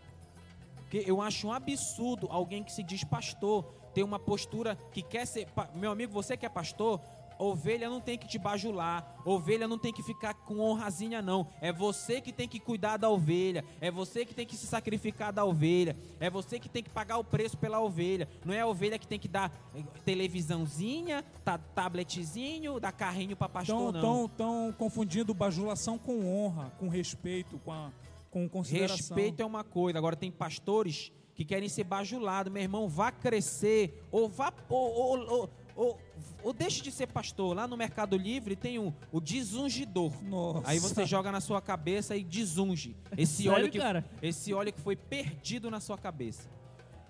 [0.79, 3.65] Porque eu acho um absurdo alguém que se diz pastor
[3.95, 5.47] ter uma postura que quer ser.
[5.75, 7.01] Meu amigo, você que é pastor,
[7.39, 11.47] ovelha não tem que te bajular, ovelha não tem que ficar com honrazinha, não.
[11.61, 15.33] É você que tem que cuidar da ovelha, é você que tem que se sacrificar
[15.33, 18.29] da ovelha, é você que tem que pagar o preço pela ovelha.
[18.45, 23.49] Não é a ovelha que tem que dar eh, televisãozinha, ta- tabletzinho, dar carrinho pra
[23.49, 24.29] pastor, Estão não.
[24.29, 24.37] tão,
[24.69, 27.91] tão confundindo bajulação com honra, com respeito, com, a,
[28.31, 28.97] com consideração.
[28.97, 32.53] Respeito é uma coisa, agora tem pastores que querem ser bajulados.
[32.53, 34.53] Meu irmão, vá crescer, ou vá.
[34.69, 35.99] Ou, ou, ou, ou,
[36.43, 37.55] ou deixe de ser pastor.
[37.57, 40.13] Lá no Mercado Livre tem um, o desungidor.
[40.23, 40.69] Nossa.
[40.69, 42.97] Aí você joga na sua cabeça e desunge.
[43.17, 44.05] Esse Sério, óleo que cara?
[44.21, 46.49] esse óleo que foi perdido na sua cabeça.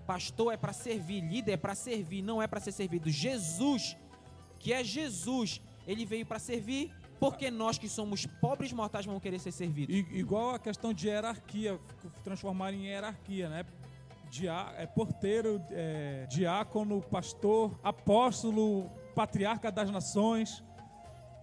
[0.06, 3.08] Pastor é para servir, líder é para servir, não é para ser servido.
[3.10, 3.96] Jesus,
[4.58, 9.38] que é Jesus, ele veio para servir, porque nós que somos pobres mortais vamos querer
[9.38, 9.94] ser servidos.
[9.94, 11.78] I- igual a questão de hierarquia,
[12.24, 13.64] transformar em hierarquia, né?
[14.32, 20.64] Dia, é porteiro, é, diácono, pastor, apóstolo, patriarca das nações.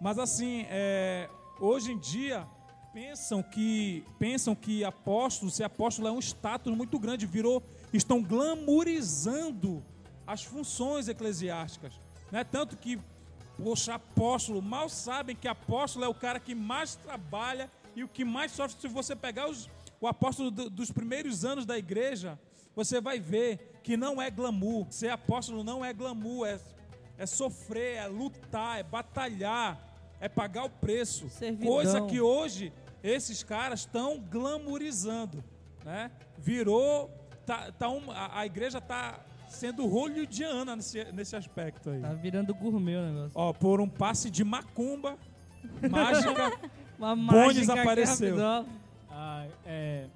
[0.01, 1.29] Mas assim, é,
[1.59, 2.47] hoje em dia
[2.91, 7.61] pensam que pensam que apóstolo, ser apóstolo é um status muito grande, virou,
[7.93, 9.83] estão glamorizando
[10.25, 11.93] as funções eclesiásticas,
[12.31, 12.43] né?
[12.43, 12.99] Tanto que
[13.63, 18.23] Poxa, apóstolo, mal sabem que apóstolo é o cara que mais trabalha e o que
[18.23, 18.79] mais sofre.
[18.79, 22.39] Se você pegar os- o apóstolo do- dos primeiros anos da igreja,
[22.79, 24.87] você vai ver que não é glamour.
[24.89, 26.57] Ser apóstolo não é glamour, é,
[27.17, 29.77] é sofrer, é lutar, é batalhar,
[30.19, 31.29] é pagar o preço.
[31.29, 31.67] Servidão.
[31.73, 32.71] Coisa que hoje
[33.03, 35.43] esses caras estão glamourizando,
[35.83, 36.09] né?
[36.37, 37.09] Virou,
[37.45, 39.19] tá, tá um- a, a igreja tá
[39.49, 41.99] sendo hollywoodiana nesse, nesse aspecto aí.
[41.99, 43.31] Tá virando gourmet o negócio.
[43.35, 45.17] Ó, por um passe de macumba
[45.89, 46.69] mágica.
[46.97, 47.25] Uma Bones
[47.55, 48.27] mágica aqui apareceu.
[48.35, 48.65] rapidão.
[49.09, 50.07] Ah, é,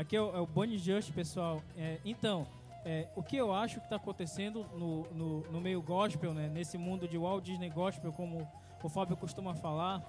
[0.00, 1.62] aqui é o, é o Bonnie Just, pessoal.
[1.76, 2.46] É, então,
[2.84, 6.78] é, o que eu acho que está acontecendo no, no, no meio gospel, né, nesse
[6.78, 8.48] mundo de Walt Disney Gospel, como
[8.82, 10.02] o Fábio costuma falar,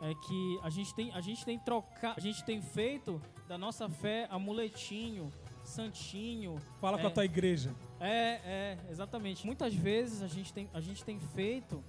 [0.00, 3.88] é que a gente tem, a gente tem trocado, a gente tem feito da nossa
[3.88, 5.32] fé amuletinho,
[5.64, 6.56] santinho.
[6.80, 7.12] Fala com a É.
[7.12, 7.74] tua igreja.
[7.98, 9.44] É, é, exatamente.
[9.44, 11.82] Muitas vezes a gente tem, a gente tem feito,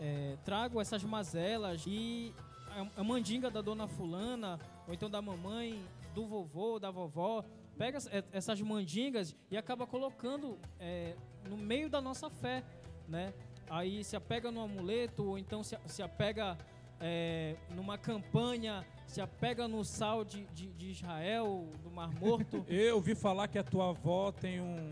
[0.00, 2.32] é, trago essas mazelas e
[2.70, 5.82] a, a mandinga da dona fulana, ou então da mamãe,
[6.18, 7.44] do vovô, da vovó,
[7.76, 11.14] pega ess- essas mandingas e acaba colocando é,
[11.48, 12.64] no meio da nossa fé,
[13.06, 13.32] né?
[13.70, 16.58] Aí se apega no amuleto, ou então se, se apega
[17.00, 22.64] é, numa campanha, se apega no sal de, de, de Israel, do Mar Morto.
[22.68, 24.90] Eu ouvi falar que a tua avó tem um.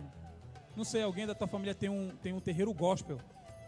[0.77, 3.19] Não sei, alguém da tua família tem um, tem um terreiro gospel.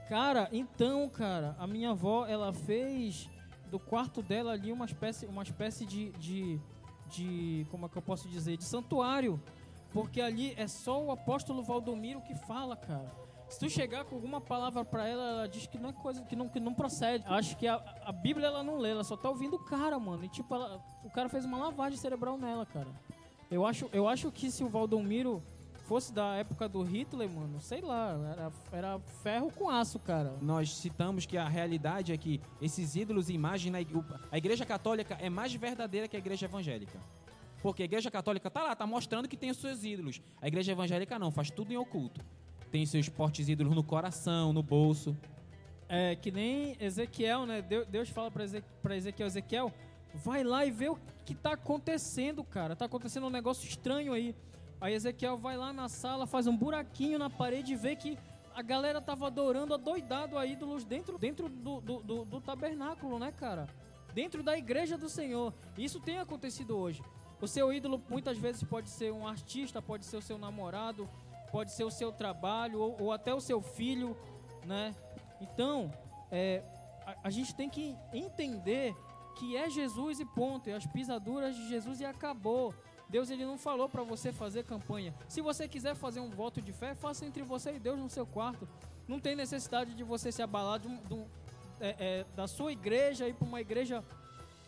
[0.09, 3.29] Cara, então, cara, a minha avó, ela fez
[3.69, 6.61] do quarto dela ali uma espécie, uma espécie de, de,
[7.09, 9.41] de como é que eu posso dizer, de santuário,
[9.93, 13.11] porque ali é só o apóstolo Valdomiro que fala, cara.
[13.49, 16.37] Se tu chegar com alguma palavra para ela, ela diz que não é coisa que
[16.37, 17.25] não, que não procede.
[17.27, 20.23] Acho que a, a Bíblia ela não lê, ela só tá ouvindo o cara, mano.
[20.23, 22.89] E tipo, ela- o cara fez uma lavagem cerebral nela, cara.
[23.51, 25.43] Eu acho, eu acho que se o Valdomiro
[25.89, 30.37] fosse da época do Hitler, mano, sei lá, era, era ferro com aço, cara.
[30.43, 34.37] Nós citamos que a realidade é que esses ídolos e imagens, na ig- o- a
[34.37, 36.99] igreja católica é mais verdadeira que a igreja evangélica.
[37.63, 40.21] Porque a igreja católica tá lá, tá mostrando que tem os seus ídolos.
[40.43, 42.21] A igreja evangélica não, faz tudo em oculto.
[42.71, 45.17] Tem seus portes ídolos no coração, no bolso.
[45.89, 47.63] É que nem Ezequiel, né?
[47.63, 48.45] Deu- Deus fala pra
[48.95, 49.73] Ezequiel, Ezequiel,
[50.15, 52.77] vai lá e vê o que tá acontecendo, cara.
[52.77, 54.35] Tá acontecendo um negócio estranho aí.
[54.81, 58.19] Aí Ezequiel vai lá na sala, faz um buraquinho na parede e vê que
[58.55, 63.33] a galera tava adorando adoidado a ídolos dentro, dentro do, do, do- do tabernáculo, né,
[63.33, 63.69] cara?
[64.15, 65.53] Dentro da igreja do Senhor.
[65.77, 67.03] Isso tem acontecido hoje.
[67.41, 71.09] O seu ídolo muitas vezes pode ser um artista, pode ser o seu namorado,
[71.53, 74.17] pode ser o seu trabalho ou, ou até o seu filho,
[74.65, 74.95] né?
[75.41, 75.93] Então,
[76.33, 76.63] é,
[77.07, 78.95] a, a gente tem que entender
[79.37, 82.75] que é Jesus e ponto, e as pisaduras de Jesus e acabou.
[83.09, 85.15] Deus ele não falou para você fazer campanha.
[85.29, 88.27] Se você quiser fazer um voto de fé, faça entre você e Deus no seu
[88.27, 88.69] quarto.
[89.07, 91.25] Não tem necessidade de você se abalar de de
[91.81, 94.05] é, é, da sua igreja e ir para uma igreja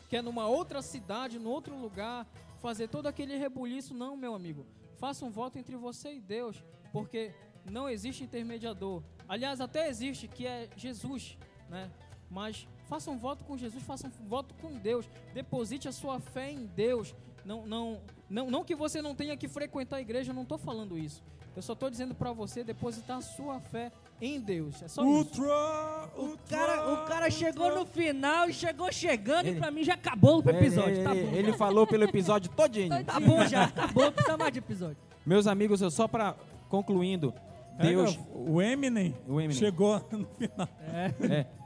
[0.08, 2.26] que é numa outra cidade, num outro lugar,
[2.60, 3.94] fazer todo aquele rebuliço.
[3.94, 4.66] Não, meu amigo.
[4.96, 6.62] Faça um voto entre você e Deus,
[6.92, 7.32] porque
[7.64, 9.02] não existe intermediador.
[9.28, 11.38] Aliás, até existe, que é Jesus,
[11.68, 11.90] né?
[12.28, 15.08] Mas faça um voto com Jesus, faça um voto com Deus.
[15.32, 17.14] Deposite a sua fé em Deus.
[17.44, 18.00] Não, não,
[18.30, 21.22] não, não que você não tenha que frequentar a igreja, eu não estou falando isso.
[21.56, 23.90] Eu só estou dizendo para você depositar a sua fé
[24.22, 24.80] em Deus.
[24.82, 25.10] É só isso.
[25.10, 29.70] Ultra, O ultra, cara, o cara chegou no final e chegou chegando Ele- e pra
[29.70, 30.94] mim já acabou o episódio.
[30.94, 31.36] ele, tá ele- bom.
[31.36, 33.04] ele falou pelo episódio todinho.
[33.04, 34.96] Tá bom já, acabou, não precisa mais de episódio.
[35.26, 36.36] Meus amigos, eu só pra
[36.68, 37.34] concluindo,
[37.76, 39.56] Pega Deus, o Eminem, O Eminem.
[39.58, 40.68] chegou no final.
[40.86, 41.14] É,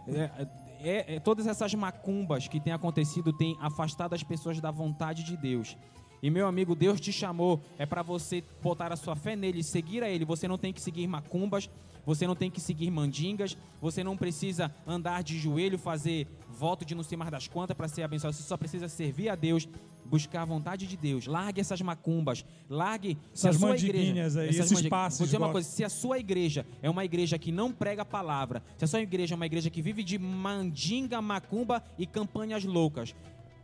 [0.09, 0.49] é,
[0.82, 5.36] é, é, todas essas macumbas que têm acontecido têm afastado as pessoas da vontade de
[5.36, 5.77] Deus.
[6.25, 10.03] E meu amigo, Deus te chamou, é para você botar a sua fé nele, seguir
[10.03, 10.25] a ele.
[10.25, 11.69] Você não tem que seguir macumbas,
[12.07, 16.95] você não tem que seguir mandingas, você não precisa andar de joelho, fazer voto de
[16.95, 18.35] não sei mais das quantas para ser abençoado.
[18.35, 19.69] Você só precisa servir a Deus,
[20.03, 21.27] buscar a vontade de Deus.
[21.27, 25.37] Largue essas macumbas, largue se Essas sua mandinguinhas igreja, aí, essas esses passes, Vou dizer
[25.37, 28.85] uma coisa, se a sua igreja é uma igreja que não prega a palavra, se
[28.87, 33.15] a sua igreja é uma igreja que vive de mandinga, macumba e campanhas loucas,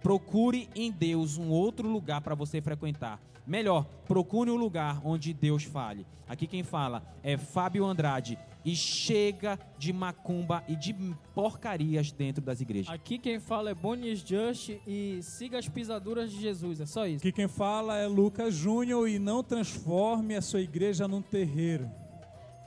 [0.03, 3.21] procure em Deus um outro lugar para você frequentar.
[3.47, 6.07] Melhor, procure um lugar onde Deus fale.
[6.29, 8.39] Aqui quem fala é Fábio Andrade.
[8.63, 10.95] E chega de macumba e de
[11.35, 12.93] porcarias dentro das igrejas.
[12.93, 16.79] Aqui quem fala é Bonnie Just e siga as pisaduras de Jesus.
[16.79, 17.27] É só isso.
[17.27, 21.91] Aqui quem fala é Lucas Júnior e não transforme a sua igreja num terreiro.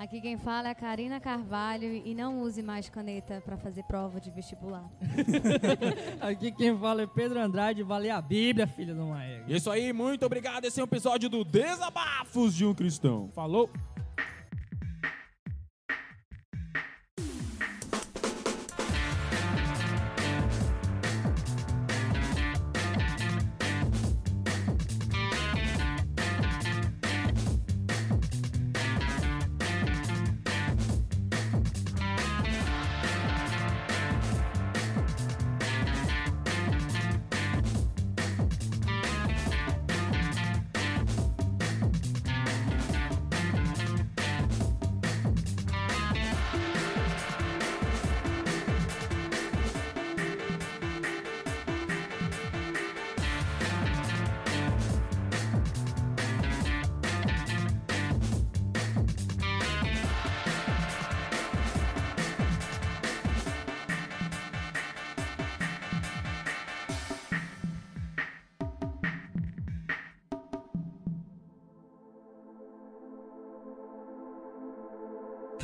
[0.03, 4.29] Aqui quem fala é Karina Carvalho e não use mais caneta para fazer prova de
[4.31, 4.91] vestibular.
[6.19, 9.49] Aqui quem fala é Pedro Andrade, vale a Bíblia, filho do Maego.
[9.49, 10.65] Isso aí, muito obrigado.
[10.65, 13.29] Esse é um episódio do Desabafos de um Cristão.
[13.33, 13.69] Falou!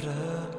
[0.01, 0.57] Para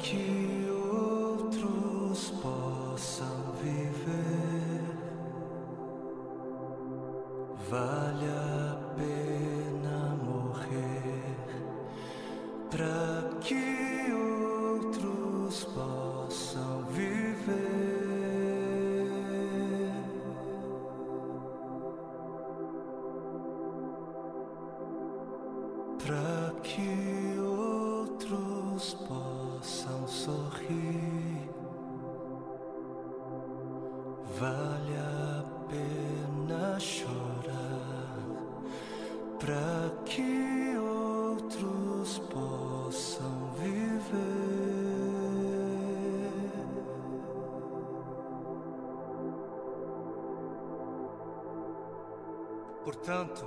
[53.00, 53.46] Portanto,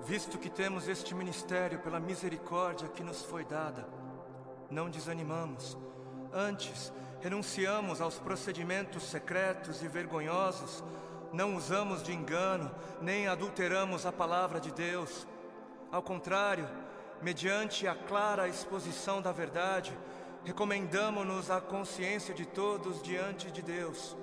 [0.00, 3.86] visto que temos este ministério pela misericórdia que nos foi dada,
[4.68, 5.78] não desanimamos.
[6.32, 10.82] Antes, renunciamos aos procedimentos secretos e vergonhosos,
[11.32, 12.68] não usamos de engano,
[13.00, 15.24] nem adulteramos a palavra de Deus.
[15.92, 16.68] Ao contrário,
[17.22, 19.96] mediante a clara exposição da verdade,
[20.44, 24.16] recomendamos-nos à consciência de todos diante de Deus.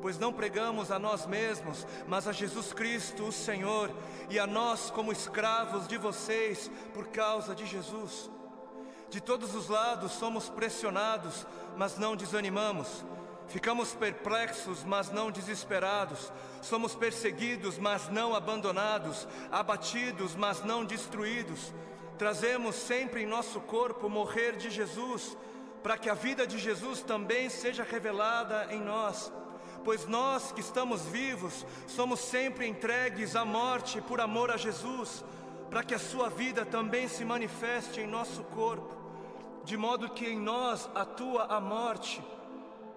[0.00, 3.90] Pois não pregamos a nós mesmos, mas a Jesus Cristo, o Senhor,
[4.30, 8.30] e a nós como escravos de vocês por causa de Jesus.
[9.10, 11.46] De todos os lados somos pressionados,
[11.76, 13.04] mas não desanimamos.
[13.48, 16.30] Ficamos perplexos, mas não desesperados.
[16.60, 19.26] Somos perseguidos, mas não abandonados.
[19.50, 21.72] Abatidos, mas não destruídos.
[22.18, 25.36] Trazemos sempre em nosso corpo morrer de Jesus,
[25.82, 29.32] para que a vida de Jesus também seja revelada em nós.
[29.84, 35.24] Pois nós que estamos vivos, somos sempre entregues à morte por amor a Jesus,
[35.70, 38.96] para que a Sua vida também se manifeste em nosso corpo,
[39.64, 42.22] de modo que em nós atua a morte,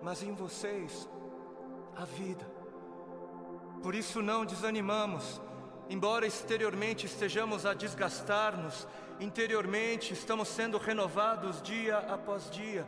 [0.01, 1.07] mas em vocês
[1.95, 2.45] a vida.
[3.83, 5.41] Por isso não desanimamos,
[5.89, 8.87] embora exteriormente estejamos a desgastar-nos,
[9.19, 12.87] interiormente estamos sendo renovados dia após dia,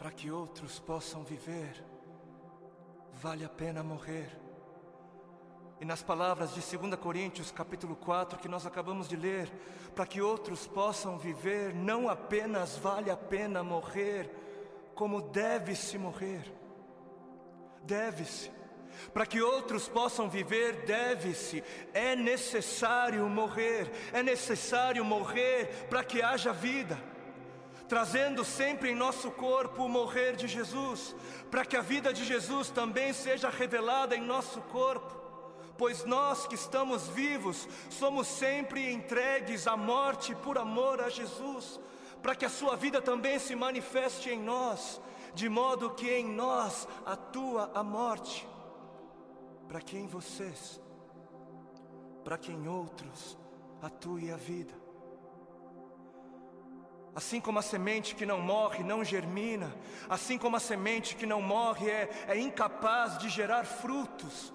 [0.00, 1.84] Para que outros possam viver,
[3.12, 4.34] vale a pena morrer.
[5.78, 9.52] E nas palavras de 2 Coríntios, capítulo 4, que nós acabamos de ler,
[9.94, 14.30] para que outros possam viver, não apenas vale a pena morrer,
[14.94, 16.50] como deve-se morrer.
[17.82, 18.50] Deve-se.
[19.12, 21.62] Para que outros possam viver, deve-se,
[21.92, 27.09] é necessário morrer, é necessário morrer para que haja vida
[27.90, 31.12] trazendo sempre em nosso corpo o morrer de Jesus,
[31.50, 35.12] para que a vida de Jesus também seja revelada em nosso corpo.
[35.76, 41.80] Pois nós que estamos vivos somos sempre entregues à morte por amor a Jesus,
[42.22, 45.00] para que a Sua vida também se manifeste em nós,
[45.34, 48.48] de modo que em nós atua a morte,
[49.66, 50.80] para que em vocês,
[52.22, 53.36] para que em outros
[53.82, 54.89] atue a vida.
[57.14, 59.74] Assim como a semente que não morre não germina,
[60.08, 64.54] assim como a semente que não morre é, é incapaz de gerar frutos,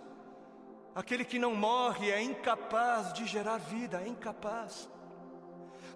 [0.94, 4.90] aquele que não morre é incapaz de gerar vida, é incapaz.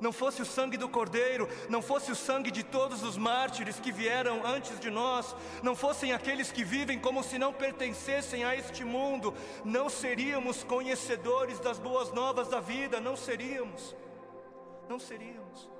[0.01, 3.91] Não fosse o sangue do Cordeiro, não fosse o sangue de todos os mártires que
[3.91, 8.83] vieram antes de nós, não fossem aqueles que vivem como se não pertencessem a este
[8.85, 9.33] mundo,
[9.63, 13.95] não seríamos conhecedores das boas novas da vida, não seríamos,
[14.87, 15.78] não seríamos.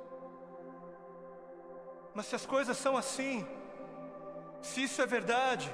[2.20, 3.48] Mas se as coisas são assim,
[4.62, 5.72] se isso é verdade,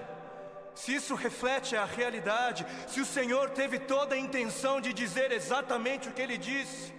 [0.75, 6.07] se isso reflete a realidade, se o Senhor teve toda a intenção de dizer exatamente
[6.07, 6.93] o que ele disse,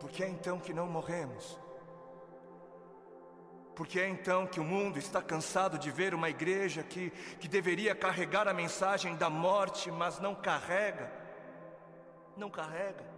[0.00, 1.56] por que é então que não morremos?
[3.76, 7.94] Porque é então que o mundo está cansado de ver uma igreja que, que deveria
[7.94, 11.08] carregar a mensagem da morte, mas não carrega.
[12.36, 13.11] Não carrega.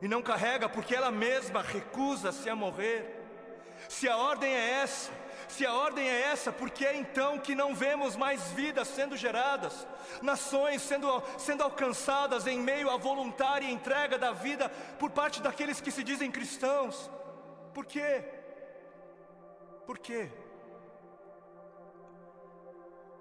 [0.00, 3.14] E não carrega porque ela mesma recusa-se a morrer.
[3.88, 5.10] Se a ordem é essa,
[5.48, 9.86] se a ordem é essa, porque é então que não vemos mais vidas sendo geradas,
[10.20, 14.68] nações sendo, sendo alcançadas em meio à voluntária entrega da vida
[14.98, 17.10] por parte daqueles que se dizem cristãos.
[17.72, 18.24] Por quê?
[19.86, 20.30] Por quê?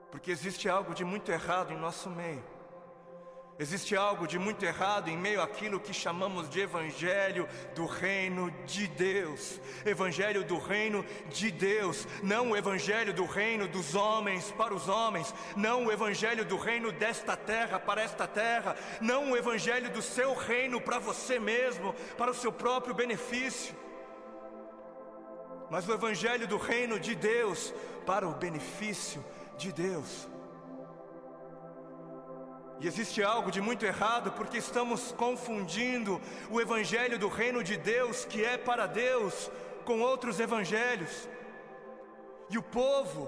[0.10, 2.55] Porque existe algo de muito errado em nosso meio.
[3.57, 8.86] Existe algo de muito errado em meio àquilo que chamamos de Evangelho do Reino de
[8.86, 9.61] Deus.
[9.86, 15.34] Evangelho do Reino de Deus, não o Evangelho do Reino dos homens para os homens,
[15.56, 20.34] não o Evangelho do Reino desta terra para esta terra, não o Evangelho do seu
[20.34, 23.73] reino para você mesmo, para o seu próprio benefício,
[25.69, 27.73] mas o Evangelho do Reino de Deus
[28.06, 29.23] para o benefício
[29.57, 30.34] de Deus.
[32.85, 36.21] E existe algo de muito errado porque estamos confundindo
[36.51, 39.49] o evangelho do reino de Deus, que é para Deus,
[39.83, 41.27] com outros evangelhos.
[42.47, 43.25] E o povo,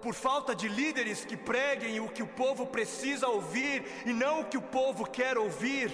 [0.00, 4.44] por falta de líderes que preguem o que o povo precisa ouvir e não o
[4.44, 5.90] que o povo quer ouvir.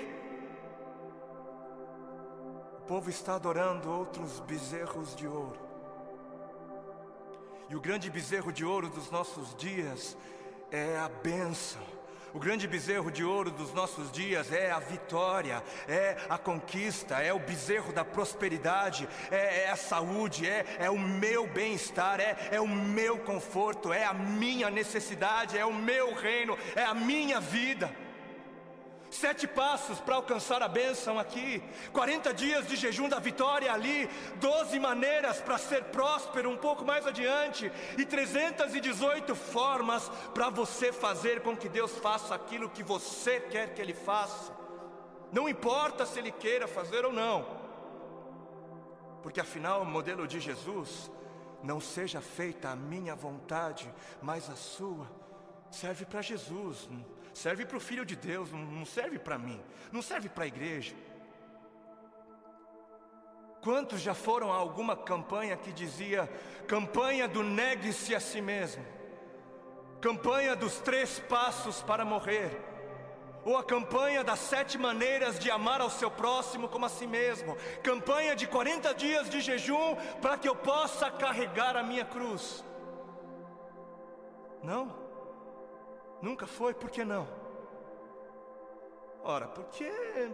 [2.80, 5.58] O povo está adorando outros bezerros de ouro.
[7.70, 10.14] E o grande bezerro de ouro dos nossos dias
[10.70, 11.95] é a bênção.
[12.36, 17.32] O grande bezerro de ouro dos nossos dias é a vitória, é a conquista, é
[17.32, 22.60] o bezerro da prosperidade, é, é a saúde, é, é o meu bem-estar, é, é
[22.60, 27.90] o meu conforto, é a minha necessidade, é o meu reino, é a minha vida.
[29.10, 31.62] Sete passos para alcançar a bênção aqui,
[31.92, 37.06] 40 dias de jejum da vitória ali, 12 maneiras para ser próspero um pouco mais
[37.06, 43.74] adiante, e 318 formas para você fazer com que Deus faça aquilo que você quer
[43.74, 44.52] que Ele faça.
[45.32, 47.46] Não importa se Ele queira fazer ou não,
[49.22, 51.10] porque afinal o modelo de Jesus,
[51.62, 55.10] não seja feita a minha vontade, mas a sua,
[55.70, 56.88] serve para Jesus
[57.36, 60.96] serve para o Filho de Deus, não serve para mim, não serve para a igreja.
[63.60, 66.30] Quantos já foram a alguma campanha que dizia
[66.66, 68.82] campanha do negue-se a si mesmo,
[70.00, 72.58] campanha dos três passos para morrer,
[73.44, 77.54] ou a campanha das sete maneiras de amar ao seu próximo como a si mesmo,
[77.82, 82.64] campanha de 40 dias de jejum para que eu possa carregar a minha cruz?
[84.62, 85.05] Não?
[86.26, 87.28] Nunca foi, por que não?
[89.22, 89.88] Ora, porque,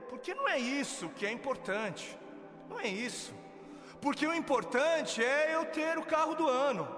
[0.09, 2.19] porque não é isso que é importante.
[2.67, 3.35] Não é isso.
[4.01, 6.89] Porque o importante é eu ter o carro do ano.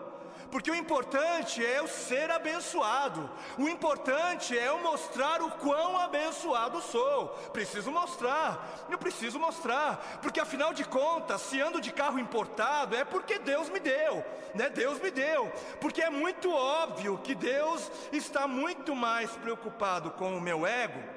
[0.51, 3.31] Porque o importante é eu ser abençoado.
[3.59, 7.29] O importante é eu mostrar o quão abençoado sou.
[7.53, 8.87] Preciso mostrar.
[8.91, 10.21] Eu preciso mostrar.
[10.23, 14.25] Porque afinal de contas, se ando de carro importado, é porque Deus me deu.
[14.55, 14.69] Né?
[14.69, 15.53] Deus me deu.
[15.81, 21.14] Porque é muito óbvio que Deus está muito mais preocupado com o meu ego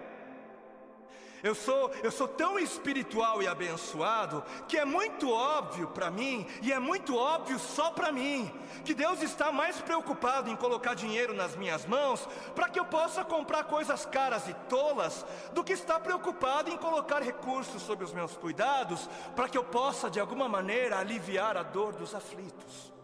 [1.47, 6.71] eu sou, eu sou tão espiritual e abençoado que é muito óbvio para mim e
[6.71, 8.51] é muito óbvio só para mim
[8.83, 13.23] que Deus está mais preocupado em colocar dinheiro nas minhas mãos para que eu possa
[13.23, 18.35] comprar coisas caras e tolas do que está preocupado em colocar recursos sob os meus
[18.35, 22.96] cuidados para que eu possa de alguma maneira aliviar a dor dos aflitos.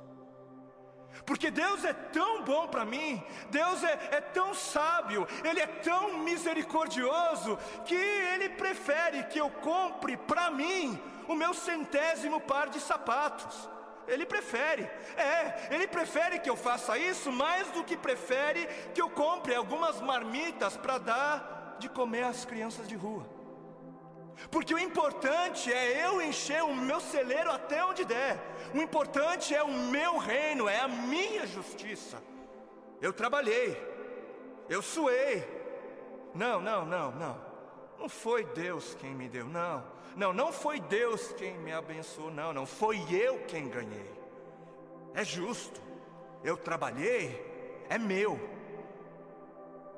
[1.25, 6.17] Porque Deus é tão bom para mim, Deus é, é tão sábio, Ele é tão
[6.19, 13.69] misericordioso, que Ele prefere que eu compre para mim o meu centésimo par de sapatos.
[14.05, 14.83] Ele prefere,
[15.15, 20.01] é, ele prefere que eu faça isso mais do que prefere que eu compre algumas
[20.01, 23.42] marmitas para dar de comer às crianças de rua.
[24.49, 28.39] Porque o importante é eu encher o meu celeiro até onde der.
[28.73, 32.21] O importante é o meu reino, é a minha justiça.
[33.01, 33.77] Eu trabalhei,
[34.69, 35.45] eu suei.
[36.33, 37.53] Não, não, não, não.
[37.99, 39.83] Não foi Deus quem me deu, não.
[40.15, 42.65] Não, não foi Deus quem me abençoou, não, não.
[42.65, 44.11] Foi eu quem ganhei.
[45.13, 45.81] É justo.
[46.43, 48.39] Eu trabalhei, é meu.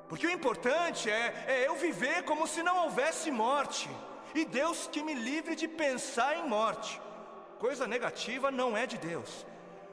[0.08, 3.90] Porque o importante é, é eu viver como se não houvesse morte.
[4.36, 7.02] E Deus que me livre de pensar em morte.
[7.58, 9.46] Coisa negativa não é de Deus.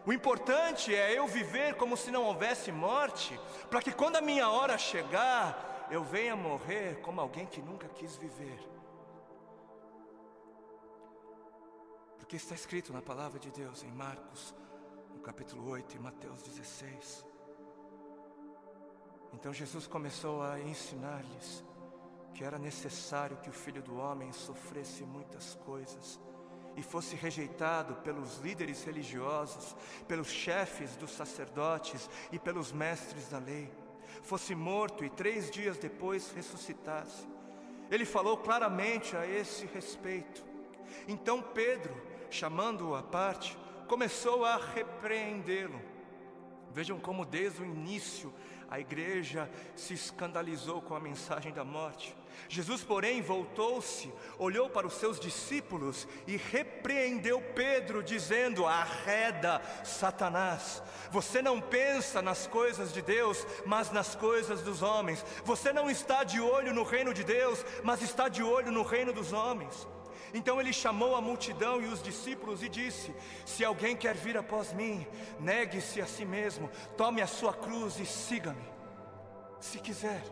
[0.04, 3.38] O importante é eu viver como se não houvesse morte,
[3.70, 8.16] para que quando a minha hora chegar, eu venha morrer como alguém que nunca quis
[8.16, 8.58] viver.
[12.18, 14.52] Porque está escrito na palavra de Deus em Marcos,
[15.14, 17.24] no capítulo 8 e Mateus 16.
[19.34, 21.64] Então Jesus começou a ensinar-lhes
[22.34, 26.20] que era necessário que o filho do homem sofresse muitas coisas
[26.76, 29.76] e fosse rejeitado pelos líderes religiosos,
[30.08, 33.70] pelos chefes dos sacerdotes e pelos mestres da lei,
[34.22, 37.26] fosse morto e três dias depois ressuscitasse.
[37.90, 40.42] Ele falou claramente a esse respeito.
[41.06, 41.94] Então Pedro,
[42.30, 45.80] chamando-o à parte, começou a repreendê-lo.
[46.70, 48.32] Vejam como desde o início
[48.70, 52.16] a igreja se escandalizou com a mensagem da morte.
[52.48, 61.40] Jesus, porém, voltou-se, olhou para os seus discípulos e repreendeu Pedro, dizendo: Arreda, Satanás, você
[61.40, 65.24] não pensa nas coisas de Deus, mas nas coisas dos homens.
[65.44, 69.12] Você não está de olho no reino de Deus, mas está de olho no reino
[69.12, 69.86] dos homens.
[70.34, 73.14] Então ele chamou a multidão e os discípulos e disse:
[73.44, 75.06] Se alguém quer vir após mim,
[75.38, 78.72] negue-se a si mesmo, tome a sua cruz e siga-me.
[79.60, 80.22] Se quiser,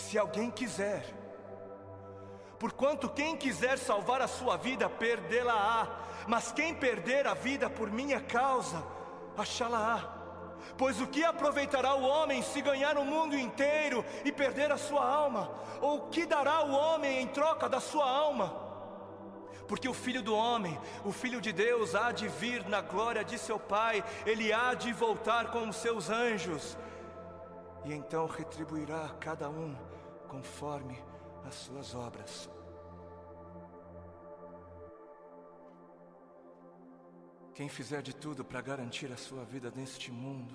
[0.00, 1.04] se alguém quiser,
[2.58, 5.88] porquanto quem quiser salvar a sua vida, perdê-la-á,
[6.26, 8.82] mas quem perder a vida por minha causa,
[9.36, 10.18] achá-la-á.
[10.76, 15.04] Pois o que aproveitará o homem se ganhar o mundo inteiro e perder a sua
[15.04, 15.50] alma?
[15.80, 18.68] Ou o que dará o homem em troca da sua alma?
[19.66, 23.38] Porque o filho do homem, o filho de Deus, há de vir na glória de
[23.38, 26.76] seu Pai, ele há de voltar com os seus anjos,
[27.84, 29.74] e então retribuirá a cada um
[30.30, 30.96] conforme
[31.44, 32.48] as suas obras.
[37.52, 40.54] Quem fizer de tudo para garantir a sua vida neste mundo,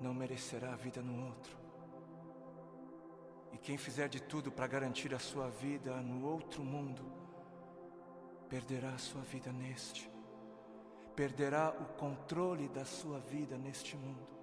[0.00, 1.56] não merecerá a vida no outro.
[3.52, 7.04] E quem fizer de tudo para garantir a sua vida no outro mundo,
[8.48, 10.10] perderá a sua vida neste,
[11.14, 14.33] perderá o controle da sua vida neste mundo.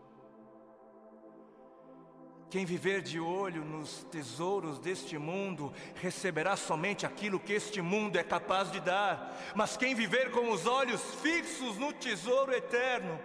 [2.52, 8.23] Quem viver de olho nos tesouros deste mundo receberá somente aquilo que este mundo é
[8.26, 13.18] capaz de dar, mas quem viver com os olhos fixos no tesouro eterno,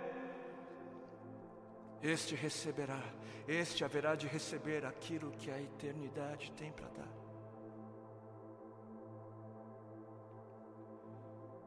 [2.01, 3.03] este receberá,
[3.48, 7.12] este haverá de receber aquilo que a eternidade tem para dar.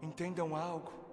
[0.02, 1.09] Entendam algo.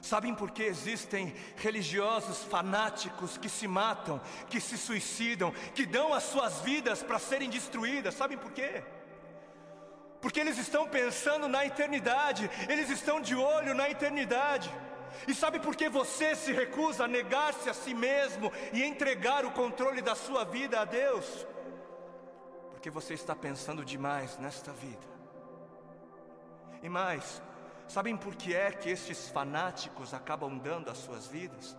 [0.00, 6.24] Sabem por que existem religiosos fanáticos que se matam, que se suicidam, que dão as
[6.24, 8.14] suas vidas para serem destruídas?
[8.14, 8.82] Sabem por quê?
[10.20, 14.70] Porque eles estão pensando na eternidade, eles estão de olho na eternidade.
[15.26, 19.50] E sabe por que você se recusa a negar-se a si mesmo e entregar o
[19.50, 21.46] controle da sua vida a Deus?
[22.70, 25.06] Porque você está pensando demais nesta vida.
[26.82, 27.42] E mais,
[27.90, 31.76] Sabem por que é que estes fanáticos acabam dando as suas vidas?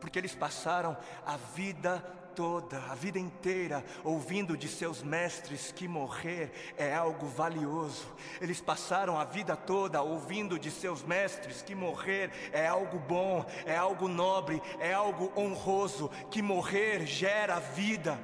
[0.00, 2.00] Porque eles passaram a vida
[2.34, 8.04] toda, a vida inteira, ouvindo de seus mestres que morrer é algo valioso.
[8.40, 13.76] Eles passaram a vida toda ouvindo de seus mestres que morrer é algo bom, é
[13.76, 18.18] algo nobre, é algo honroso, que morrer gera vida.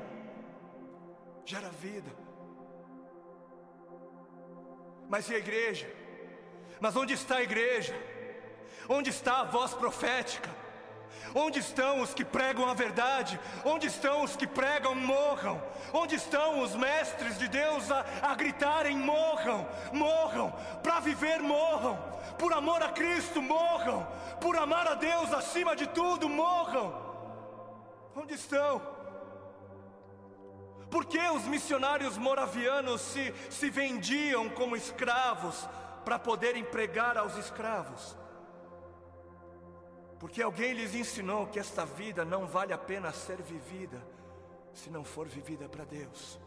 [1.44, 2.10] Gera vida.
[5.08, 5.99] Mas e a igreja?
[6.80, 7.94] Mas onde está a igreja?
[8.88, 10.50] Onde está a voz profética?
[11.34, 13.38] Onde estão os que pregam a verdade?
[13.64, 15.62] Onde estão os que pregam morram?
[15.92, 20.50] Onde estão os mestres de Deus a, a gritarem morram, morram,
[20.82, 21.96] para viver morram,
[22.38, 24.06] por amor a Cristo morram,
[24.40, 27.10] por amar a Deus acima de tudo morram?
[28.16, 28.80] Onde estão?
[30.90, 35.68] Por que os missionários moravianos se, se vendiam como escravos
[36.04, 38.16] para poder empregar aos escravos.
[40.18, 44.00] Porque alguém lhes ensinou que esta vida não vale a pena ser vivida
[44.72, 46.38] se não for vivida para Deus.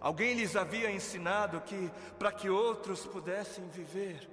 [0.00, 4.28] Alguém lhes havia ensinado que para que outros pudessem viver,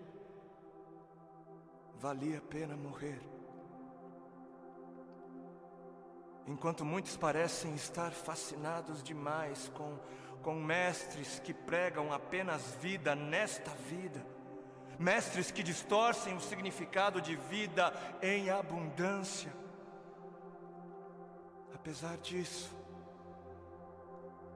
[2.00, 3.22] valia a pena morrer.
[6.48, 9.98] Enquanto muitos parecem estar fascinados demais com,
[10.42, 14.26] com mestres que pregam apenas vida nesta vida,
[15.02, 17.91] mestres que distorcem o significado de vida
[18.22, 19.52] em abundância.
[21.73, 22.72] Apesar disso,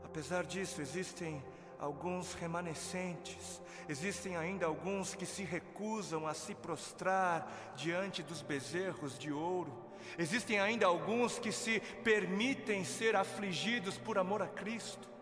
[0.04, 1.44] apesar disso, existem
[1.80, 9.34] alguns remanescentes, existem ainda alguns que se recusam a se prostrar diante dos bezerros de
[9.34, 9.74] ouro,
[10.18, 15.15] existem ainda alguns que se permitem ser afligidos por amor a Cristo.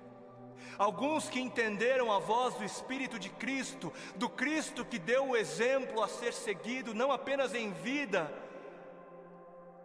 [0.84, 6.04] Alguns que entenderam a voz do Espírito de Cristo, do Cristo que deu o exemplo
[6.04, 8.30] a ser seguido, não apenas em vida,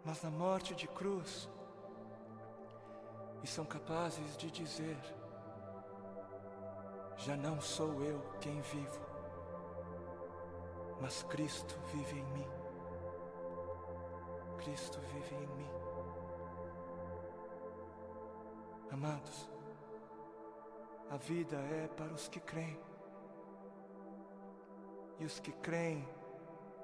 [0.03, 1.47] mas na morte de cruz,
[3.41, 4.97] e são capazes de dizer:
[7.15, 8.99] Já não sou eu quem vivo,
[10.99, 12.47] mas Cristo vive em mim.
[14.57, 15.71] Cristo vive em mim.
[18.91, 19.49] Amados,
[21.09, 22.79] a vida é para os que creem.
[25.19, 26.07] E os que creem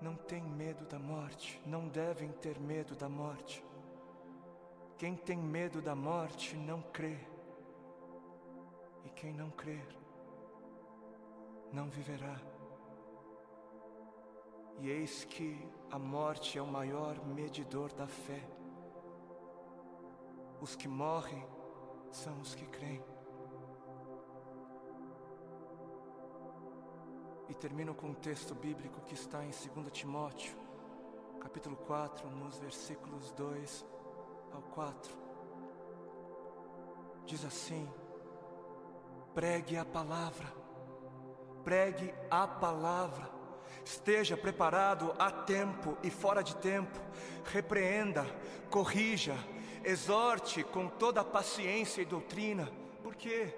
[0.01, 3.63] não têm medo da morte, não devem ter medo da morte.
[4.97, 7.17] Quem tem medo da morte não crê.
[9.03, 9.87] E quem não crer,
[11.71, 12.39] não viverá.
[14.79, 15.57] E eis que
[15.91, 18.41] a morte é o maior medidor da fé.
[20.59, 21.45] Os que morrem
[22.11, 23.14] são os que creem.
[27.47, 30.55] E termino com um texto bíblico que está em 2 Timóteo,
[31.39, 33.85] capítulo 4, nos versículos 2
[34.51, 35.15] ao 4.
[37.25, 37.89] Diz assim:
[39.33, 40.51] Pregue a palavra,
[41.63, 43.35] pregue a palavra,
[43.85, 46.99] Esteja preparado a tempo e fora de tempo.
[47.45, 48.25] Repreenda,
[48.69, 49.37] corrija,
[49.83, 52.67] exorte com toda a paciência e doutrina.
[53.03, 53.53] Por quê?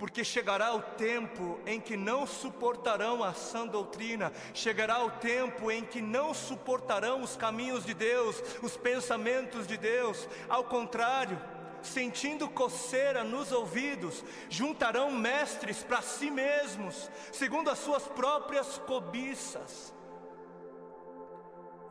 [0.00, 5.84] Porque chegará o tempo em que não suportarão a sã doutrina, chegará o tempo em
[5.84, 10.26] que não suportarão os caminhos de Deus, os pensamentos de Deus.
[10.48, 11.38] Ao contrário,
[11.82, 19.94] sentindo coceira nos ouvidos, juntarão mestres para si mesmos, segundo as suas próprias cobiças.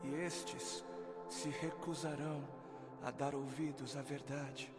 [0.04, 0.84] E estes
[1.30, 2.44] se recusarão
[3.04, 4.74] a dar ouvidos à verdade,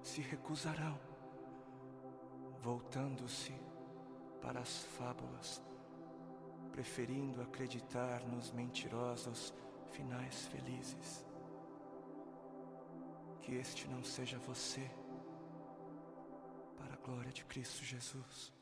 [0.00, 1.07] se recusarão,
[2.62, 3.54] voltando-se
[4.40, 5.62] para as fábulas,
[6.72, 9.54] preferindo acreditar nos mentirosos
[9.90, 11.28] finais felizes
[13.48, 14.86] que este não seja você,
[16.76, 18.52] para a glória de Cristo Jesus.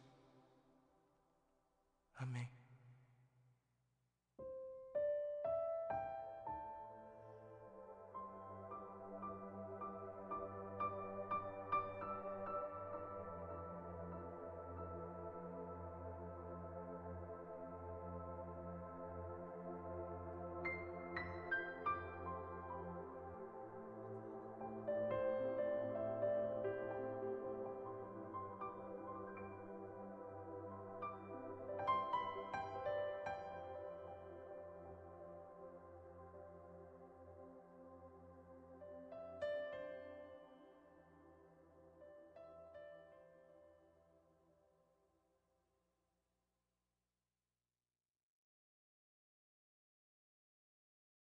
[2.15, 2.56] Amém.